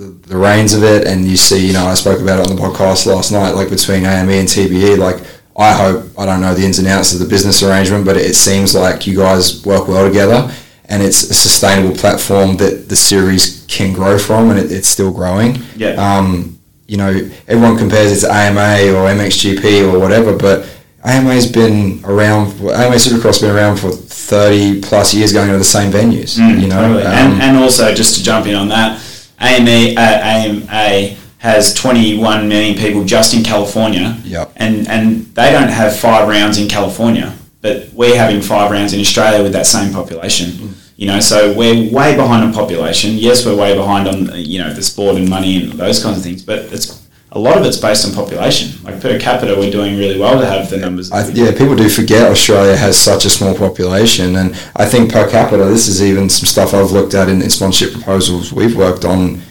[0.00, 2.56] the the reins of it, and you see you know I spoke about it on
[2.56, 5.18] the podcast last night, like between AME and TBE, like.
[5.54, 8.34] I hope I don't know the ins and outs of the business arrangement, but it
[8.34, 10.50] seems like you guys work well together,
[10.88, 15.12] and it's a sustainable platform that the series can grow from, and it, it's still
[15.12, 15.58] growing.
[15.76, 15.90] Yeah.
[15.92, 17.10] Um, you know,
[17.48, 20.68] everyone compares it to AMA or MXGP or whatever, but
[21.04, 22.52] AMA's been around.
[22.60, 26.38] AMA Supercross been around for thirty plus years, going to the same venues.
[26.38, 27.02] Mm, you know, totally.
[27.04, 29.00] Um, and, and also just to jump in on that,
[29.40, 34.52] AME, uh, AMA has 21 million people just in California, Yep.
[34.56, 37.32] and and they don't have five rounds in California,
[37.62, 40.71] but we're having five rounds in Australia with that same population.
[41.02, 43.18] You know, so we're way behind on population.
[43.18, 46.22] Yes, we're way behind on you know the sport and money and those kinds of
[46.22, 48.80] things, but it's a lot of it's based on population.
[48.84, 51.10] Like per capita, we're doing really well to have the numbers.
[51.10, 55.28] I, yeah, people do forget Australia has such a small population, and I think per
[55.28, 59.04] capita, this is even some stuff I've looked at in, in sponsorship proposals we've worked
[59.04, 59.42] on,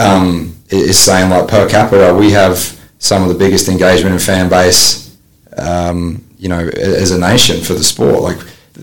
[0.00, 2.58] um, is saying like per capita, we have
[2.98, 5.16] some of the biggest engagement and fan base,
[5.58, 8.20] um, you know, as a nation for the sport.
[8.20, 8.38] Like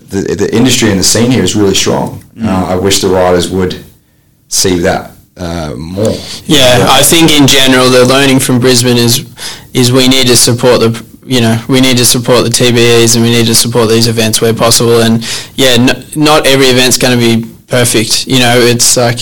[0.08, 2.22] the, the industry and the scene here is really strong.
[2.40, 3.84] Uh, I wish the riders would
[4.48, 6.14] see that uh, more.
[6.44, 9.24] Yeah, I think in general the learning from Brisbane is
[9.74, 13.24] is we need to support the you know we need to support the TBEs and
[13.24, 15.22] we need to support these events where possible and
[15.56, 19.18] yeah n- not every event's going to be perfect you know it's like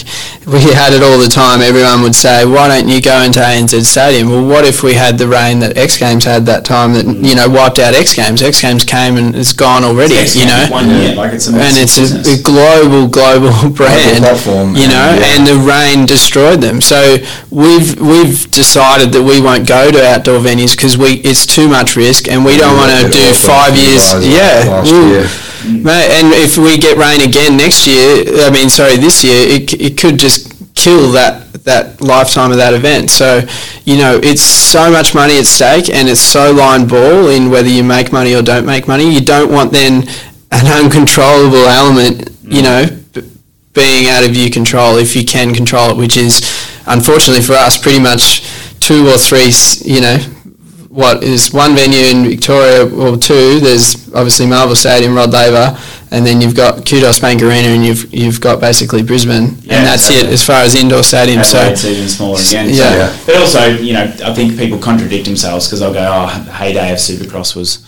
[0.46, 3.82] we had it all the time everyone would say why don't you go into ANZ
[3.84, 7.06] Stadium well what if we had the rain that X Games had that time that
[7.06, 7.24] mm.
[7.24, 10.44] you know wiped out X Games X Games came and it's gone already It's you
[10.44, 14.88] know one year, like it's a and it's a, a global global brand platform, you
[14.88, 15.34] know and, yeah.
[15.38, 16.82] and the rain destroyed them.
[16.82, 17.16] So
[17.50, 21.96] we've we've decided that we won't go to outdoor venues because we it's too much
[21.96, 24.04] risk, and we don't Yeah, want to do five years.
[24.12, 25.28] guys, like, Yeah, last we'll- year.
[25.64, 29.72] Mate, and if we get rain again next year, I mean, sorry, this year, it,
[29.80, 33.10] it could just kill that that lifetime of that event.
[33.10, 33.40] So,
[33.84, 37.68] you know, it's so much money at stake, and it's so line ball in whether
[37.68, 39.12] you make money or don't make money.
[39.12, 40.06] You don't want then
[40.52, 42.64] an uncontrollable element, you mm.
[42.64, 43.28] know, b-
[43.72, 46.42] being out of your control if you can control it, which is
[46.86, 48.44] unfortunately for us pretty much
[48.80, 50.18] two or three, you know,
[50.94, 53.58] what is one venue in Victoria or two.
[53.58, 55.76] There's obviously Marvel Stadium, Rod Laver,
[56.12, 59.86] and then you've got Qudos Bank Arena, and you've you've got basically Brisbane, Yeah, and
[59.86, 61.46] that's it as far as indoor stadiums.
[61.46, 62.68] So Adelaide's even smaller again.
[62.70, 62.74] Yeah.
[62.76, 63.18] So, Yeah.
[63.26, 66.92] But also, you know, I think people contradict themselves because they'll go, oh, the heyday
[66.92, 67.82] of Supercross was,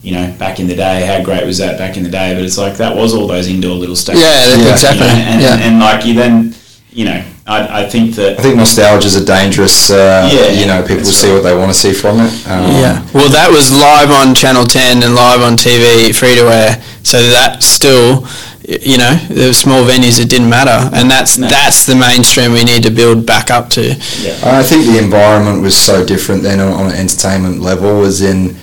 [0.00, 1.04] you know, back in the day.
[1.04, 2.32] How great was that back in the day?
[2.34, 4.22] But it's like, that was all those indoor little stadiums.
[4.22, 4.72] yeah, Yeah.
[4.72, 5.06] exactly.
[5.06, 5.52] You know, and, yeah.
[5.54, 6.54] and, and, like, you then,
[6.90, 9.90] you know, I, I think that I think nostalgia is a dangerous.
[9.90, 11.34] Uh, Yeah, you know, people that's see right.
[11.34, 12.32] what they want to see from it.
[12.48, 13.06] Um, Yeah.
[13.14, 16.82] Well, that was live on Channel 10 and live on TV, free to air.
[17.04, 18.26] So that still,
[18.66, 20.90] you know, the small venues, it didn't matter.
[20.96, 21.46] And that's No.
[21.48, 23.82] that's the mainstream we need to build back up to.
[24.22, 24.36] yeah.
[24.42, 28.00] I think the environment was so different then on, on an entertainment level.
[28.00, 28.56] Was in,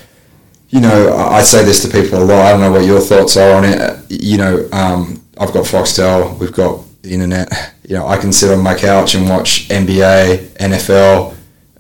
[0.72, 2.46] you know, I I say this to people a lot.
[2.48, 3.80] I don't know what your thoughts are on it.
[3.80, 6.38] Uh, You know, um, I've got Foxtel.
[6.38, 7.74] We've got the internet.
[7.88, 11.36] You know, I can sit on my couch and watch NBA, NFL,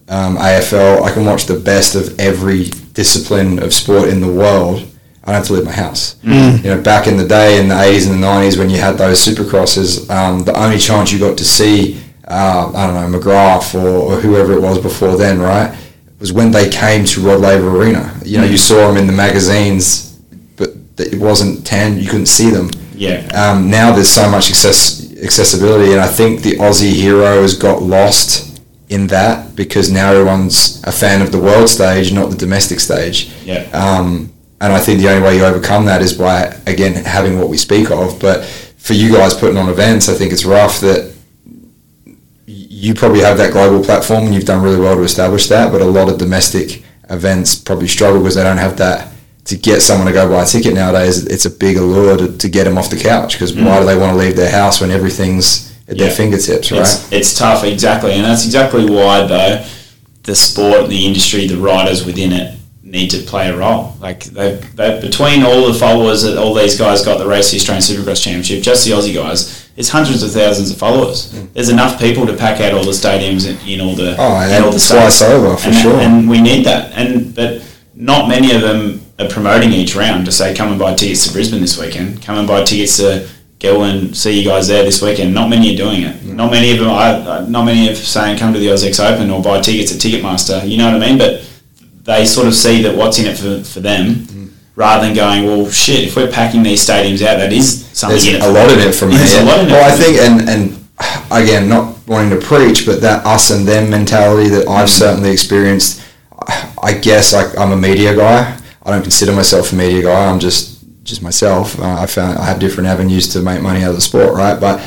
[0.09, 1.01] um, AFL.
[1.01, 4.85] I can watch the best of every discipline of sport in the world.
[5.23, 6.17] I don't have to leave my house.
[6.57, 8.97] You know, back in the day in the 80s and the 90s when you had
[8.97, 13.73] those supercrosses, um, the only chance you got to see, uh, I don't know, McGrath
[13.73, 15.73] or, or whoever it was before then, right,
[16.19, 18.13] was when they came to Rod Laver Arena.
[18.25, 20.19] You know, you saw them in the magazines,
[20.57, 22.69] but it wasn't 10, you couldn't see them.
[22.95, 23.27] Yeah.
[23.33, 27.81] Um, now there's so much access, accessibility, and I think the Aussie hero has got
[27.81, 32.79] lost in that because now everyone's a fan of the world stage, not the domestic
[32.79, 33.31] stage.
[33.43, 33.67] Yeah.
[33.73, 37.49] Um, and I think the only way you overcome that is by again having what
[37.49, 38.19] we speak of.
[38.19, 38.45] But
[38.77, 41.13] for you guys putting on events, I think it's rough that
[42.45, 45.71] you probably have that global platform and you've done really well to establish that.
[45.71, 49.12] But a lot of domestic events probably struggle because they don't have that
[49.45, 51.25] to get someone to go buy a ticket nowadays.
[51.25, 53.65] It's a big allure to, to get them off the couch because mm.
[53.65, 56.81] why do they want to leave their house when everything's at their fingertips, right?
[56.81, 59.65] It's, it's tough, exactly, and that's exactly why though
[60.23, 63.95] the sport, the industry, the riders within it need to play a role.
[63.99, 67.57] Like they, they between all the followers that all these guys got the race the
[67.57, 71.33] Australian Supercross Championship, just the Aussie guys, it's hundreds of thousands of followers.
[71.33, 71.53] Mm.
[71.53, 74.15] There's enough people to pack out all the stadiums in, in all the.
[74.17, 75.21] Oh, and all the states.
[75.21, 75.99] over, for and, sure.
[75.99, 76.93] And we need that.
[76.93, 77.61] And but
[77.95, 81.33] not many of them are promoting each round to say come and buy tickets to
[81.33, 82.21] Brisbane this weekend.
[82.21, 83.27] Come and buy tickets to
[83.59, 85.33] go and see you guys there this weekend.
[85.33, 86.15] Not many are doing it.
[86.17, 86.35] Mm.
[86.35, 86.89] Not many of them.
[86.89, 89.99] I, I- not many are saying come to the AUS-X Open or buy tickets at
[90.01, 90.67] Ticketmaster.
[90.67, 91.17] You know what I mean?
[91.17, 91.49] But
[92.03, 94.51] they sort of see that what's in it for, for them, mm.
[94.75, 96.03] rather than going, well, shit.
[96.07, 98.93] If we're packing these stadiums out, that is something There's in a lot of it
[98.93, 99.15] for me.
[99.15, 99.71] There's a lot in it.
[99.71, 100.83] Well, I think, and and
[101.31, 104.99] again, not wanting to preach, but that us and them mentality that I've Mm.
[104.99, 106.01] certainly experienced.
[106.83, 108.59] I guess I, I'm a media guy.
[108.83, 110.25] I don't consider myself a media guy.
[110.29, 111.79] I'm just just myself.
[111.79, 114.59] Uh, I found I have different avenues to make money out of the sport, right?
[114.59, 114.79] But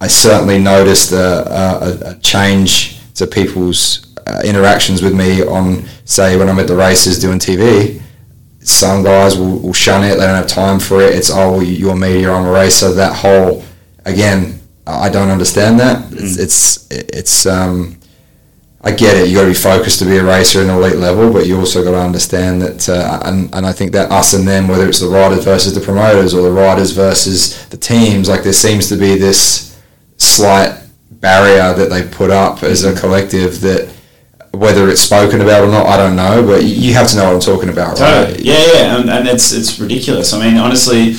[0.00, 6.36] I certainly noticed a, a, a change to people's uh, interactions with me on, say,
[6.36, 8.02] when I'm at the races doing TV
[8.64, 10.14] some guys will, will shun it.
[10.14, 11.14] They don't have time for it.
[11.14, 12.92] It's oh, you're media, I'm a racer.
[12.92, 13.64] That whole
[14.04, 16.12] again, I don't understand that.
[16.12, 17.98] It's it's, it's um,
[18.84, 19.28] I get it.
[19.28, 21.56] You got to be focused to be a racer at an elite level, but you
[21.56, 22.88] also got to understand that.
[22.88, 25.80] Uh, and, and I think that us and them, whether it's the riders versus the
[25.80, 29.80] promoters or the riders versus the teams, like there seems to be this
[30.16, 30.80] slight
[31.10, 33.88] barrier that they put up as a collective that
[34.52, 37.34] whether it's spoken about or not, I don't know, but you have to know what
[37.34, 38.34] I'm talking about, Totally.
[38.34, 38.44] right?
[38.44, 40.32] Yeah, yeah, and, and it's it's ridiculous.
[40.32, 41.12] I mean, honestly,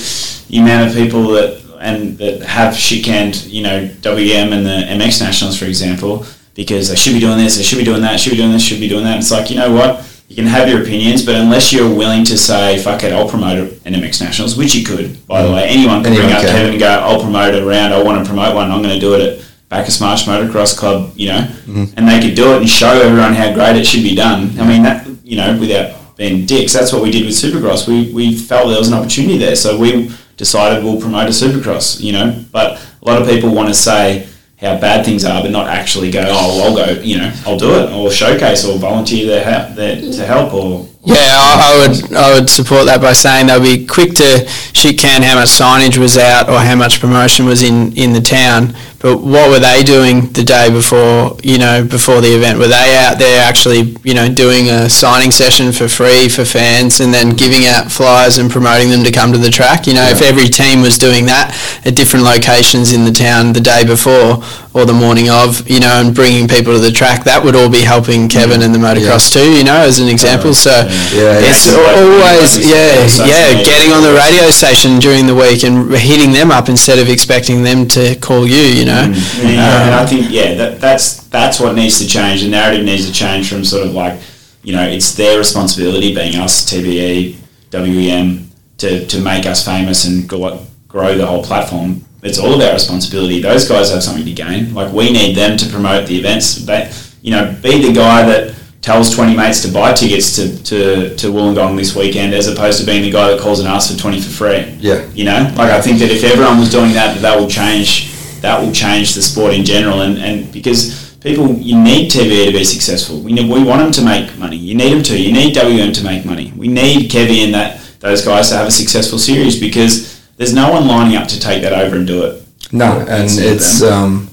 [0.49, 3.05] the amount of people that and that have shit
[3.47, 7.57] you know, WM and the MX Nationals, for example, because they should be doing this,
[7.57, 9.17] they should be doing that, should be doing this, should be doing that.
[9.17, 10.09] It's like, you know what?
[10.27, 13.57] You can have your opinions, but unless you're willing to say, fuck it, I'll promote
[13.85, 15.55] an MX Nationals, which you could, by the mm.
[15.55, 15.67] way.
[15.67, 16.55] Anyone can Anyone bring up can.
[16.55, 18.99] Kevin and go, I'll promote a round, I want to promote one, I'm going to
[18.99, 21.85] do it at Bacchus Marsh Motocross Club, you know, mm-hmm.
[21.97, 24.59] and they could do it and show everyone how great it should be done.
[24.59, 27.87] I mean, that, you know, without being dicks, that's what we did with Supercross.
[27.87, 32.01] We, we felt there was an opportunity there, so we decided we'll promote a Supercross,
[32.01, 32.43] you know.
[32.51, 34.27] But a lot of people want to say
[34.63, 37.71] how bad things are, but not actually go, oh, I'll go, you know, I'll do
[37.75, 42.85] it, or showcase, or volunteer to help, or Yeah, I, I would I would support
[42.85, 46.59] that by saying they'll be quick to shit can how much signage was out or
[46.59, 48.73] how much promotion was in, in the town.
[48.99, 52.57] But what were they doing the day before you know before the event?
[52.57, 57.01] Were they out there actually you know doing a signing session for free for fans
[57.01, 59.87] and then giving out flyers and promoting them to come to the track?
[59.87, 61.51] You know, if every team was doing that
[61.83, 64.39] at different locations in the town the day before
[64.73, 67.69] or the morning of, you know, and bringing people to the track, that would all
[67.69, 69.51] be helping Kevin and the motocross too.
[69.53, 70.53] You know, as an example.
[70.53, 70.71] So
[71.13, 71.77] Yeah, it's yeah.
[71.77, 76.69] always yeah yeah getting on the radio station during the week and hitting them up
[76.69, 79.43] instead of expecting them to call you you know mm.
[79.43, 82.41] Yeah, and I um, think yeah, that, that's that's what needs to change.
[82.43, 84.19] The narrative needs to change from sort of like,
[84.61, 87.37] you know, it's their responsibility, being us, TBE,
[87.73, 92.05] WEM, to, to make us famous and grow, grow the whole platform.
[92.23, 93.41] It's all of our responsibility.
[93.41, 94.73] Those guys have something to gain.
[94.73, 96.65] Like we need them to promote the events.
[96.65, 96.91] They,
[97.21, 101.27] you know, be the guy that tells 20 mates to buy tickets to, to, to
[101.27, 104.21] Wollongong this weekend as opposed to being the guy that calls and asks for 20
[104.21, 104.75] for free.
[104.79, 105.09] Yeah.
[105.13, 108.11] You know, like I think that if everyone was doing that, that will change.
[108.41, 112.51] That will change the sport in general, and, and because people, you need TV to
[112.51, 113.21] be successful.
[113.21, 114.57] We need, we want them to make money.
[114.57, 115.17] You need them to.
[115.17, 116.51] You need WM to make money.
[116.57, 120.71] We need Kevy and that those guys to have a successful series because there's no
[120.71, 122.43] one lining up to take that over and do it.
[122.71, 124.29] No, and It's it's um,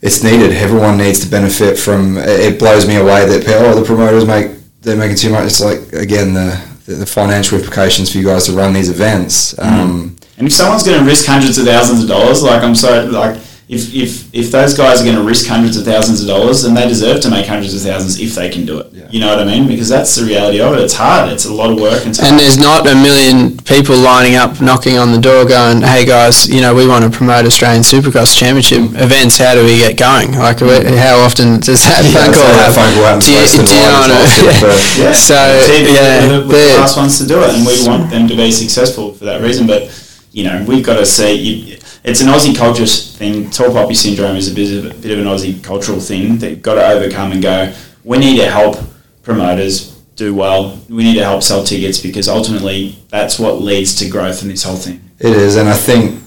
[0.00, 0.52] it's needed.
[0.52, 2.16] Everyone needs to benefit from.
[2.18, 4.52] It blows me away that oh, the promoters make
[4.82, 5.44] they're making too much.
[5.44, 9.56] It's like again the the, the financial implications for you guys to run these events.
[9.58, 13.06] Um, And if someone's going to risk hundreds of thousands of dollars, like I'm sorry,
[13.06, 13.36] like
[13.68, 16.74] if, if, if those guys are going to risk hundreds of thousands of dollars, then
[16.74, 18.92] they deserve to make hundreds of thousands if they can do it.
[18.92, 19.08] Yeah.
[19.10, 19.66] You know what I mean?
[19.66, 20.80] Because that's the reality of it.
[20.80, 21.32] It's hard.
[21.32, 22.04] It's a lot of work.
[22.04, 26.04] And, and there's not a million people lining up knocking on the door going hey
[26.04, 29.96] guys you know we want to promote Australian Supercross Championship events how do we get
[29.96, 33.30] going like wh- how often does that Yeah, phone so call happen phone call do
[33.32, 35.06] you, do you know one, what I mean?
[35.06, 35.12] Yeah.
[35.14, 38.10] so TV yeah we're the, we're the last ones to do it, and we want
[38.10, 39.66] them to be successful for that reason.
[39.66, 39.88] But
[40.32, 41.32] you know, we've got to see.
[41.34, 43.50] You, it's an Aussie culture thing.
[43.50, 46.50] Tall poppy syndrome is a bit of a bit of an Aussie cultural thing that
[46.50, 47.72] you've got to overcome and go.
[48.04, 48.76] We need to help
[49.22, 50.78] promoters do well.
[50.88, 54.64] We need to help sell tickets because ultimately that's what leads to growth in this
[54.64, 55.00] whole thing.
[55.18, 56.20] It is, and I think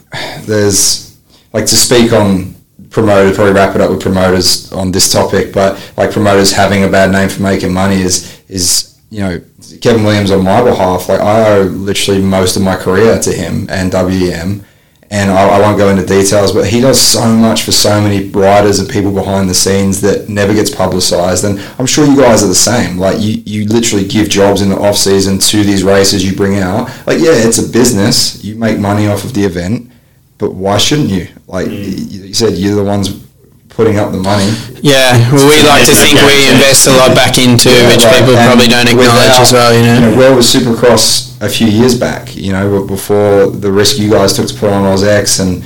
[0.45, 1.17] there's
[1.51, 2.55] like to speak on
[2.89, 3.35] promoters.
[3.35, 7.11] Probably wrap it up with promoters on this topic, but like promoters having a bad
[7.11, 9.41] name for making money is is you know
[9.81, 11.09] Kevin Williams on my behalf.
[11.09, 14.65] Like I owe literally most of my career to him and WM.
[15.11, 18.27] And I, I won't go into details, but he does so much for so many
[18.29, 21.43] writers and people behind the scenes that never gets publicised.
[21.45, 22.97] And I'm sure you guys are the same.
[22.97, 26.57] Like you, you literally give jobs in the off season to these races you bring
[26.57, 26.87] out.
[27.05, 28.43] Like yeah, it's a business.
[28.43, 29.91] You make money off of the event,
[30.39, 31.27] but why shouldn't you?
[31.47, 32.11] Like mm.
[32.11, 33.23] you you said, you're the ones
[33.69, 34.47] putting up the money.
[34.81, 38.19] yeah well, we like to think we invest a lot back into Yeah, which right.
[38.19, 41.67] people And probably don't acknowledge without- as well you know where was Supercross a few
[41.67, 42.35] years back?
[42.35, 45.65] You know, before the risk you guys took to put on AUS-X, and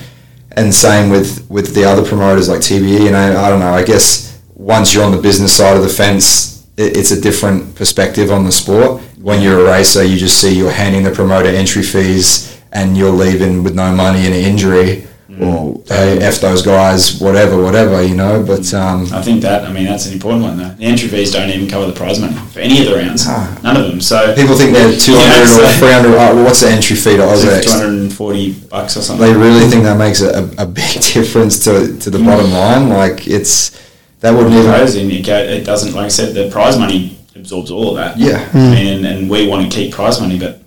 [0.54, 3.08] and same with with the other promoters like TBE.
[3.08, 3.74] And I, I don't know.
[3.74, 7.76] I guess once you're on the business side of the fence, it, it's a different
[7.76, 9.02] perspective on the sport.
[9.22, 13.12] When you're a racer, you just see you're handing the promoter entry fees, and you're
[13.12, 15.08] leaving with no money and an injury.
[15.40, 18.44] Or hey, f those guys, whatever, whatever, you know.
[18.44, 20.70] But um, I think that I mean that's an important one though.
[20.70, 23.24] The entry fees don't even cover the prize money for any of the rounds.
[23.26, 23.58] Ah.
[23.64, 24.02] None of them.
[24.02, 26.12] So people think they're two hundred Yeah, or three hundred.
[26.12, 27.66] Uh, well, what's the entry fee to AUS-X?
[27.66, 29.26] two hundred and forty bucks or something.
[29.26, 32.90] they really think that makes a, a, big difference to, to the bottom line.
[32.90, 33.80] Like it's
[34.20, 35.10] that wouldn't even.
[35.10, 38.18] in, it, doesn't, like I said, the prize money absorbs all of that.
[38.18, 38.50] Yeah.
[38.54, 40.59] I mean, and, and we want to keep prize money, but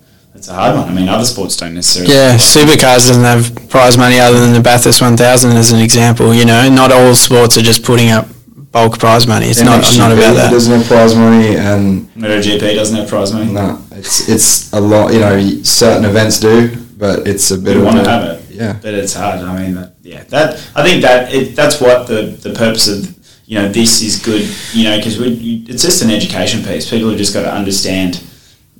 [0.43, 0.89] it's a hard one.
[0.89, 2.13] I mean, other sports don't necessarily.
[2.13, 6.33] Yeah, Supercars doesn't have prize money other than the Bathurst 1000 as an example.
[6.33, 8.27] You know, not all sports are just putting up
[8.71, 9.45] bulk prize money.
[9.47, 10.51] It's And not XGP not about that.
[10.51, 13.53] Doesn't have prize money, and MotoGP doesn't have prize money.
[13.53, 15.13] no, it's it's a lot.
[15.13, 18.23] You know, certain events do, but it's a bit You of want a- to have
[18.25, 19.39] it, Yeah, but it's hard.
[19.39, 22.99] I mean, that, yeah, that I think that it, that's what the the purpose of
[23.45, 24.43] you know this is good.
[24.73, 26.89] You know, because it's just an education piece.
[26.89, 28.21] People have just got to understand,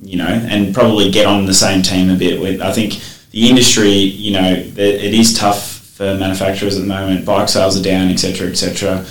[0.04, 2.40] you know, and probably get on the same team a bit.
[2.40, 3.00] With I think
[3.30, 7.24] the industry, you know, it, it is tough for manufacturers at the moment.
[7.24, 9.04] Bike sales are down, etc., etc.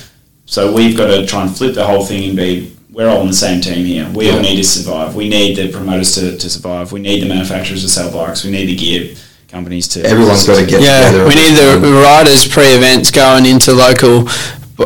[0.45, 3.27] So we've got to try and flip the whole thing and be we're all on
[3.27, 4.07] the same team here.
[4.13, 5.15] We all need to survive.
[5.15, 6.91] We need the promoters to, to survive.
[6.91, 8.43] We need the manufacturers to sell bikes.
[8.45, 9.15] We need the gear
[9.47, 10.03] companies to.
[10.03, 11.27] everyone's got to get Yeah, together.
[11.27, 14.27] we need the riders pre-events going into local,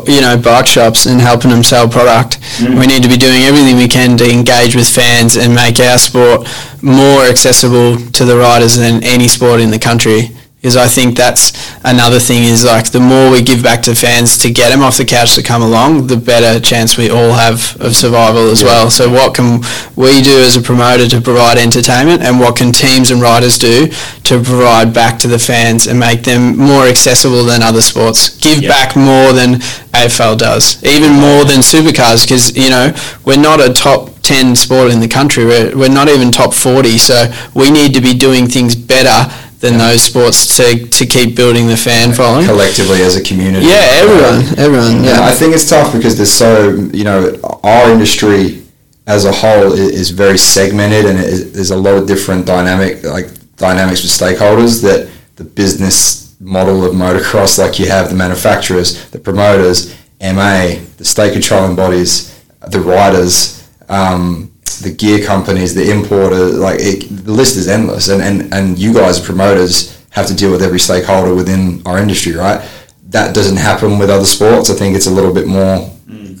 [0.06, 2.40] you know, bike shops and helping them sell product.
[2.58, 2.78] Mm.
[2.78, 5.98] We need to be doing everything we can to engage with fans and make our
[5.98, 6.46] sport
[6.82, 10.30] more accessible to the riders than any sport in the country.
[10.60, 11.52] Because I think that's
[11.84, 14.96] another thing is like the more we give back to fans to get them off
[14.96, 18.90] the couch to come along, the better chance we all have of survival as well.
[18.90, 19.60] So what can
[19.94, 23.86] we do as a promoter to provide entertainment and what can teams and riders do
[24.24, 28.36] to provide back to the fans and make them more accessible than other sports?
[28.38, 28.70] Give Yeah.
[28.70, 29.60] back more than
[29.94, 32.92] AFL does, even more than supercars because, you know,
[33.24, 35.44] we're not a top 10 sport in the country.
[35.44, 36.98] We're, we're not even top 40.
[36.98, 41.66] So we need to be doing things better than those sports to, to keep building
[41.66, 42.46] the fan following.
[42.46, 43.66] collectively as a community.
[43.66, 45.04] Yeah, everyone, everyone.
[45.04, 45.20] Yeah.
[45.22, 48.62] I think it's tough because there's so you know our industry
[49.06, 53.26] as a whole is very segmented and is, there's a lot of different dynamic like
[53.56, 59.18] dynamics with stakeholders that the business model of motocross like you have the manufacturers the
[59.18, 66.78] promoters MA the state controlling bodies the riders um, the gear companies the importers like
[66.80, 70.62] it, the list is endless and, and, and you guys promoters have to deal with
[70.62, 72.66] every stakeholder within our industry right
[73.08, 74.70] that doesn't happen with other sports.
[74.70, 75.90] I think it's a little bit more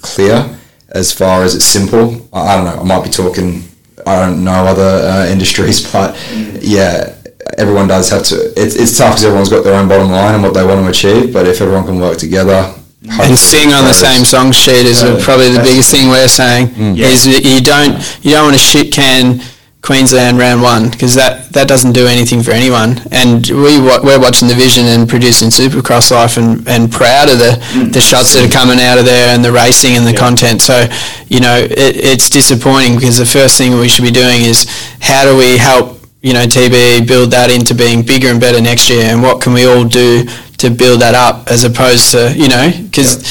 [0.02, 0.58] clear
[0.90, 2.28] as far as it's simple.
[2.32, 2.82] I, I don't know.
[2.82, 3.64] I might be talking.
[4.06, 6.16] I don't know other uh, industries, but
[6.60, 7.16] yeah,
[7.56, 8.52] everyone does have to.
[8.56, 10.90] It's, it's tough because everyone's got their own bottom line and what they want to
[10.90, 11.32] achieve.
[11.32, 12.74] But if everyone can work together
[13.10, 16.68] and sing on the same song sheet is Yeah, probably the biggest thing we're saying.
[16.68, 16.98] Mm.
[16.98, 17.94] Is you don't
[18.24, 19.40] you don't want to shit can
[19.80, 23.00] Queensland round one because that, that doesn't do anything for anyone.
[23.12, 27.38] And we wa- we're watching the vision and producing Supercross life and, and proud of
[27.38, 27.56] the,
[27.92, 30.18] the shots that are coming out of there and the racing and the Yeah.
[30.18, 30.60] content.
[30.62, 30.86] So
[31.28, 34.66] you know it, it's disappointing because the first thing we should be doing is
[35.00, 38.90] how do we help you know TB, build that into being bigger and better next
[38.90, 40.24] year and what can we all do
[40.58, 43.22] to build that up as opposed to you know because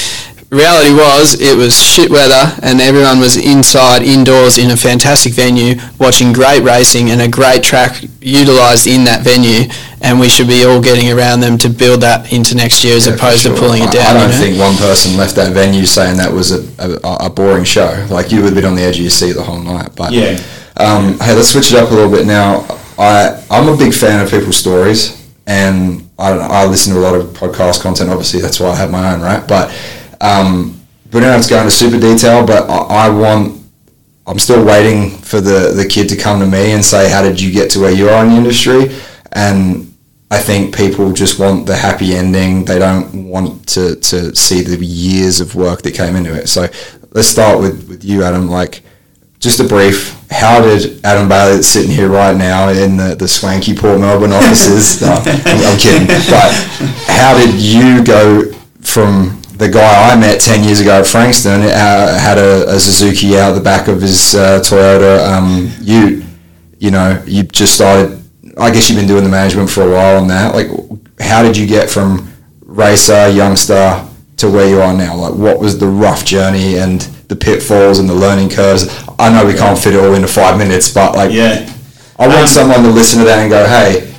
[0.49, 5.76] reality was it was shit weather and everyone was inside indoors in a fantastic venue
[5.99, 9.68] watching great racing and a great track utilised in that venue
[9.99, 13.05] and we should be all getting around them to build that into next year as
[13.07, 13.53] Yeah, opposed sure.
[13.53, 14.43] to pulling it I- down I don't you know?
[14.45, 16.64] think one person left that venue saying that was a,
[17.03, 18.05] a, a boring show.
[18.09, 19.89] Like you would have been on the edge of your seat the whole night.
[19.97, 20.39] But Yeah.
[20.77, 22.61] Um, hey, let's switch it up a little bit now.
[22.98, 26.99] I I'm a big fan of people's stories, and I don't know, I listen to
[26.99, 28.10] a lot of podcast content.
[28.10, 29.48] Obviously, that's why I have my own, right?
[29.48, 29.74] But
[30.22, 30.80] um,
[31.14, 32.45] we don't have to go into super detail.
[32.45, 33.56] But I, I want.
[34.26, 37.40] I'm still waiting for the the kid to come to me and say, "How did
[37.40, 38.95] you get to where you are in the industry?"
[39.32, 39.88] And
[40.30, 42.65] I think people just want the happy ending.
[42.65, 46.49] They don't want to, to see the years of work that came into it.
[46.49, 46.68] So
[47.11, 48.49] let's start with, with you, Adam.
[48.49, 48.82] Like,
[49.39, 50.15] just a brief.
[50.30, 54.34] How did Adam Bailey, that's sitting here right now in the, the swanky Port Melbourne
[54.34, 56.51] offices, no, I'm, I'm kidding, but
[57.07, 58.51] how did you go
[58.81, 63.38] from the guy I met 10 years ago at Frankston, uh, had a, a Suzuki
[63.38, 66.23] out the back of his uh, Toyota um, Ute,
[66.80, 68.22] you know, you just started,
[68.57, 70.53] I guess you've been doing the management for a while on that.
[70.53, 70.68] Like,
[71.19, 72.31] how did you get from
[72.61, 74.07] racer, youngster,
[74.38, 75.15] to where you are now?
[75.15, 79.06] Like, what was the rough journey and the pitfalls and the learning curves?
[79.19, 81.68] I know we can't fit it all into five minutes, but like, Yeah.
[82.19, 84.14] I want Um, someone to listen to that and go, hey,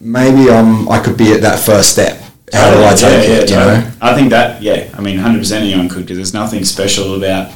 [0.00, 2.20] maybe um, I could be at that first step.
[2.52, 3.50] How do I take it?
[3.50, 3.86] You know?
[4.00, 7.50] I think that, yeah, I mean, 100% anyone could because there's nothing special about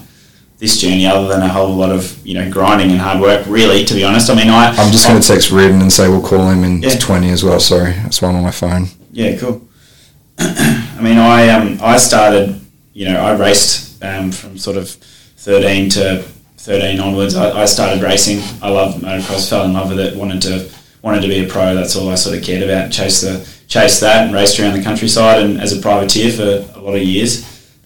[0.59, 3.85] this journey other than a whole lot of, you know, grinding and hard work, really,
[3.85, 4.29] to be honest.
[4.31, 6.83] I mean, I, I'm just going to text Reardon and say we'll call him in
[6.83, 6.97] Yeah.
[6.99, 7.61] 20 as well.
[7.61, 8.89] Sorry, that's one on my phone.
[9.13, 9.63] Yeah, cool.
[10.39, 12.61] I mean, I um, I started,
[12.93, 16.25] you know, I raced um, from sort of 13 to
[16.59, 17.35] 13 onwards.
[17.35, 18.41] I, I started racing.
[18.63, 20.71] I loved motocross, fell in love with it, wanted to
[21.03, 21.75] wanted to be a pro.
[21.75, 22.91] That's all I sort of cared about.
[22.91, 26.83] Chase the chase that and raced around the countryside and as a privateer for a
[26.83, 27.45] lot of years.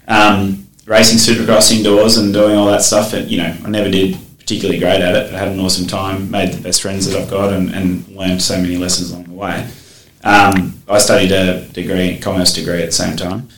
[0.08, 3.12] Um, racing supercross indoors and doing all that stuff.
[3.12, 5.86] And, you know, I never did particularly great at it, but I had an awesome
[5.86, 9.24] time, made the best friends that I've got, and, and learned so many lessons along
[9.24, 9.68] the way.
[10.24, 13.48] Um, I studied a degree, commerce degree at the same time.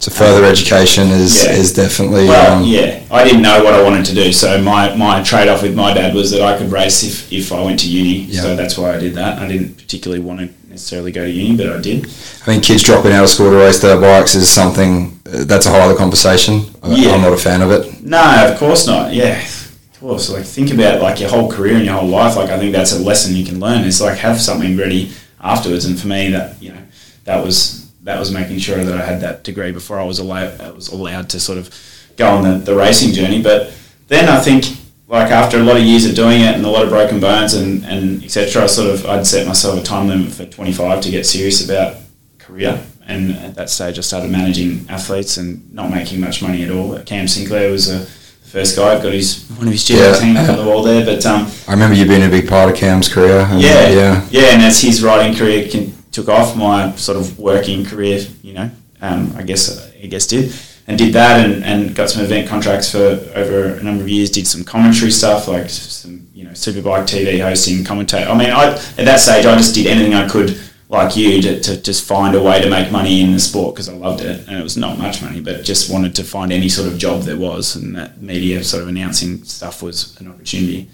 [0.00, 1.52] So further education is Yeah.
[1.52, 4.94] is definitely Well, um, yeah, I didn't know what I wanted to do, so my,
[4.94, 7.80] my trade off with my dad was that I could race if, if I went
[7.80, 8.20] to uni.
[8.30, 8.42] Yeah.
[8.42, 9.38] So that's why I did that.
[9.40, 12.06] I didn't particularly want to necessarily go to uni, but I did.
[12.46, 15.66] I mean, kids dropping out of school to race their bikes is something uh, that's
[15.66, 16.62] a whole other conversation.
[16.86, 17.10] Yeah.
[17.14, 18.02] I'm not a fan of it.
[18.04, 18.22] No,
[18.52, 19.12] of course not.
[19.12, 20.30] Yeah, of course.
[20.30, 22.36] Like think about like your whole career and your whole life.
[22.36, 23.84] Like I think that's a lesson you can learn.
[23.84, 25.10] Is like have something ready
[25.40, 25.84] afterwards.
[25.86, 26.82] And for me, that you know,
[27.24, 27.77] that was
[28.08, 30.88] that was making sure that I had that degree before I was allowed I was
[30.88, 31.68] allowed to sort of
[32.16, 33.42] go on the, the racing journey.
[33.42, 33.70] But
[34.08, 34.64] then I think
[35.08, 37.52] like after a lot of years of doing it and a lot of broken bones
[37.52, 38.62] and and etc.
[38.62, 41.96] I sort of I'd set myself a time limit for 25 to get serious about
[42.38, 42.80] career.
[43.06, 46.98] And at that stage, I started managing athletes and not making much money at all.
[47.00, 50.18] Cam Sinclair was a the first guy, I've got his one of his gym Yeah.
[50.18, 51.04] hanging up on the wall there.
[51.04, 53.40] But um, I remember you being a big part of Cam's career.
[53.50, 54.26] and, yeah, yeah.
[54.30, 58.52] yeah, And as his riding career can, took off, my sort of working career, you
[58.52, 58.70] know,
[59.00, 59.62] um, I guess
[60.02, 60.52] I guess did
[60.88, 64.30] and did that and, and got some event contracts for over a number of years.
[64.30, 68.26] Did some commentary stuff like some you know superbike TV hosting, commentate.
[68.26, 70.58] I mean, I at that stage I just did anything I could.
[70.90, 73.90] Like you, to, to just find a way to make money in the sport because
[73.90, 76.70] I loved it, and it was not much money, but just wanted to find any
[76.70, 80.88] sort of job there was, and that media sort of announcing stuff was an opportunity.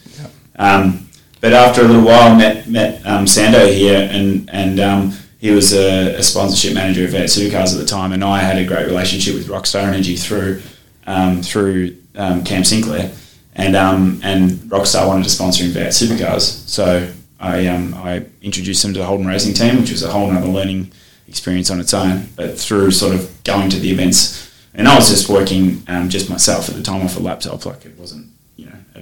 [0.57, 1.09] Um,
[1.45, 5.75] but after a little while, met met um, Sando here, and and um, he was
[5.75, 8.87] a, a sponsorship manager of V8 Supercars at the time, and I had a great
[8.87, 10.63] relationship with Rockstar Energy through
[11.07, 13.13] um, through um, Cam Sinclair,
[13.55, 18.83] and um, and Rockstar wanted to sponsor him V8 Supercars, so I um, I introduced
[18.83, 20.93] him to the Holden Racing team, which was a whole other learning
[21.29, 22.27] experience on its own.
[22.37, 26.71] But through sort of going to the events, and I was just working just myself
[26.71, 28.34] at the time off a laptop, like it wasn't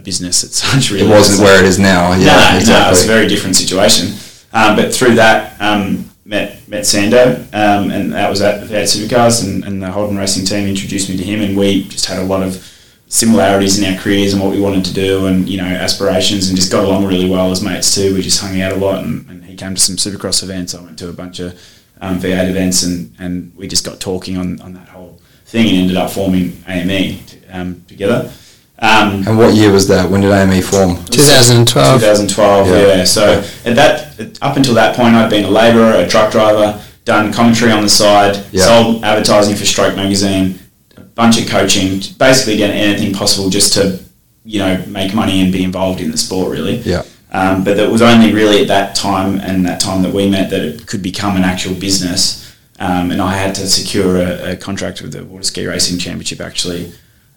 [0.04, 0.90] business at such.
[0.90, 2.12] Really, It wasn't where it is now.
[2.12, 2.86] Yeah, no, no, exactly.
[2.86, 4.18] it was a very different situation.
[4.52, 9.44] Um, but through that, um, met met Sando, um, and that was at V8 Supercars,
[9.44, 12.24] and, and the Holden Racing team introduced me to him, and we just had a
[12.24, 12.68] lot of
[13.08, 16.56] similarities in our careers and what we wanted to do, and you know aspirations, and
[16.56, 18.14] just got along really well as mates too.
[18.14, 20.74] We just hung out a lot, and, and he came to some Supercross events.
[20.74, 21.52] I went to a bunch of
[22.00, 25.76] um, V8 events, and, and we just got talking on, on that whole thing, and
[25.78, 27.20] ended up forming AME
[27.50, 28.32] um, together.
[28.78, 30.10] Um, And what year was that?
[30.10, 30.96] When did AME form?
[31.06, 32.00] 2012.
[32.00, 32.86] 2012, Yeah.
[32.96, 33.04] yeah.
[33.04, 37.32] So at that, up until that point, I'd been a labourer, a truck driver, done
[37.32, 38.64] commentary on the side, Yeah.
[38.64, 40.58] sold advertising for Stroke magazine,
[40.96, 44.00] a bunch of coaching, basically getting anything possible just to,
[44.44, 46.78] you know, make money and be involved in the sport, really.
[46.84, 47.02] Yeah.
[47.32, 50.50] Um, but it was only really at that time and that time that we met
[50.50, 52.44] that it could become an actual business.
[52.78, 56.40] Um, and I had to secure a, a contract with the Water Ski Racing Championship
[56.40, 56.92] actually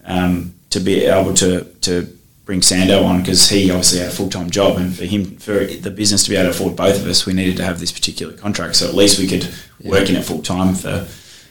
[0.06, 2.08] um, to be able to, to
[2.46, 5.66] bring Sando on because he obviously had a full time job, and for him, for
[5.66, 7.92] the business to be able to afford both of us, we needed to have this
[7.92, 8.76] particular contract.
[8.76, 9.48] So at least we could
[9.84, 11.08] work in it full time for,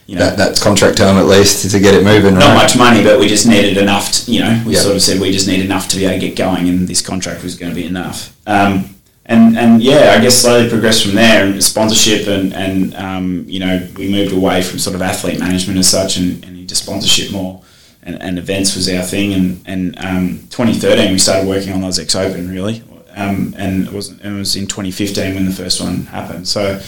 [0.07, 2.55] you know, That, contract term at least to get it moving, not right?
[2.55, 4.11] much money, but we just needed enough.
[4.11, 4.79] To, you know, we Yeah.
[4.81, 7.01] sort of said we just need enough to be able to get going, and this
[7.01, 8.33] contract was going to be enough.
[8.47, 8.89] Um,
[9.25, 13.59] and and yeah, I guess slowly progressed from there, and sponsorship, and and um, you
[13.59, 17.31] know, we moved away from sort of athlete management as such, and, and into sponsorship
[17.31, 17.61] more.
[18.05, 22.15] And, and events was our thing, and and um, 2013 we started working on AUS-X
[22.15, 22.83] Open really,
[23.15, 26.47] um, and it was it was in 2015 when the first one happened.
[26.47, 26.79] So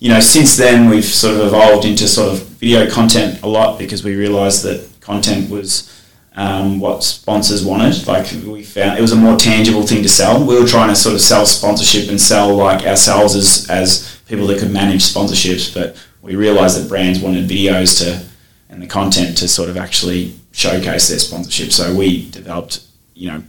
[0.00, 3.78] you know, since then we've sort of evolved into sort of video content a lot
[3.78, 5.90] because we realised that content was
[6.36, 8.06] um, what sponsors wanted.
[8.06, 10.44] Like we found it was a more tangible thing to sell.
[10.44, 14.46] We were trying to sort of sell sponsorship and sell like ourselves as, as people
[14.46, 18.26] that could manage sponsorships, but we realised that brands wanted videos to
[18.70, 21.72] and the content to sort of actually showcase their sponsorship.
[21.72, 22.80] So we developed,
[23.14, 23.42] you know,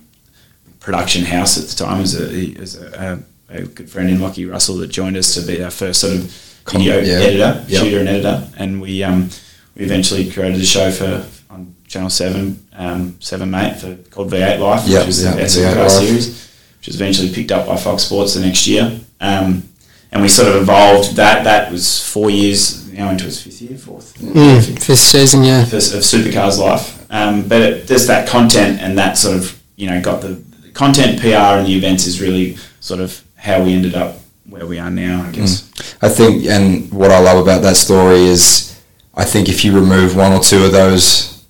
[0.79, 4.45] production house at the time as a, as a, a, a good friend in Lockie
[4.45, 6.21] Russell that joined us to be our first sort of
[6.69, 7.13] video yeah.
[7.15, 7.81] editor, Yep.
[7.83, 9.29] shooter and editor, and we um,
[9.75, 14.59] we eventually created a show for on Channel Seven, um, Seven Mate for called V8
[14.59, 16.49] Life, Yep, which was yeah, the best V8 Supercar series,
[16.79, 18.99] which was eventually picked up by Fox Sports the next year.
[19.19, 19.63] Um,
[20.11, 21.43] and we sort of evolved that.
[21.45, 25.61] That was four years now into its fifth year, fourth Mm, fifth season, yeah.
[25.63, 27.05] of, of Supercars life.
[27.11, 30.29] Um, but it, there's that content and that sort of you know got the,
[30.63, 34.15] the content PR and the events is really sort of how we ended up
[34.49, 35.23] where we are now.
[35.27, 35.69] I guess.
[36.01, 38.79] I think, and what I love about that story is,
[39.15, 41.43] I think if you remove one or two of those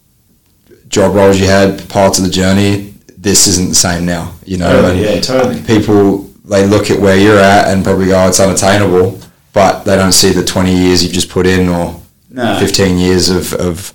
[0.88, 4.34] job roles you had, parts of the journey, this isn't the same now.
[4.45, 5.61] You know, Totally, yeah, totally.
[5.63, 9.19] people they look at where you're at and probably go, it's unattainable,
[9.53, 11.99] but they don't see the 20 years you've just put in or
[12.30, 12.57] No.
[12.60, 13.94] 15 years of, of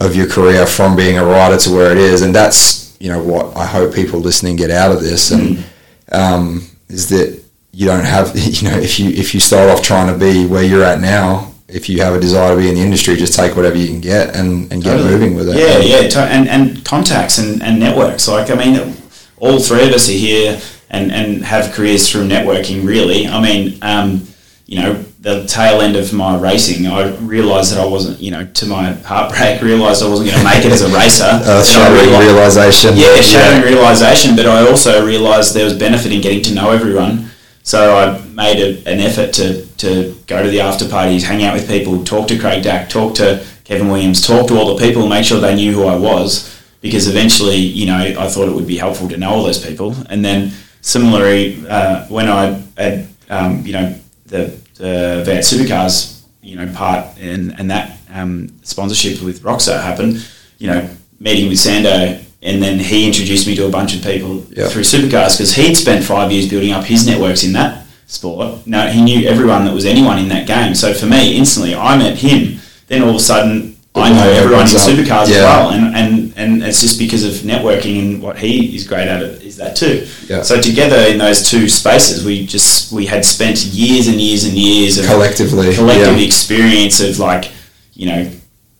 [0.00, 3.22] of your career from being a rider to where it is, and that's you know
[3.22, 5.62] what I hope people listening get out of this, and
[6.10, 7.38] um, is that
[7.72, 10.64] you don't have you know if you if you start off trying to be where
[10.64, 13.56] you're at now, if you have a desire to be in the industry, just take
[13.56, 15.10] whatever you can get and, and get Totally.
[15.10, 15.56] moving with it.
[15.56, 18.26] Yeah, yeah, to- and and contacts and, and networks.
[18.26, 18.96] Like I mean,
[19.38, 22.86] all three of us are here and, and have careers through networking.
[22.86, 24.26] Really, I mean, um,
[24.70, 28.46] you know, the tail end of my racing, I realised that I wasn't, you know,
[28.46, 31.24] to my heartbreak, realised I wasn't going to make it as a racer.
[31.50, 32.96] Uh, I shattering realization.
[32.96, 34.36] yeah, shattering realization.
[34.36, 37.30] But I also realised there was benefit in getting to know everyone.
[37.64, 41.54] So I made a, an effort to, to go to the after parties, hang out
[41.54, 45.08] with people, talk to Craig Dack, talk to Kevin Williams, talk to all the people,
[45.08, 46.62] make sure they knew who I was.
[46.80, 49.96] Because eventually, you know, I thought it would be helpful to know all those people.
[50.08, 56.56] And then similarly, uh, when I had, um, you know, the, the V8 Supercars, you
[56.56, 60.26] know, part and, and that um, sponsorship with Rockstar happened,
[60.58, 60.88] you know,
[61.20, 64.68] meeting with Sando, and then he introduced me to a bunch of people Yeah.
[64.68, 68.66] through supercars because he'd spent five years building up his networks in that sport.
[68.66, 70.74] Now he knew everyone that was anyone in that game.
[70.74, 72.58] So for me, instantly, I met him.
[72.88, 76.62] Then all of a sudden, I know everyone in supercars as well, and, and and
[76.62, 80.06] it's just because of networking and what he is great at is that too.
[80.26, 80.42] Yeah.
[80.42, 84.54] So together in those two spaces, we just we had spent years and years and
[84.54, 86.26] years of Collectively, collective yeah.
[86.26, 87.52] experience of like
[87.94, 88.30] you know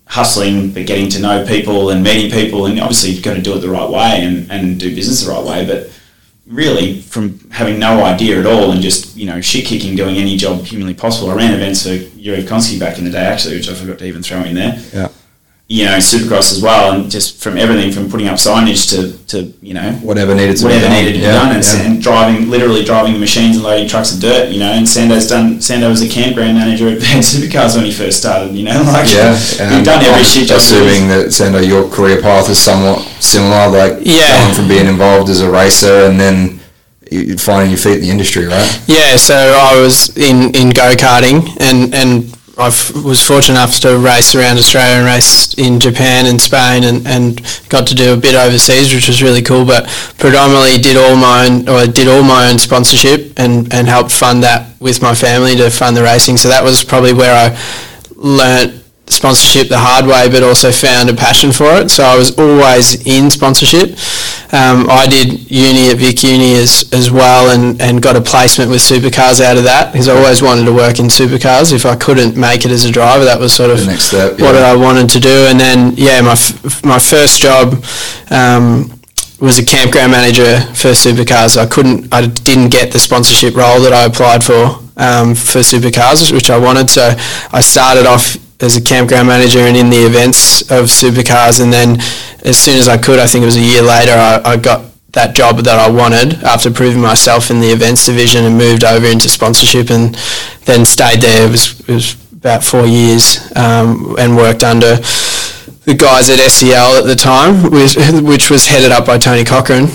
[0.06, 3.54] hustling but getting to know people and meeting people and obviously you've got to do
[3.54, 5.88] it the right way and, and do business the right way but
[6.48, 10.36] really from having no idea at all and just you know shit kicking doing any
[10.36, 13.68] job humanly possible I ran events for Yarrive Konsky back in the day actually which
[13.68, 15.08] I forgot to even throw in there Yeah.
[15.72, 19.54] You know supercross as well and just from everything from putting up signage to, to
[19.62, 20.98] you know Whatever needed to whatever be done.
[20.98, 21.82] needed to be Yeah, done, and, yeah.
[21.86, 24.72] and driving, literally driving the machines and loading trucks of dirt, you know.
[24.72, 25.58] And Sando's done.
[25.62, 28.82] Sando was a campground manager at V8 Supercars when he first started, you know.
[28.96, 29.30] Like, Yeah,
[29.70, 30.58] we've done every I'm shit job.
[30.58, 34.42] Assuming that Sando, your career path is somewhat similar, like Yeah.
[34.42, 36.58] going from being involved as a racer and then
[37.38, 38.82] finding your feet in the industry, right?
[38.88, 43.96] Yeah, so I was in, in go karting and and I was fortunate enough to
[43.98, 48.16] race around Australia and race in Japan and Spain and, and got to do a
[48.16, 49.64] bit overseas, which was really cool.
[49.64, 49.86] But
[50.18, 54.42] predominantly did all my own or did all my own sponsorship and, and helped fund
[54.42, 56.36] that with my family to fund the racing.
[56.36, 57.58] So that was probably where I
[58.16, 58.79] learnt
[59.10, 61.90] sponsorship the hard way, but also found a passion for it.
[61.90, 63.90] So I was always in sponsorship.
[64.52, 68.70] Um, I did uni at Vic Uni as, as well and, and got a placement
[68.70, 71.72] with supercars out of that because I always wanted to work in supercars.
[71.72, 74.72] If I couldn't make it as a driver, that was sort of step, what yeah.
[74.72, 75.46] I wanted to do.
[75.48, 77.84] And then, yeah, my, f- my first job
[78.30, 78.90] um,
[79.40, 81.56] was a campground manager for supercars.
[81.56, 86.30] I couldn't, I didn't get the sponsorship role that I applied for um, for supercars,
[86.32, 86.90] which I wanted.
[86.90, 87.14] So
[87.52, 91.98] I started off as a campground manager and in the events of supercars, and then
[92.44, 94.84] as soon as I could, I think it was a year later, I, I got
[95.12, 99.06] that job that I wanted after proving myself in the events division and moved over
[99.06, 100.14] into sponsorship and
[100.66, 101.46] then stayed there.
[101.46, 104.96] It was, it was about four years um, and worked under
[105.84, 109.88] the guys at SEL at the time, which, which was headed up by Tony Cochrane.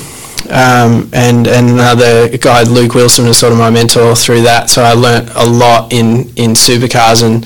[0.50, 4.70] Um, and, and another guy, Luke Wilson, was sort of my mentor through that.
[4.70, 7.46] So I learnt a lot in, in supercars and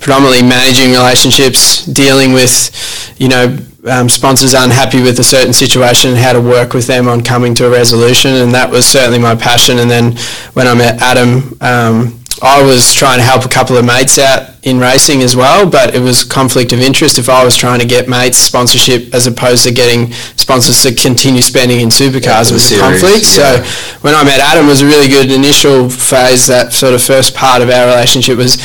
[0.00, 2.70] predominantly managing relationships, dealing with,
[3.18, 3.56] you know,
[3.88, 7.66] um, sponsors unhappy with a certain situation, how to work with them on coming to
[7.66, 9.78] a resolution, and that was certainly my passion.
[9.78, 10.16] And then
[10.54, 14.50] when I met Adam, um, I was trying to help a couple of mates out
[14.62, 17.86] in racing as well, but it was conflict of interest if I was trying to
[17.86, 22.48] get mates sponsorship as opposed to getting sponsors to continue spending in supercars.
[22.48, 23.36] Yeah, it was a conflict.
[23.38, 23.62] yeah.
[23.62, 26.46] So when I met Adam, it was a really good initial phase.
[26.46, 28.58] That sort of first part of our relationship was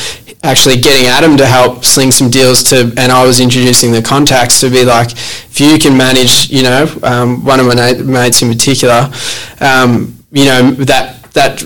[0.44, 4.60] actually getting Adam to help sling some deals to, and I was introducing the contacts
[4.62, 8.42] to be like, if you can manage, you know, um, one of my na- mates
[8.42, 9.12] in particular,
[9.60, 11.64] um, you know, that that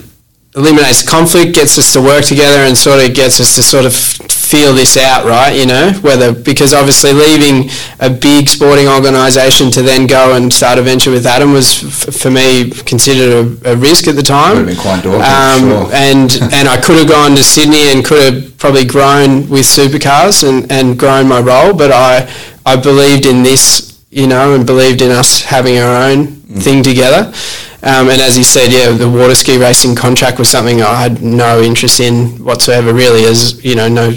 [0.56, 3.94] eliminates conflict, gets us to work together, and sort of gets us to sort of
[3.96, 5.52] feel this out, right?
[5.52, 7.70] You know, whether because obviously leaving
[8.00, 12.16] a big sporting organisation to then go and start a venture with Adam was f-
[12.16, 14.58] for me considered a, a risk at the time.
[14.58, 15.94] Would have been quite daunting, Um, sure.
[15.94, 20.48] And and I could have gone to Sydney and could have probably grown with supercars
[20.48, 22.28] and, and grown my role, but I
[22.66, 26.26] I believed in this, you know, and believed in us having our own
[26.66, 27.32] thing together.
[27.82, 31.22] Um, and as he said, yeah, the water ski racing contract was something I had
[31.22, 34.14] no interest in whatsoever, really, as you know, no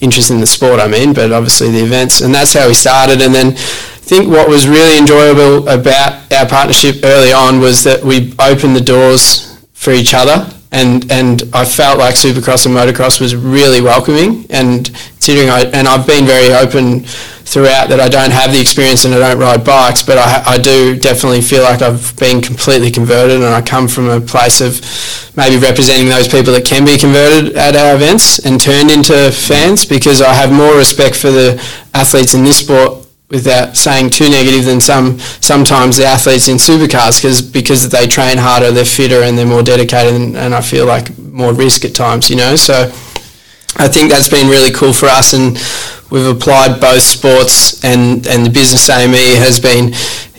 [0.00, 0.80] interest in the sport.
[0.80, 3.22] I mean, but obviously the events, and that's how we started.
[3.22, 8.02] And then I think what was really enjoyable about our partnership early on was that
[8.04, 10.46] we opened the doors for each other.
[10.72, 15.88] And, and I felt like Supercross and motocross was really welcoming and considering I, and
[15.88, 17.04] I've been very open
[17.50, 20.58] throughout that I don't have the experience and I don't ride bikes, but I, I
[20.58, 24.78] do definitely feel like I've been completely converted and I come from a place of
[25.36, 29.84] maybe representing those people that can be converted at our events and turned into fans
[29.84, 31.58] because I have more respect for the
[31.92, 37.18] athletes in this sport without saying too negative than some sometimes the athletes in supercars
[37.18, 40.86] because because they train harder, they're fitter and they're more dedicated and, and I feel
[40.86, 42.54] like more risk at times, you know.
[42.54, 42.92] So
[43.76, 45.54] I think that's been really cool for us and
[46.10, 49.92] we've applied both sports and, and the business AME has been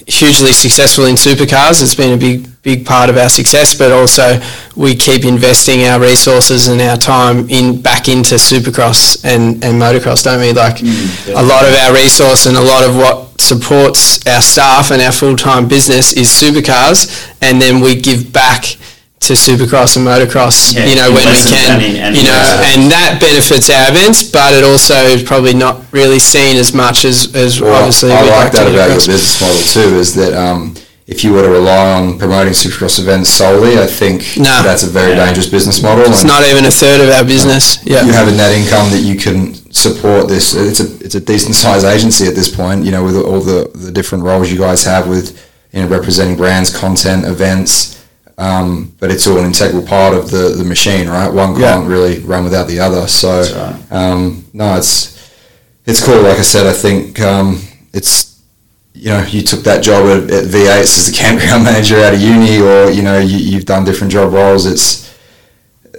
[0.07, 1.81] hugely successful in supercars.
[1.81, 4.39] It's been a big big part of our success, but also
[4.75, 10.23] we keep investing our resources and our time in back into supercross and, and motocross,
[10.23, 10.53] don't we?
[10.53, 14.91] Like mm, a lot of our resource and a lot of what supports our staff
[14.91, 18.77] and our full-time business is supercars and then we give back
[19.21, 22.41] to supercross and motocross, yeah, you know, when we can, and, you know,
[22.73, 27.05] and that benefits our events, but it also is probably not really seen as much
[27.05, 28.11] as, as well, obviously.
[28.11, 30.73] I like, like that about your business model too, is that um,
[31.05, 34.63] if you were to rely on promoting supercross events solely, I think no.
[34.65, 35.25] that's a very yeah.
[35.25, 36.03] dangerous business model.
[36.05, 37.77] It's not even a third of our business.
[37.85, 40.55] yeah, you have a net income that you can support this.
[40.55, 42.85] It's a it's a decent sized agency at this point.
[42.85, 45.37] You know, with all the the different roles you guys have with
[45.73, 48.00] you know representing brands, content, events
[48.41, 51.31] um, but it's all an integral part of the, the machine, right?
[51.31, 51.87] One can't yeah.
[51.87, 53.07] really run without the other.
[53.07, 53.91] So, right.
[53.91, 55.31] um, no, it's
[55.85, 56.23] it's cool.
[56.23, 57.61] Like I said, I think um,
[57.93, 58.41] it's
[58.95, 62.19] you know you took that job at, at V8 as a campground manager out of
[62.19, 64.65] uni, or you know you, you've done different job roles.
[64.65, 65.15] It's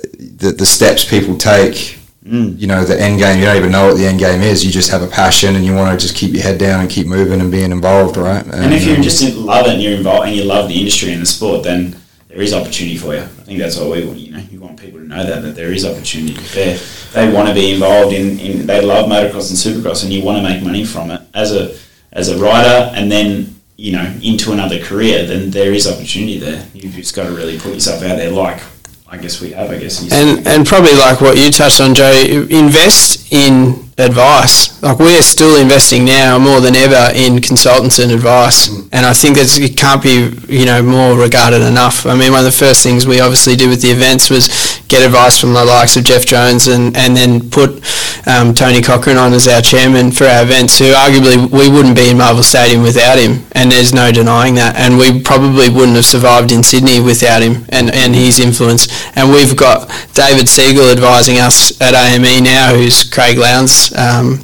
[0.02, 2.01] the the steps people take.
[2.24, 2.59] Mm.
[2.59, 3.39] You know the end game.
[3.39, 4.64] You don't even know what the end game is.
[4.64, 6.90] You just have a passion, and you want to just keep your head down and
[6.90, 8.44] keep moving and being involved, right?
[8.44, 10.77] And, and if you um, just love it and you're involved and you love the
[10.77, 12.02] industry and the sport, then
[12.33, 13.21] there is opportunity for you.
[13.21, 14.19] I think that's what we want.
[14.19, 16.33] You know, you want people to know that that there is opportunity.
[16.55, 16.81] They
[17.13, 20.39] they want to be involved in, in they love motocross and supercross, and you want
[20.39, 21.77] to make money from it as a
[22.13, 25.27] as a rider, and then you know into another career.
[25.27, 26.67] Then there is opportunity there.
[26.73, 28.63] You've just got to really put yourself out there, like
[29.07, 29.71] I guess we have.
[29.71, 32.13] I guess and and probably like what you touched on, Joe.
[32.49, 34.72] Invest in advice.
[34.83, 38.89] Like we're still investing now more than ever in consultants and advice, mm.
[38.91, 42.05] and I think it can't be you know more regarded enough.
[42.05, 45.07] I mean, one of the first things we obviously did with the events was get
[45.07, 47.79] advice from the likes of Jeff Jones, and and then put
[48.27, 52.11] um, Tony Cochrane on as our chairman for our events, who arguably we wouldn't be
[52.11, 56.07] in Marvel Stadium without him, and there's no denying that, and we probably wouldn't have
[56.07, 58.91] survived in Sydney without him and and his influence.
[59.15, 64.43] And we've got David Siegel advising us at AME now, who's Craig Lowndes um,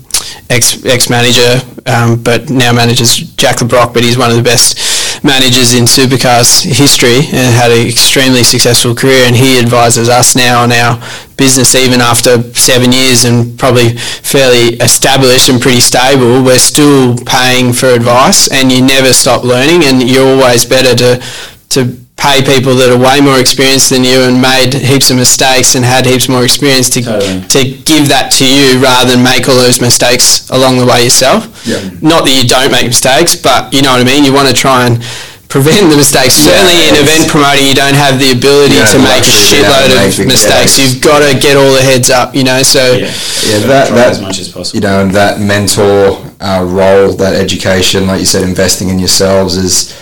[0.50, 3.94] ex ex manager, um, but now manages Jack Le Brocq.
[3.94, 8.94] But he's one of the best managers in supercars history and had an extremely successful
[8.94, 9.26] career.
[9.26, 11.00] And he advises us now on our
[11.36, 16.42] business, even after seven years and probably fairly established and pretty stable.
[16.42, 21.22] We're still paying for advice, and you never stop learning, and you're always better to
[21.70, 25.78] to pay people that are way more experienced than you and made heaps of mistakes
[25.78, 27.40] and had heaps more experience to, totally.
[27.46, 31.46] to give that to you rather than make all those mistakes along the way yourself.
[31.62, 31.78] Yeah.
[32.02, 34.26] Not that you don't make mistakes, but you know what I mean?
[34.26, 34.98] You want to try and
[35.46, 36.42] prevent the mistakes.
[36.42, 40.26] Yeah, Certainly in event promoting, you don't have the ability to make a shitload of
[40.26, 40.74] mistakes.
[40.74, 42.66] You've got to get all the heads up, you know.
[42.66, 43.14] So yeah,
[43.46, 44.74] yeah that, that as much as possible.
[44.74, 49.54] You know, and that mentor uh, role, that education, like you said, investing in yourselves
[49.54, 49.94] is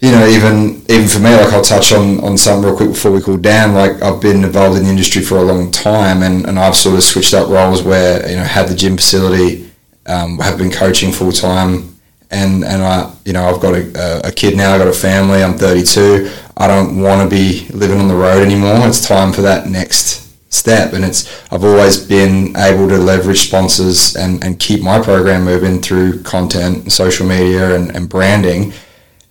[0.00, 3.12] you know, even even for me, like I'll touch on, on something real quick before
[3.12, 3.74] we cool down.
[3.74, 6.96] Like I've been involved in the industry for a long time, and, and I've sort
[6.96, 9.70] of switched up roles where you know had the gym facility,
[10.06, 11.98] um, have been coaching full time,
[12.30, 15.42] and and I you know I've got a, a kid now, I've got a family.
[15.42, 16.30] I'm 32.
[16.58, 18.86] I don't want to be living on the road anymore.
[18.86, 24.14] It's time for that next step, and it's I've always been able to leverage sponsors
[24.14, 28.74] and, and keep my program moving through content, social media, and, and branding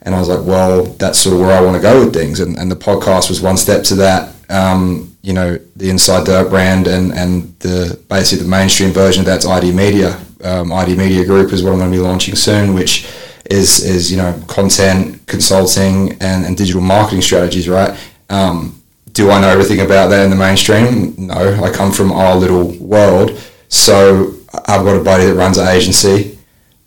[0.05, 2.39] and I was like, well, that's sort of where I want to go with things.
[2.39, 4.35] And, and the podcast was one step to that.
[4.49, 9.25] Um, you know, the Inside Dirt brand and, and the basically the mainstream version of
[9.25, 10.19] that's ID Media.
[10.43, 13.11] Um, ID Media Group is what I'm going to be launching soon, which
[13.49, 17.97] is, is you know, content, consulting, and, and digital marketing strategies, right?
[18.29, 21.15] Um, do I know everything about that in the mainstream?
[21.17, 23.41] No, I come from our little world.
[23.69, 26.34] So I've got a buddy that runs an agency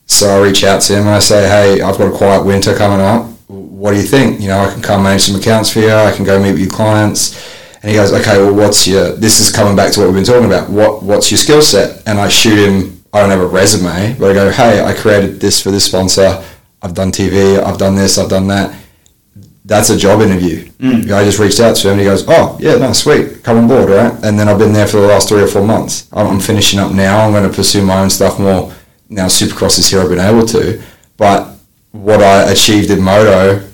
[0.09, 2.75] so I reach out to him and I say, hey, I've got a quiet winter
[2.75, 3.27] coming up.
[3.47, 4.41] What do you think?
[4.41, 5.93] You know, I can come manage some accounts for you.
[5.93, 7.57] I can go meet with your clients.
[7.83, 10.25] And he goes, okay, well, what's your, this is coming back to what we've been
[10.25, 10.71] talking about.
[10.71, 12.03] What, what's your skill set?
[12.09, 15.41] And I shoot him, I don't have a resume, but I go, hey, I created
[15.41, 16.43] this for this sponsor.
[16.83, 17.63] I've done TV.
[17.63, 18.19] I've done this.
[18.19, 18.75] I've done that.
[19.65, 20.65] That's a job interview.
[20.79, 21.07] Mm.
[21.07, 23.45] Guy just reached out to him and he goes, oh, yeah, no, sweet.
[23.45, 24.13] Come on board, right?
[24.25, 26.09] And then I've been there for the last three or four months.
[26.13, 27.21] I'm, I'm finishing up now.
[27.21, 28.73] I'm going to pursue my own stuff more
[29.09, 30.83] now Supercross is here, I've been able to.
[31.17, 31.57] But
[31.93, 33.67] what I achieved in moto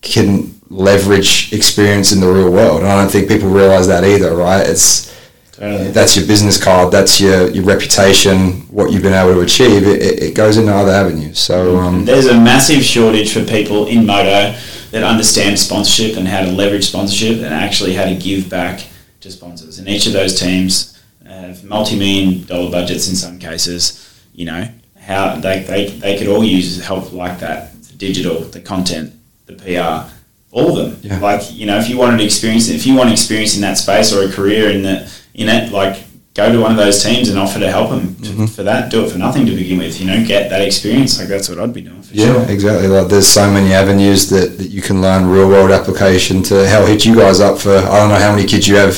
[0.00, 4.34] can leverage experience in the real world, and I don't think people realize that either.
[4.34, 4.66] Right?
[4.66, 5.08] It's
[5.52, 5.90] Totally.
[5.90, 9.82] that's your business card, that's your, your reputation, what you've been able to achieve.
[9.86, 11.40] It, it, it goes into other avenues.
[11.40, 14.56] So um, There's a massive shortage for people in moto
[14.92, 18.86] that understand sponsorship and how to leverage sponsorship and actually how to give back
[19.20, 19.80] to sponsors.
[19.80, 24.07] And each of those teams have multi-million dollar budgets in some cases.
[24.38, 24.62] You know
[25.10, 29.12] how they, they, they could all use help like that: the digital, the content,
[29.46, 30.08] the PR,
[30.56, 31.00] all of them.
[31.02, 31.18] Yeah.
[31.18, 34.12] Like you know, if you wanted to experience, if you want experience in that space
[34.14, 35.00] or a career in that
[35.34, 36.04] in it, like
[36.34, 38.46] go to one of those teams and offer to help them Mm-hmm.
[38.46, 38.90] for that.
[38.92, 39.98] Do it for nothing to begin with.
[40.00, 41.18] You know, get that experience.
[41.18, 42.42] Like that's what I'd be doing for Yeah, sure.
[42.50, 42.86] exactly.
[42.86, 46.86] Like there's so many avenues that, that you can learn real world application to hell
[46.86, 48.94] hit you guys up for I don't know how many kids you have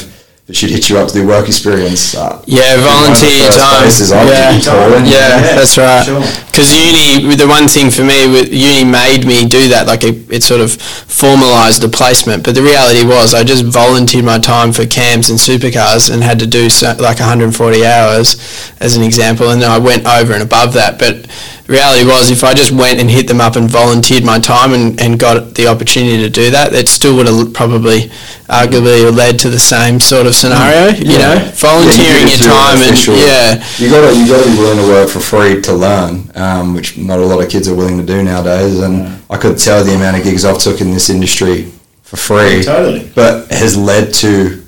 [0.52, 2.14] should hit you up to do work experience.
[2.14, 3.80] Uh, Yeah, one of the volunteer your time.
[3.82, 4.52] places Yeah.
[4.52, 6.04] Yeah, Yeah, that's right.
[6.04, 6.22] sure.
[6.50, 9.86] Because uni, the one thing for me, with uni made me do that.
[9.86, 12.44] Like it, it sort of formalised the placement.
[12.44, 16.38] But the reality was, I just volunteered my time for cams and supercars and had
[16.40, 18.36] to do so, like 140 hours,
[18.80, 19.50] as an example.
[19.50, 20.98] And then I went over and above that.
[20.98, 21.26] But
[21.68, 25.00] reality was, if I just went and hit them up and volunteered my time and,
[25.00, 28.10] and got the opportunity to do that, it still would have probably,
[28.50, 30.90] arguably, led to the same sort of scenario.
[30.92, 31.06] Mm.
[31.06, 33.64] You know, volunteering Yeah, you your time and official- yeah.
[33.78, 36.74] You got to you got to be willing to work for free to learn, um,
[36.74, 38.80] which not a lot of kids are willing to do nowadays.
[38.80, 41.70] And I could tell the amount of gigs I've took in this industry
[42.02, 43.10] for free, Totally.
[43.14, 44.62] but has led to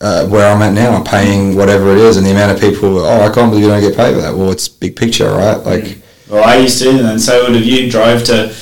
[0.00, 2.98] uh, where I'm at now, paying whatever it is, and the amount of people.
[2.98, 4.34] Oh, I can't believe you don't get paid for that.
[4.36, 5.56] Well, it's big picture, right?
[5.56, 5.98] Like.
[6.28, 7.90] Well, I used to, and so would have you.
[7.90, 8.54] Drove to,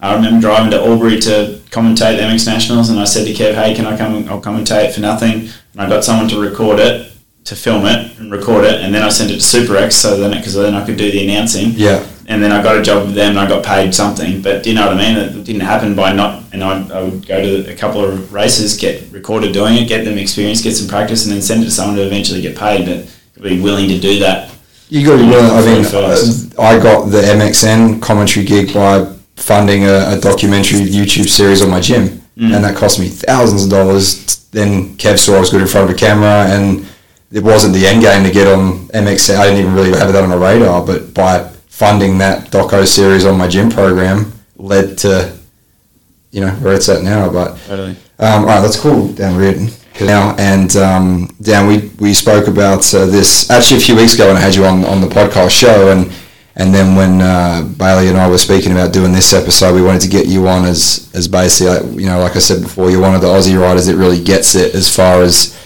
[0.00, 3.54] I remember driving to Albury to commentate the MX Nationals, and I said to Kev,
[3.54, 4.28] "Hey, can I come?
[4.28, 7.07] I'll commentate for nothing." And I got someone to record it,
[7.48, 10.18] to film it and record it, and then I sent it to Super X, so
[10.18, 11.70] then because then I could do the announcing.
[11.72, 12.06] Yeah.
[12.26, 14.42] And then I got a job with them, and I got paid something.
[14.42, 15.16] But do you know what I mean?
[15.16, 16.44] It didn't happen by not.
[16.52, 20.04] And I, I would go to a couple of races, get recorded doing it, get
[20.04, 22.84] them experience, get some practice, and then send it to someone to eventually get paid.
[22.84, 24.54] But be willing to do that.
[24.90, 25.50] You got to be willing.
[25.50, 26.58] I mean, First.
[26.58, 31.70] uh, I got the MXN commentary gig by funding a, a documentary YouTube series on
[31.70, 34.44] my gym, and that cost me thousands of dollars.
[34.50, 36.86] Then Kev saw I was good in front of a camera, and
[37.30, 39.38] it wasn't the end game to get on MXN.
[39.38, 43.24] I didn't even really have that on my radar, but by funding that doco series
[43.24, 45.36] on my gym program led to,
[46.30, 47.30] you know, where it's at now.
[47.30, 47.90] But Totally.
[48.18, 49.68] um, all right, let's call Dan Reardon
[50.00, 50.34] now.
[50.38, 54.36] And um, Dan, we, we spoke about uh, this actually a few weeks ago when
[54.36, 56.10] I had you on, on the podcast show, and
[56.56, 60.00] and then when uh, Bailey and I were speaking about doing this episode, we wanted
[60.02, 63.00] to get you on as as basically, like, you know, like I said before, you're
[63.00, 65.57] one of the Aussie riders that really gets it as far as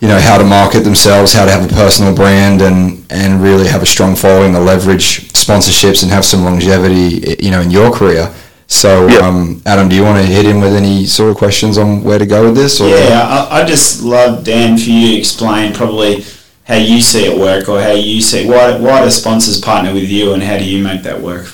[0.00, 3.68] you know how to market themselves, how to have a personal brand, and and really
[3.68, 7.90] have a strong following, to leverage sponsorships, and have some longevity, you know, in your
[7.92, 8.32] career.
[8.66, 9.26] So, Yeah.
[9.26, 12.20] um, Adam, do you want to hit in with any sort of questions on where
[12.20, 12.80] to go with this?
[12.80, 12.88] Or?
[12.88, 16.24] Yeah, I, I just love Dan for you to explain probably
[16.64, 20.08] how you see it work or how you see why why do sponsors partner with
[20.08, 21.46] you and how do you make that work?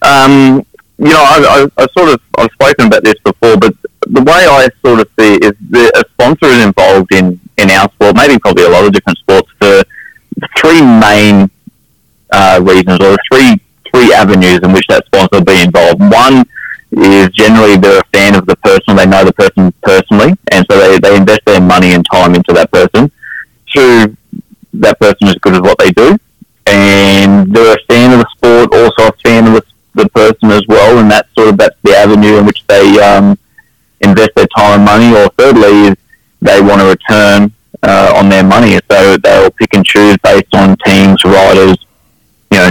[0.00, 0.64] Um,
[0.98, 3.74] you know, I, I, I sort of I've spoken about this before, but
[4.10, 7.70] the way I sort of see it is that a sponsor is involved in in
[7.70, 9.82] our sport, maybe probably a lot of different sports, for
[10.56, 11.50] three main
[12.30, 13.60] uh, reasons or three
[13.92, 16.00] three avenues in which that sponsor will be involved.
[16.00, 16.44] One
[16.92, 20.78] is generally they're a fan of the person, they know the person personally, and so
[20.78, 23.10] they, they invest their money and time into that person.
[23.74, 24.16] Two,
[24.74, 26.16] that person is good at what they do,
[26.66, 30.62] and they're a fan of the sport, also a fan of the, the person as
[30.68, 33.38] well, and that's sort of that's the avenue in which they um,
[34.18, 35.14] invest their time and money.
[35.14, 35.96] Or thirdly, is
[36.40, 40.76] they want a return uh, on their money, so they'll pick and choose based on
[40.84, 41.78] teams, riders,
[42.50, 42.70] you know,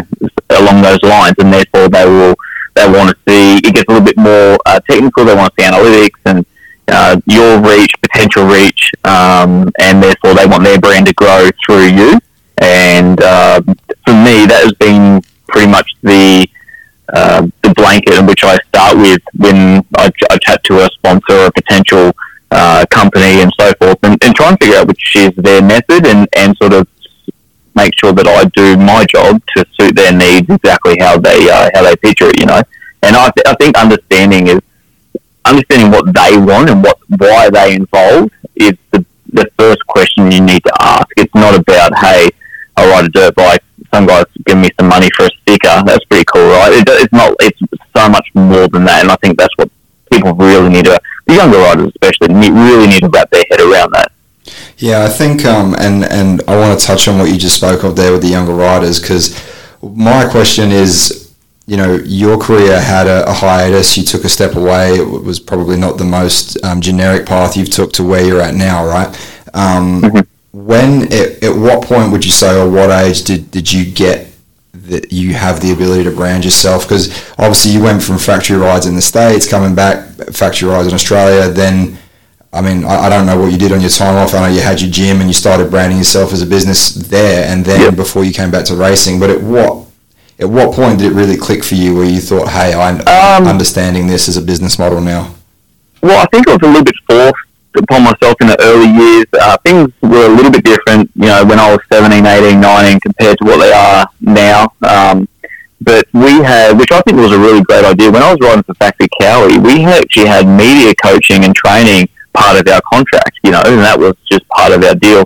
[0.51, 2.35] along those lines, and therefore they will
[2.75, 5.25] they want to see it gets a little bit more uh, technical.
[5.25, 6.45] They want to see analytics and
[6.89, 11.87] uh, your reach, potential reach, um, and therefore they want their brand to grow through
[11.87, 12.19] you.
[12.59, 13.75] And um
[14.07, 16.47] for me, that has been pretty much the
[17.13, 17.45] uh,
[17.77, 21.51] blanket in which I start with when I, I chat to a sponsor or a
[21.51, 22.11] potential
[22.51, 26.05] uh, company and so forth, and, and try and figure out which is their method
[26.05, 26.87] and, and sort of
[27.75, 31.69] make sure that I do my job to suit their needs exactly how they uh,
[31.73, 32.61] how they picture it, you know.
[33.03, 34.59] And I, th- I think understanding is
[35.45, 40.41] understanding what they want and what why they involved is the the first question you
[40.41, 41.07] need to ask.
[41.17, 42.29] It's not about hey,
[42.75, 43.63] I ride a dirt bike.
[43.93, 45.83] Some guys give me some money for a sticker.
[45.85, 46.71] That's pretty cool, right?
[46.73, 47.35] It, it's not.
[47.39, 47.59] It's
[47.95, 49.69] so much more than that, and I think that's what
[50.11, 50.99] people really need to.
[51.27, 54.11] The younger riders, especially, need, really need to wrap their head around that.
[54.77, 57.83] Yeah, I think, um, and and I want to touch on what you just spoke
[57.83, 59.35] of there with the younger riders because
[59.81, 61.33] my question is,
[61.65, 63.97] you know, your career had a, a hiatus.
[63.97, 64.95] You took a step away.
[64.95, 68.55] It was probably not the most um, generic path you've took to where you're at
[68.55, 69.07] now, right?
[69.53, 70.36] Um, Mm-hmm.
[70.65, 74.27] When at, at what point would you say, or what age did, did you get
[74.73, 76.83] that you have the ability to brand yourself?
[76.83, 80.93] Because obviously you went from factory rides in the states, coming back factory rides in
[80.93, 81.97] Australia, then.
[82.53, 84.33] I mean, I, I don't know what you did on your time off.
[84.33, 87.45] I know you had your gym and you started branding yourself as a business there,
[87.51, 87.95] and then Yep.
[87.97, 89.19] before you came back to racing.
[89.19, 89.85] But at what
[90.39, 93.47] at what point did it really click for you, where you thought, "Hey, I'm Um,
[93.47, 95.35] understanding this as a business model now"?
[96.01, 97.46] Well, I think it was a little bit forced
[97.77, 99.25] upon myself in the early years.
[99.33, 102.99] Uh, things were a little bit different, you know, when I was 17, 18, 19
[102.99, 104.73] compared to what they are now.
[104.83, 105.27] Um,
[105.81, 108.63] but we had, which I think was a really great idea, when I was riding
[108.63, 113.51] for Factory Kawi, we actually had media coaching and training part of our contract, you
[113.51, 115.21] know, and that was just part of our deal.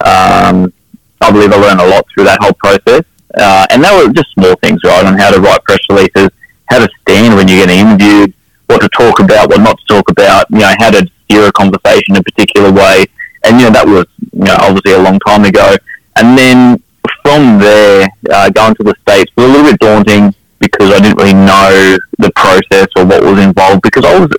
[0.00, 0.72] Um,
[1.20, 3.02] I believe I learned a lot through that whole process.
[3.36, 6.30] Uh, and that were just small things, right, on how to write press releases,
[6.66, 8.32] how to stand when you're getting interviewed,
[8.66, 11.52] what to talk about, what not to talk about, you know, how to steer a
[11.52, 13.06] conversation in a particular way.
[13.44, 15.76] And, you know, that was, you know, obviously a long time ago.
[16.16, 16.82] And then
[17.22, 21.18] from there, uh, going to the States was a little bit daunting because I didn't
[21.18, 24.30] really know the process or what was involved because I was,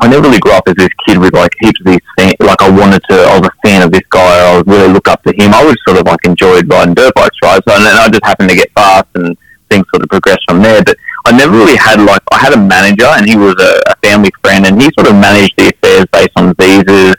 [0.00, 2.62] I never really grew up as this kid with like heaps of these fan, like
[2.62, 5.22] I wanted to, I was a fan of this guy, I was really look up
[5.24, 5.52] to him.
[5.52, 7.60] I was sort of like enjoyed riding dirt bikes, right?
[7.68, 9.36] So, and then I just happened to get fast and
[9.70, 10.82] things sort of progressed from there.
[10.82, 13.96] But I never really had like I had a manager and he was a, a
[14.02, 17.14] family friend and he sort of managed the affairs based on visas,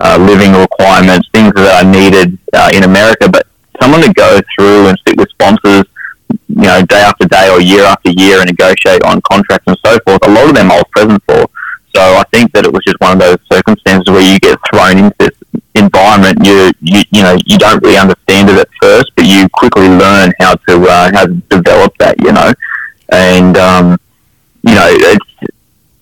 [0.00, 3.28] uh, living requirements, things that I needed uh, in America.
[3.28, 3.46] But
[3.80, 5.84] someone to go through and sit with sponsors,
[6.48, 9.98] you know, day after day or year after year and negotiate on contracts and so
[10.06, 10.24] forth.
[10.24, 11.46] A lot of them I was present for.
[11.94, 14.98] So I think that it was just one of those circumstances where you get thrown
[14.98, 15.30] into this
[15.74, 16.38] environment.
[16.44, 20.32] You you you know you don't really understand it at first, but you quickly learn
[20.40, 22.20] how to uh, how to develop that.
[22.20, 22.52] You know,
[23.10, 23.98] and um,
[24.62, 25.54] you know it's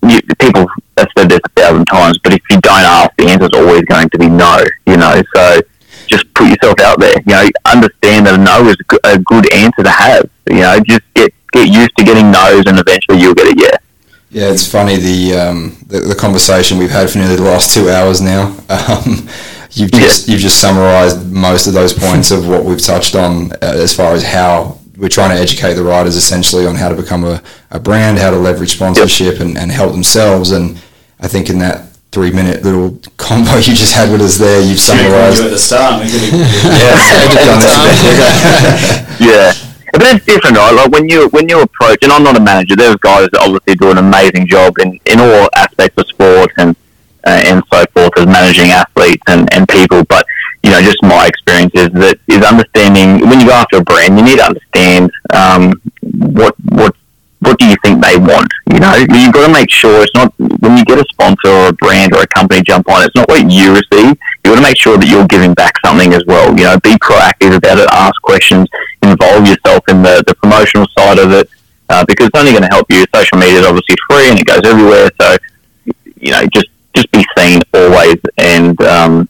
[0.09, 0.67] you, people
[0.97, 3.83] have said this a thousand times, but if you don't ask, the answer is always
[3.83, 4.65] going to be no.
[4.87, 5.61] You know, so
[6.07, 7.15] just put yourself out there.
[7.27, 10.29] You know, understand that a no is a good- answer to have.
[10.49, 13.82] You know, just get get used to getting no's, and eventually you'll get a yes.
[14.33, 17.91] Yeah, it's funny the, um, the the conversation we've had for nearly the last two
[17.91, 18.57] hours now.
[18.73, 19.29] Um,
[19.73, 23.57] you've just you've just summarised most of those points of what we've touched on uh,
[23.63, 27.25] as far as how we're trying to educate the riders essentially on how to become
[27.25, 30.51] a, a brand, how to leverage sponsorship and, and help themselves.
[30.53, 30.77] And
[31.21, 34.79] I think in that three minute little combo you just had with us there, you've
[34.79, 35.39] Should have called summarised.
[35.41, 36.03] you at the start.
[36.05, 36.33] We could have,
[39.21, 39.72] yeah, Yeah.
[39.93, 40.73] But it's different, right?
[40.73, 42.77] Like when you when you approach, and I'm not a manager.
[42.77, 46.75] There's guys that obviously do an amazing job in, in all aspects of sport and
[47.25, 50.03] uh, and so forth as managing athletes and, and people.
[50.05, 50.27] But
[50.63, 54.19] you know, just my experience is that is understanding when you go after a brand,
[54.19, 56.97] you need to understand um, what what
[57.41, 58.49] what do you think they want.
[58.73, 61.69] You know, you've got to make sure it's not when you get a sponsor or
[61.69, 63.05] a brand or a company jump on.
[63.05, 64.17] It's not what you receive.
[64.45, 66.51] You want to make sure that you're giving back something as well.
[66.51, 67.89] You know, be proactive about it.
[67.93, 68.67] Ask questions.
[69.03, 71.49] Involve yourself in the, the promotional side of it
[71.89, 73.05] uh, because it's only going to help you.
[73.15, 75.11] Social media is obviously free and it goes everywhere.
[75.21, 75.37] So
[76.23, 79.29] you know, just just be seen always, and um,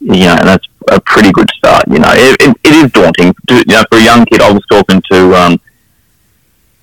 [0.00, 1.84] you know, and that's a pretty good start.
[1.88, 3.34] You know, it, it, it is daunting.
[3.48, 5.60] To, you know, for a young kid, I was talking to um,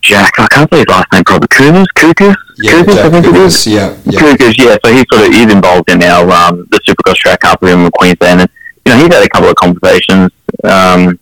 [0.06, 0.34] Jack.
[0.38, 1.48] I can't say his last name probably.
[1.48, 4.20] Kukas, Kukas, Yeah, Kukas, I think it Nicholas, yeah, yeah.
[4.20, 4.78] Kukas, yeah.
[4.86, 7.90] So he's sort of he's involved in our um, the Supercross track up here in
[7.92, 8.50] Queensland, and
[8.86, 10.32] you know, he's had a couple of conversations.
[10.64, 11.20] Um,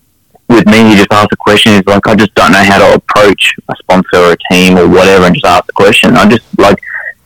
[0.50, 1.74] with me, he just asked a question.
[1.74, 4.88] He's like, I just don't know how to approach a sponsor or a team or
[4.88, 6.16] whatever, and just ask the question.
[6.16, 6.78] I just like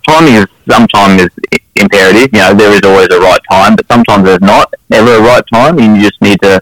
[0.07, 1.29] timing is sometimes is
[1.75, 2.29] imperative.
[2.33, 5.43] You know, there is always a right time, but sometimes there's not ever a right
[5.51, 6.61] time, and you just need to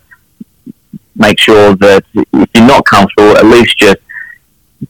[1.15, 3.97] make sure that if you're not comfortable, at least just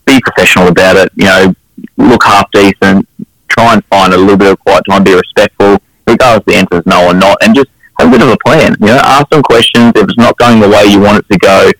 [0.06, 1.12] be professional about it.
[1.16, 1.56] You know,
[1.98, 3.08] look half decent,
[3.48, 6.86] try and find a little bit of quiet time, be respectful, regardless the answer is
[6.86, 7.70] no or not, and just
[8.00, 8.76] have a bit of a plan.
[8.80, 9.94] You know, ask some questions.
[9.96, 11.72] If it's not going the way you want it to go,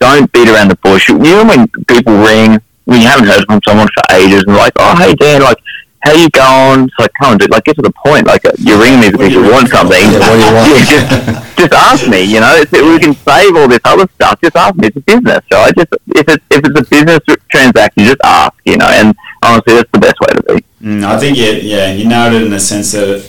[0.00, 1.08] don't beat around the bush.
[1.08, 4.72] You know, when people ring, when you haven't heard from someone for ages, and like,
[4.76, 5.58] oh, hey, Dan, like,
[6.02, 6.84] how you going?
[6.84, 8.26] It's like, come on, dude, like, get to the point.
[8.26, 10.02] Like, uh, you're ringing me because you want something.
[10.10, 10.68] Yeah, what do you want?
[10.68, 12.22] Yeah, just, just ask me.
[12.22, 14.40] You know, it's, we can save all this other stuff.
[14.40, 14.88] Just ask me.
[14.88, 17.20] It's a business, so I just if it's if it's a business
[17.50, 18.54] transaction, just ask.
[18.64, 20.64] You know, and honestly, that's the best way to be.
[20.82, 23.22] Mm, I think you, yeah, you nailed it in the sense that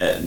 [0.00, 0.20] uh,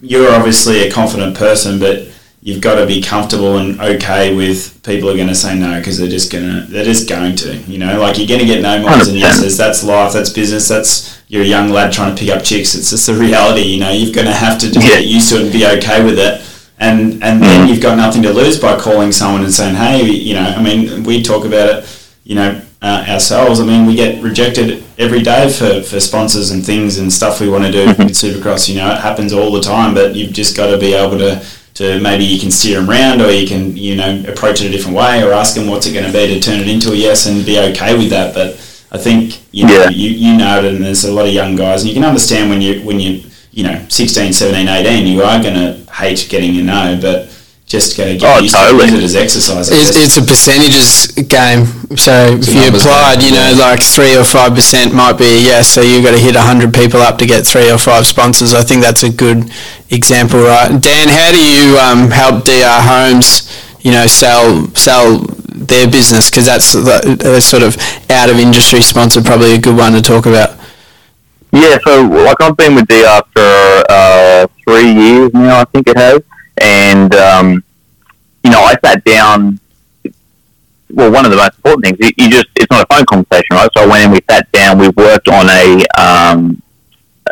[0.00, 2.08] you're obviously a confident person, but
[2.40, 5.96] you've got to be comfortable and okay with people are going to say no because
[5.96, 8.80] they're just gonna they're just going to you know like you're going to get no
[8.82, 9.56] more than yeses.
[9.56, 10.12] That's life.
[10.12, 10.68] That's business.
[10.68, 12.74] That's you're a young lad trying to pick up chicks.
[12.74, 13.62] It's just a reality.
[13.62, 14.96] You know you're going to have to just Yeah.
[15.00, 16.34] get used to it and be okay with it.
[16.78, 20.34] and and then you've got nothing to lose by calling someone and saying, hey, you
[20.34, 21.78] know, I mean, we talk about it,
[22.24, 23.60] you know, uh, ourselves.
[23.60, 27.48] I mean, we get rejected every day for, for sponsors and things and stuff we
[27.48, 28.02] want to do Mm-hmm.
[28.04, 28.68] with Supercross.
[28.68, 31.32] You know, it happens all the time, but you've just got to be able to,
[31.78, 34.70] to maybe you can steer them around or you can, you know, approach it a
[34.70, 36.96] different way or ask them what's it going to be to turn it into a
[36.96, 38.34] yes and be okay with that.
[38.34, 38.56] But
[38.94, 39.88] I think, you know, Yeah.
[39.88, 42.50] you, you know it and there's a lot of young guys and you can understand
[42.50, 46.58] when you, when you, you know, 16, 17, 18, you are going to hate getting
[46.58, 47.28] a no, but
[47.66, 48.88] just got to get Oh, used totally.
[48.90, 49.70] to it as exercise.
[49.70, 51.64] It's, it's a percentages game.
[51.96, 55.38] So if you applied, game, you know, like three or five percent might be a
[55.40, 55.68] yes.
[55.68, 58.52] So you've got to hit hundred people up to get three or five sponsors.
[58.52, 59.50] I think that's a good
[59.90, 60.68] example, right?
[60.68, 63.48] Dan, how do you um, help DR Homes,
[63.80, 66.30] you know, sell sell their business?
[66.30, 67.76] Because that's the, sort of
[68.10, 70.58] out of industry sponsor, probably a good one to talk about.
[71.52, 75.98] Yeah, so like I've been with DR for uh, three years now, I think it
[75.98, 76.22] has,
[76.56, 77.64] and um,
[78.42, 79.60] you know I sat down.
[80.88, 83.48] Well, one of the most important things, you, you just it's not a phone conversation,
[83.52, 83.68] right?
[83.76, 86.62] So I went in, we sat down, we worked on a, um,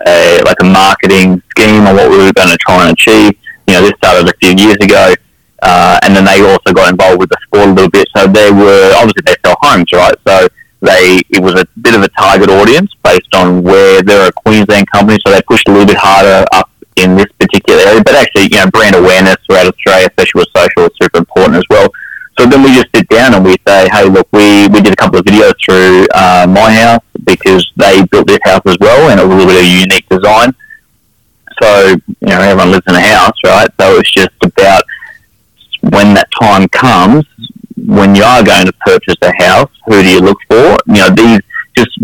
[0.07, 3.33] a like a marketing scheme on what we were going to try and achieve.
[3.67, 5.15] You know, this started a few years ago,
[5.63, 8.09] uh, and then they also got involved with the sport a little bit.
[8.17, 10.15] So they were obviously they sell homes, right?
[10.27, 10.49] So
[10.81, 14.91] they it was a bit of a target audience based on where they're a Queensland
[14.91, 18.03] company, so they pushed a little bit harder up in this particular area.
[18.03, 21.65] But actually, you know, brand awareness throughout Australia, especially with social, is super important as
[21.71, 21.89] well.
[22.39, 24.97] So then we just sit down and we say, hey, look, we, we did a
[24.97, 29.21] couple of videos through uh, my house because they built this house as well, and
[29.21, 30.55] it was a little bit of a unique design.
[31.61, 31.89] So
[32.21, 33.69] you know, everyone lives in a house, right?
[33.79, 34.83] So it's just about
[35.83, 37.25] when that time comes,
[37.77, 40.77] when you are going to purchase a house, who do you look for?
[40.87, 41.41] You know, these
[41.77, 41.99] just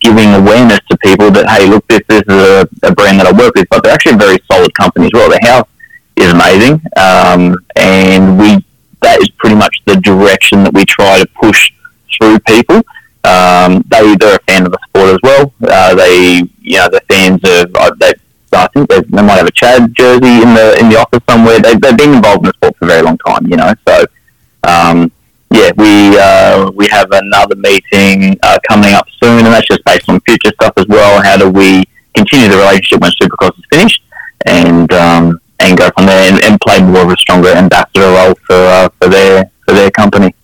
[0.00, 3.32] giving awareness to people that hey, look, this, this is a, a brand that I
[3.32, 5.30] work with, but they're actually a very solid company as well.
[5.30, 5.68] The house
[6.16, 8.64] is amazing, um, and we
[9.02, 11.72] that is pretty much the direction that we try to push
[12.16, 12.82] through people.
[13.24, 15.52] Um, they they're a fan of the sport as well.
[15.62, 18.12] Uh, they you know they're fans of uh, they.
[18.58, 21.60] I think they, might have a Chad jersey in the in the office somewhere.
[21.60, 23.72] They, they've been involved in the sport for a very long time, you know.
[23.86, 24.04] So
[24.64, 25.12] um,
[25.50, 30.08] yeah, we uh, we have another meeting uh, coming up soon, and that's just based
[30.08, 31.22] on future stuff as well.
[31.22, 31.84] How do we
[32.14, 34.02] continue the relationship when Supercross is finished,
[34.46, 38.34] and um, and go from there and, and play more of a stronger ambassador role
[38.46, 40.34] for uh, for their for their company.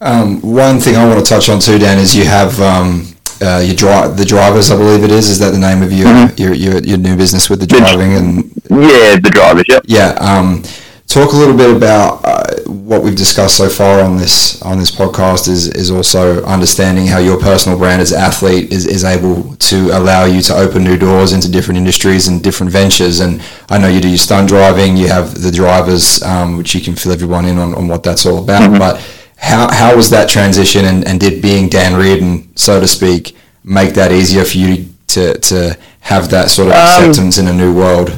[0.00, 3.58] Um, one thing I want to touch on too, Dan, is you have um, uh,
[3.64, 4.70] your dri- the drivers.
[4.70, 5.28] I believe it is.
[5.28, 6.38] Is that the name of your Mhm.
[6.38, 9.64] your, your, your new business with the The- driving and Yeah, the drivers.
[9.68, 9.82] Yep.
[9.86, 10.10] yeah.
[10.20, 10.62] Um,
[11.08, 14.90] talk a little bit about uh, what we've discussed so far on this on this
[14.90, 15.48] podcast.
[15.48, 20.24] Is is also understanding how your personal brand as athlete is, is able to allow
[20.24, 23.20] you to open new doors into different industries and different ventures.
[23.20, 23.40] And
[23.70, 24.96] I know you do your stunt driving.
[24.96, 28.24] You have the drivers, um, which you can fill everyone in on, on what that's
[28.26, 28.62] all about.
[28.70, 28.78] Mhm.
[28.78, 29.00] But
[29.36, 33.94] how how was that transition, and, and did being Dan Reardon, so to speak, make
[33.94, 37.74] that easier for you to to have that sort of Um, acceptance in a new
[37.74, 38.10] world?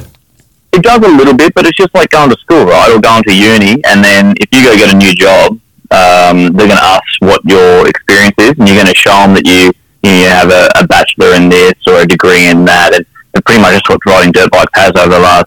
[0.71, 3.23] It does a little bit, but it's just like going to school, right, or going
[3.23, 5.59] to uni, and then if you go get a new job,
[5.91, 9.33] um, they're going to ask what your experience is, and you're going to show them
[9.33, 9.71] that you
[10.03, 13.61] you have a, a bachelor in this or a degree in that, and, and pretty
[13.61, 15.45] much that's what riding dirt bikes has over the last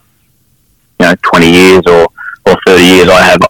[1.01, 2.07] you know 20 years or
[2.47, 3.09] or 30 years.
[3.09, 3.41] I have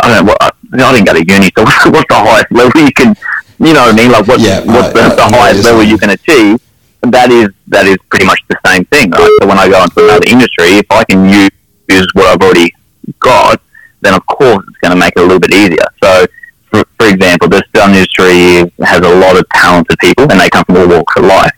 [0.00, 2.92] I don't know what I didn't go to uni, so what's, the highest level you
[2.92, 3.14] can
[3.60, 4.12] you know what I mean?
[4.12, 6.60] Like what's, Yeah, what's I- the, I- the I highest level you can achieve?
[7.02, 9.30] that is that is pretty much the same thing, right?
[9.40, 12.72] So when I go into another industry, if I can use, what I've already
[13.20, 13.60] got,
[14.00, 15.86] then of course it's going to make it a little bit easier.
[16.02, 16.26] So,
[16.70, 20.76] for, for example, this industry has a lot of talented people, and they come from
[20.76, 21.52] all walks of life.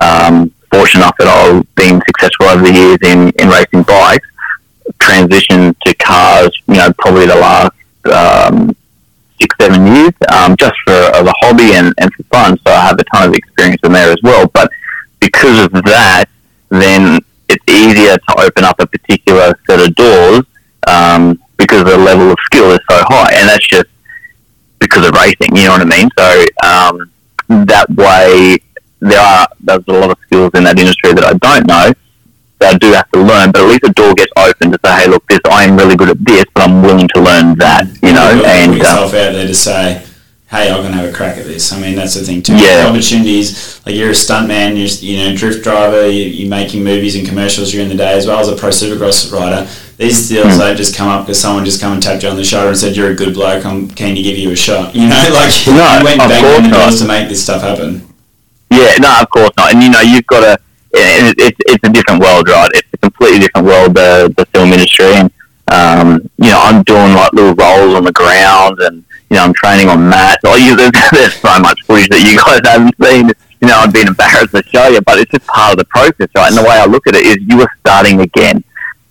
[0.00, 4.28] Um, fortunate enough that I've been successful over the years in, in racing bikes,
[5.00, 7.72] transitioned to cars, you know, probably the last
[8.06, 8.74] um,
[9.40, 12.58] six, seven years, um, just for as a hobby and, and for fun.
[12.66, 14.46] So I have a ton of experience in there as well.
[14.48, 14.70] But
[15.20, 16.24] because of that,
[16.70, 17.18] then
[17.48, 20.42] it's easier to open up a particular set of doors
[20.86, 23.86] um, because the level of skill is so high, and that's just
[24.78, 25.56] because of racing.
[25.56, 26.08] You know what I mean?
[26.18, 28.58] So um, that way,
[29.00, 31.92] there are there's a lot of skills in that industry that I don't know
[32.64, 35.08] I do have to learn, but at least the door gets open to say, hey,
[35.08, 37.86] look, this I am really good at this, but I'm willing to learn that.
[38.02, 40.04] You know, You've and put yourself out there to say,
[40.48, 42.56] "Hey, I'm going to have a crack at this." I mean, that's the thing too.
[42.56, 42.86] Yeah.
[42.88, 47.26] Opportunities like you're a stuntman, you're you know drift driver, you, you're making movies and
[47.26, 49.68] commercials during the day as well as a pro supercross rider.
[49.98, 50.58] These deals Hmm.
[50.58, 52.76] don't just come up because someone just come and tapped you on the shoulder and
[52.76, 53.64] said, "You're a good bloke.
[53.64, 56.76] I'm keen to give you a shot." You know, like No, you went banging the
[56.76, 58.06] doors to make this stuff happen.
[58.70, 59.72] Yeah, no, of course not.
[59.74, 60.62] And you know, you've got to.
[60.94, 62.70] It, it's it's a different world, right?
[62.74, 65.30] It's a completely different world, the the film industry, and
[65.68, 69.54] Um, you know, I'm doing like little roles on the ground, and you know, I'm
[69.54, 70.42] training on mats.
[70.44, 73.32] Oh, you, there's, there's so much footage that you guys haven't seen.
[73.62, 76.28] You know, I've been embarrassed to show you, but it's just part of the process,
[76.36, 76.48] right?
[76.50, 78.62] And the way I look at it is, you are starting again.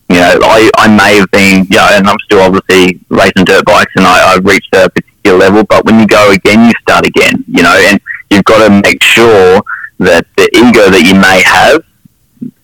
[0.10, 3.66] You know, I, I may have been, you know, and I'm still obviously racing dirt
[3.66, 5.64] bikes, and I, I've reached a particular level.
[5.64, 7.44] But when you go again, you start again.
[7.48, 8.00] You know, and
[8.30, 9.64] you've got to make sure
[10.02, 11.84] that the ego that you may have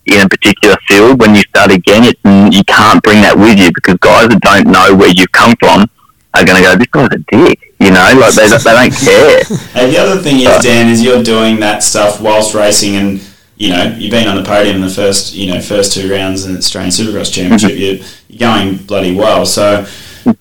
[0.06, 2.20] in a particular field, when you start again, it's,
[2.56, 5.90] you can't bring that with you because guys that don't know where you've come from
[6.34, 7.76] are going to go, this guy's a dick.
[7.80, 9.44] You know, like they, they don't care.
[9.78, 13.22] Hey, the other thing is, Dan, is you're doing that stuff whilst racing, and
[13.56, 16.46] you know you've been on the podium in the first, you know, first two rounds
[16.46, 17.72] in the Australian Supercross Championship.
[17.72, 17.80] Mm-hmm.
[17.80, 19.46] you're, you're going bloody well.
[19.46, 19.86] So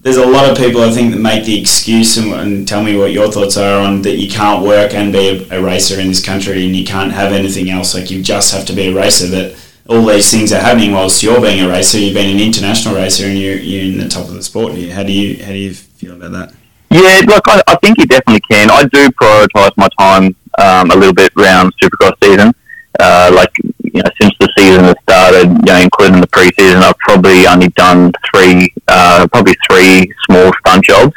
[0.00, 2.96] there's a lot of people I think that make the excuse and, and tell me
[2.96, 6.08] what your thoughts are on that you can't work and be a, a, racer in
[6.08, 7.94] this country and you can't have anything else.
[7.94, 9.26] Like you just have to be a racer.
[9.26, 9.56] That
[9.88, 11.98] all these things are happening whilst you're being a racer.
[11.98, 14.72] You've been an international racer and you're, you're in the top of the sport.
[14.90, 16.54] How do you how do you feel about that?
[16.90, 18.70] Yeah, look, I, I think you definitely can.
[18.70, 22.52] I do prioritise my time um, a little bit around Supercross season.
[22.98, 23.52] Uh, like
[23.97, 27.68] you know, since the season has started, you know, including the preseason, I've probably only
[27.68, 31.14] done three, uh, probably three small stunt jobs.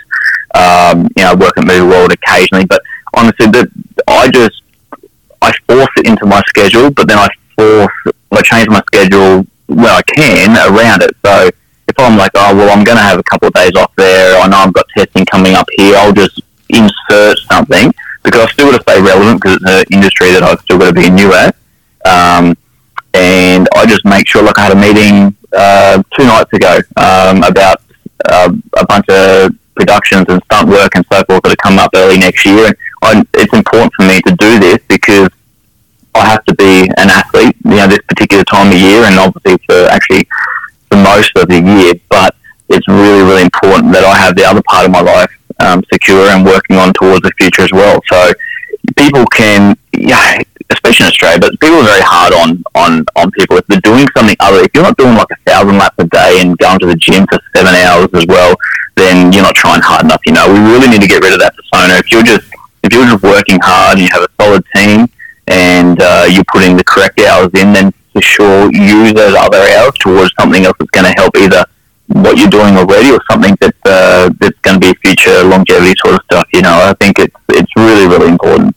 [0.55, 2.81] Um, you know, I work at Movie World occasionally, but
[3.15, 3.69] honestly, the,
[4.07, 4.61] I just
[5.41, 7.27] I force it into my schedule, but then I
[7.57, 11.11] force I change my schedule when I can around it.
[11.25, 11.49] So
[11.87, 14.39] if I'm like, oh well, I'm going to have a couple of days off there.
[14.39, 15.97] I know I've got testing coming up here.
[15.97, 16.39] I'll just
[16.69, 17.91] insert something
[18.23, 20.87] because I've still got to stay relevant because it's an industry that I've still got
[20.87, 21.55] to be new at.
[22.05, 22.55] Um,
[23.19, 27.43] and I just make sure, like I had a meeting uh, two nights ago um,
[27.43, 27.81] about
[28.25, 31.91] uh, a bunch of productions and stunt work and so forth that are coming up
[31.95, 32.67] early next year.
[32.67, 35.29] And I, it's important for me to do this because
[36.15, 39.57] I have to be an athlete, you know, this particular time of year, and obviously
[39.67, 40.27] for actually
[40.89, 41.93] for most of the year.
[42.09, 42.35] But
[42.69, 46.29] it's really, really important that I have the other part of my life um, secure
[46.29, 47.99] and working on towards the future as well.
[48.07, 48.31] So
[48.95, 50.41] people can, yeah,
[50.71, 53.57] especially in Australia, but people are very hard on, on, on people.
[53.57, 56.37] If they're doing something other, if you're not doing like a thousand laps a day
[56.41, 58.55] and going to the gym for seven hours as well,
[58.95, 60.21] then you're not trying hard enough.
[60.25, 61.97] You know, we really need to get rid of that persona.
[61.97, 62.47] If you're just,
[62.83, 65.07] if you're just working hard and you have a solid team
[65.47, 69.93] and uh, you're putting the correct hours in, then for sure use those other hours
[69.99, 71.65] towards something else that's going to help either
[72.07, 76.15] what you're doing already or something that uh, that's going to be future longevity sort
[76.15, 76.47] of stuff.
[76.53, 78.75] You know, I think it's it's really really important.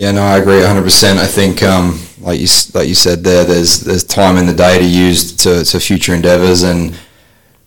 [0.00, 1.18] Yeah, no, I agree 100%.
[1.18, 4.78] I think, um, like you like you said there, there's there's time in the day
[4.78, 6.98] to use to, to future endeavours, and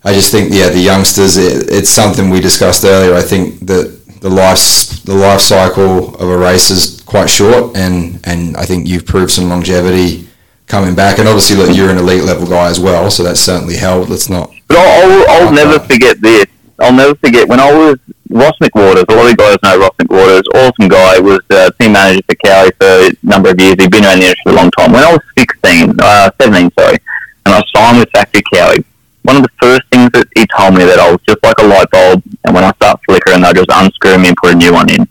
[0.03, 3.13] I just think, yeah, the youngsters, it, it's something we discussed earlier.
[3.13, 3.85] I think that
[4.21, 8.87] the life the life cycle of a race is quite short, and and I think
[8.87, 10.27] you've proved some longevity
[10.65, 13.77] coming back, and obviously, look, you're an elite level guy as well, so that's certainly
[13.77, 14.09] helped.
[14.09, 14.51] Let's not.
[14.67, 16.47] But I'll, I'll, I'll never forget this.
[16.79, 17.99] I'll never forget when I was
[18.29, 22.21] Ross McWaters, a lot of guys know Ross McWaters, awesome guy, was uh, team manager
[22.27, 23.75] for Kawi for a number of years.
[23.79, 24.91] He'd been around the industry a long time.
[24.93, 26.97] When I was 16, uh, 17, sorry,
[27.45, 28.85] and I signed with Factory Kawi,
[29.23, 31.67] one of the first things that he told me that I was just like a
[31.67, 34.73] light bulb, and when I start flickering, they'll just unscrew me and put a new
[34.73, 35.07] one in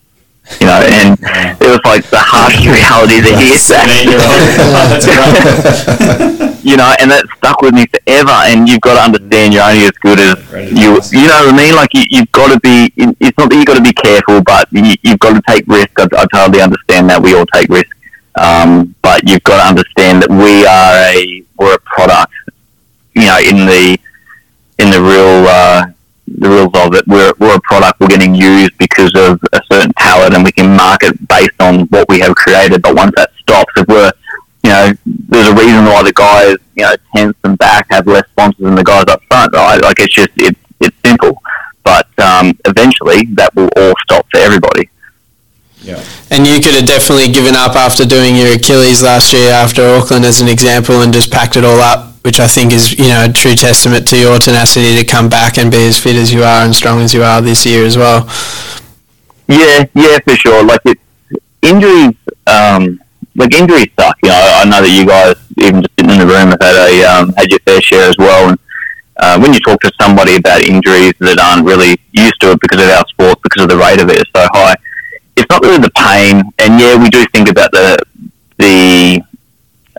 [0.60, 1.18] you know, and
[1.60, 3.86] it was like the harsh reality that he said.
[6.62, 8.34] you know, and that stuck with me forever.
[8.46, 10.36] And you've got to understand you're only as good as
[10.70, 10.98] you.
[11.12, 11.74] You know what I mean?
[11.74, 12.92] Like you, have got to be.
[12.96, 15.92] It's not that you've got to be careful, but you, have got to take risk.
[15.98, 17.90] I, I, totally understand that we all take risk,
[18.36, 22.32] um, but you've got to understand that we are a we're a product.
[23.14, 23.98] You know, in the
[24.78, 25.46] in the real.
[25.48, 25.91] Uh,
[26.38, 27.06] the rules of it.
[27.06, 30.76] We're, we're a product we're getting used because of a certain talent and we can
[30.76, 32.82] market based on what we have created.
[32.82, 34.12] But once that stops, if we're,
[34.64, 38.26] you know, there's a reason why the guys, you know, tenth and back have less
[38.30, 39.80] sponsors than the guys up front, right?
[39.82, 41.42] Like it's just, it's, it's simple.
[41.84, 44.88] But um, eventually that will all stop for everybody.
[45.82, 46.02] Yeah.
[46.30, 50.24] And you could have definitely given up after doing your Achilles last year after Auckland
[50.24, 53.26] as an example and just packed it all up which I think is you know
[53.28, 56.42] a true testament to your tenacity to come back and be as fit as you
[56.42, 58.28] are and strong as you are this year as well.
[59.48, 60.64] Yeah, yeah, for sure.
[60.64, 60.98] Like it,
[61.62, 62.14] injuries,
[62.46, 63.00] um,
[63.34, 64.16] like injuries suck.
[64.22, 66.76] You know, I know that you guys, even just sitting in the room, have had
[66.76, 68.50] a um, had your fair share as well.
[68.50, 68.58] And
[69.16, 72.82] uh, when you talk to somebody about injuries that aren't really used to it because
[72.82, 74.74] of our sport, because of the rate of it is so high,
[75.36, 76.42] it's not really the pain.
[76.58, 77.98] And yeah, we do think about the
[78.58, 79.22] the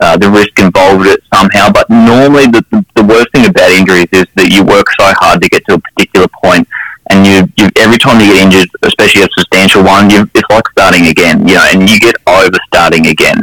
[0.01, 1.71] uh, the risk involved with it somehow.
[1.71, 5.41] But normally, the, the, the, worst thing about injuries is that you work so hard
[5.41, 6.67] to get to a particular point,
[7.09, 10.67] and you, you every time you get injured, especially a substantial one, you, it's like
[10.69, 13.37] starting again, you know, and you get over starting again.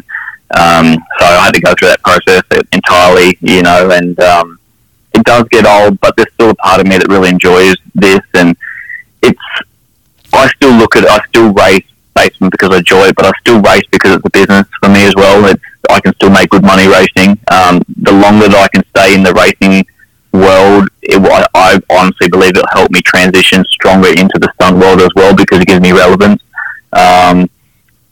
[0.59, 4.59] Um, so I had to go through that process entirely, you know, and um,
[5.15, 8.21] it does get old, but there's still a part of me that really enjoys this,
[8.35, 8.57] and
[9.23, 9.41] it's.
[10.33, 11.83] I still look at, I still race
[12.15, 14.89] based on because I enjoy it, but I still race because it's a business for
[14.89, 15.45] me as well.
[15.47, 17.39] It's, I can still make good money racing.
[17.51, 19.87] Um, the longer that I can stay in the racing
[20.33, 25.01] world, it, I, I honestly believe it'll help me transition stronger into the stunt world
[25.01, 26.43] as well because it gives me relevance.
[26.93, 27.49] Um,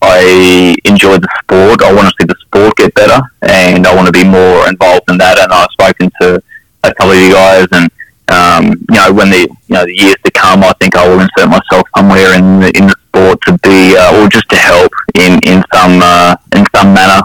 [0.01, 1.83] I enjoy the sport.
[1.83, 5.11] I want to see the sport get better, and I want to be more involved
[5.11, 5.39] in that.
[5.39, 6.43] And I've spoken to
[6.85, 7.91] a couple of you guys, and
[8.31, 11.21] um, you know, when the you know the years to come, I think I will
[11.21, 14.93] insert myself somewhere in the, in the sport to be, uh, or just to help
[15.15, 17.23] in in some uh, in some manner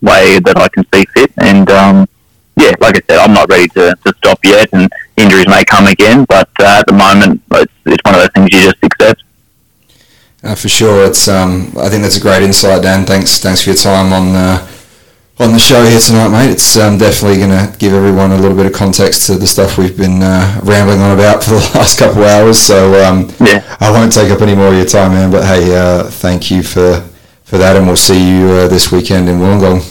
[0.00, 1.32] way that I can see fit.
[1.38, 2.08] And um,
[2.56, 5.86] yeah, like I said, I'm not ready to, to stop yet, and injuries may come
[5.86, 9.22] again, but uh, at the moment, it's, it's one of those things you just accept.
[10.42, 11.28] Uh, for sure, it's.
[11.28, 13.06] Um, I think that's a great insight, Dan.
[13.06, 14.66] Thanks, thanks for your time on uh,
[15.42, 16.52] on the show here tonight, mate.
[16.52, 19.76] It's um, definitely going to give everyone a little bit of context to the stuff
[19.76, 22.58] we've been uh, rambling on about for the last couple of hours.
[22.58, 23.62] So um, Yeah.
[23.80, 25.30] I won't take up any more of your time, man.
[25.30, 27.00] But hey, uh, thank you for
[27.44, 29.82] for that, and we'll see you uh, this weekend in Wollongong.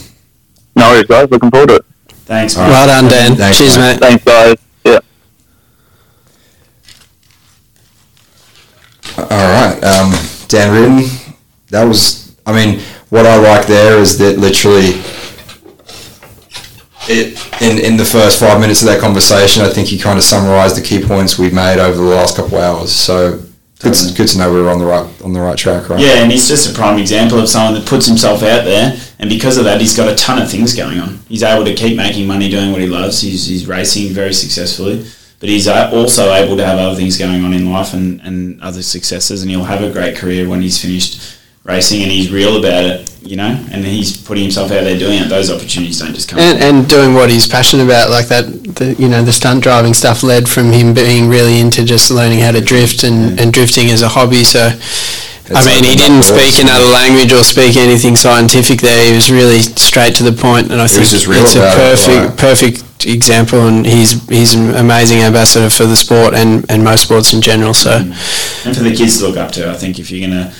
[0.75, 1.29] No worries, guys.
[1.29, 1.85] Looking forward to it.
[2.25, 2.71] Thanks, All mate.
[2.71, 3.35] Well done, Dan.
[3.35, 3.99] Thanks, Cheers, mate.
[3.99, 3.99] mate.
[3.99, 4.55] Thanks, guys.
[4.85, 4.99] Yeah.
[9.17, 10.13] All right, um,
[10.47, 11.09] Dan Reardon.
[11.69, 12.35] That was.
[12.45, 12.79] I mean,
[13.09, 14.93] what I like there is that literally,
[17.09, 20.23] it in in the first five minutes of that conversation, I think he kind of
[20.23, 22.91] summarised the key points we've made over the last couple of hours.
[22.91, 23.41] So
[23.81, 24.13] Totally.
[24.13, 25.99] good to know we were on the right on the right track, right?
[25.99, 29.27] Yeah, and he's just a prime example of someone that puts himself out there, and
[29.27, 31.19] because of that, he's got a ton of things going on.
[31.27, 33.21] He's able to keep making money doing what he loves.
[33.21, 35.03] He's, he's racing very successfully,
[35.39, 38.83] but he's also able to have other things going on in life and, and other
[38.83, 42.83] successes, and he'll have a great career when he's finished racing and he's real about
[42.83, 45.29] it, you know, and he's putting himself out there doing it.
[45.29, 46.39] Those opportunities don't just come.
[46.39, 48.45] And, and doing what he's passionate about, like that,
[48.75, 52.39] the, you know, the stunt driving stuff led from him being really into just learning
[52.39, 54.43] how to drift and, and drifting as a hobby.
[54.43, 54.71] So,
[55.53, 56.33] I mean, he didn't doors.
[56.33, 59.05] speak another language or speak anything scientific there.
[59.07, 62.37] He was really straight to the point, and I think real it's a about it,
[62.37, 63.67] perfect, perfect example.
[63.67, 67.73] And he's he's an amazing ambassador for the sport and, and most sports in general.
[67.73, 68.65] So, mm.
[68.65, 69.69] and for the kids to look up to.
[69.69, 70.53] I think if you're gonna,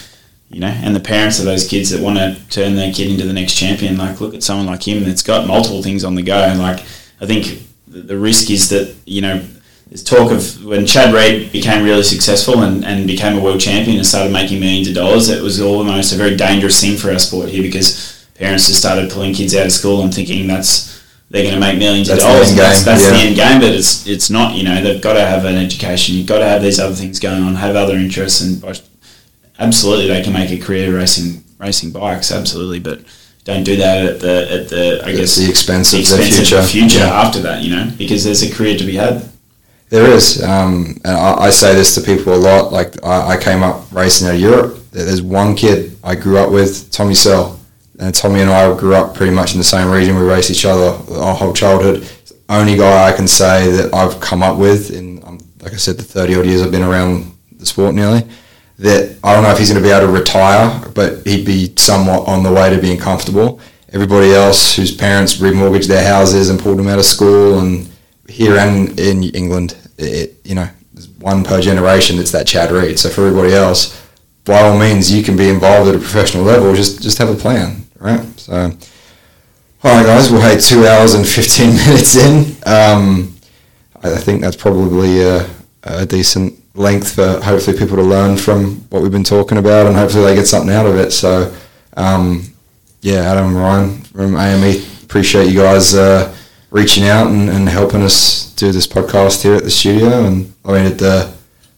[0.52, 3.26] you know, and the parents of those kids that want to turn their kid into
[3.26, 6.22] the next champion, like look at someone like him that's got multiple things on the
[6.22, 6.38] go.
[6.38, 6.80] And like
[7.22, 9.46] I think the, risk is that you know.
[9.88, 13.98] There's talk of when Chad Reed became really successful and, and became a world champion
[13.98, 17.20] and started making millions of dollars, it was almost a very dangerous thing for our
[17.20, 21.44] sport here because parents just started pulling kids out of school and thinking that's they're
[21.44, 22.56] going to make millions That's of dollars.
[22.56, 24.56] that's that's the end game, but it's it's not.
[24.56, 26.16] You know, they've got to have an education.
[26.16, 28.76] You've got to have these other things going on, have other interests, and by-
[29.62, 32.32] absolutely they can make a career racing racing bikes.
[32.32, 33.02] Absolutely, but
[33.44, 36.20] don't do that at the at the I At guess the expense the of their
[36.20, 36.58] expense future.
[36.58, 37.22] of the future Yeah.
[37.24, 37.62] after that.
[37.64, 39.28] You know, because there's a career to be had.
[39.90, 42.72] There is, um, and I, I say this to people a lot.
[42.72, 44.78] Like I, I came up racing out of Europe.
[44.92, 47.60] There's one kid I grew up with, Tommy Searle,
[48.00, 50.16] and Tommy and I grew up pretty much in the same region.
[50.16, 52.04] We raced each other our whole childhood.
[52.28, 55.78] The only guy I can say that I've come up with in, um, like I
[55.78, 58.24] said, the thirty odd years I've been around the sport nearly.
[58.82, 61.74] That I don't know if he's going to be able to retire, but he'd be
[61.78, 63.60] somewhat on the way to being comfortable.
[63.94, 67.88] Everybody else whose parents remortgaged their houses and pulled them out of school and
[68.28, 70.68] here and in England, it, you know,
[71.20, 72.18] one per generation.
[72.18, 72.98] It's that Chad Reed.
[72.98, 74.02] So for everybody else,
[74.46, 76.74] by all means, you can be involved at a professional level.
[76.74, 78.24] Just just have a plan, right?
[78.40, 78.54] So,
[79.84, 80.32] all right, guys.
[80.32, 82.56] Well, hey, two hours and fifteen minutes in.
[82.66, 83.36] Um,
[84.04, 85.48] I I think that's probably a,
[85.84, 89.96] a decent length for hopefully people to learn from what we've been talking about, and
[89.96, 91.12] hopefully they get something out of it.
[91.12, 91.54] So,
[91.98, 92.54] um,
[93.02, 96.34] yeah, Adam Ryan from AME, appreciate you guys uh,
[96.70, 100.72] reaching out and, and helping us do this podcast here at the studio, and I
[100.74, 101.34] mean at the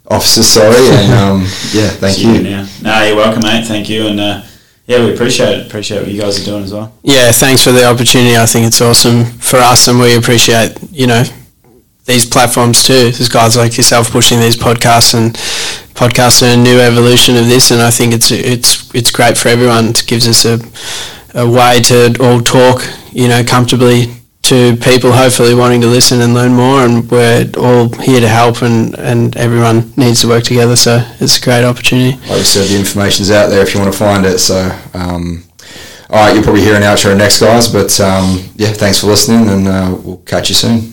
[0.09, 0.47] offices.
[0.51, 1.39] Sorry, and um,
[1.71, 2.43] yeah, thank See you.
[2.43, 2.67] now.
[2.81, 3.65] No, you're welcome, mate.
[3.65, 4.43] Thank you, and uh,
[4.85, 5.67] yeah, we appreciate it.
[5.67, 6.93] Appreciate what you guys are doing as well.
[7.03, 8.37] yeah, thanks for the opportunity.
[8.37, 11.23] I think it's awesome for us, and we appreciate you know
[12.05, 13.11] these platforms too.
[13.11, 15.33] There's guys like yourself pushing these podcasts, and
[15.95, 19.49] podcasts are a new evolution of this, and I think it's it's it's great for
[19.49, 19.87] everyone.
[19.89, 20.59] It gives us a
[21.35, 24.13] a way to all talk, you know, comfortably
[24.43, 28.61] to people hopefully wanting to listen and learn more and we're all here to help
[28.61, 32.17] and, and everyone needs to work together so it's a great opportunity.
[32.27, 34.39] Like we said, the information's out there if you want to find it.
[34.39, 35.45] So, um,
[36.09, 37.69] all right, you'll probably hear an outro next, guys.
[37.69, 40.92] But um, yeah, thanks for listening, and uh, we'll catch you soon.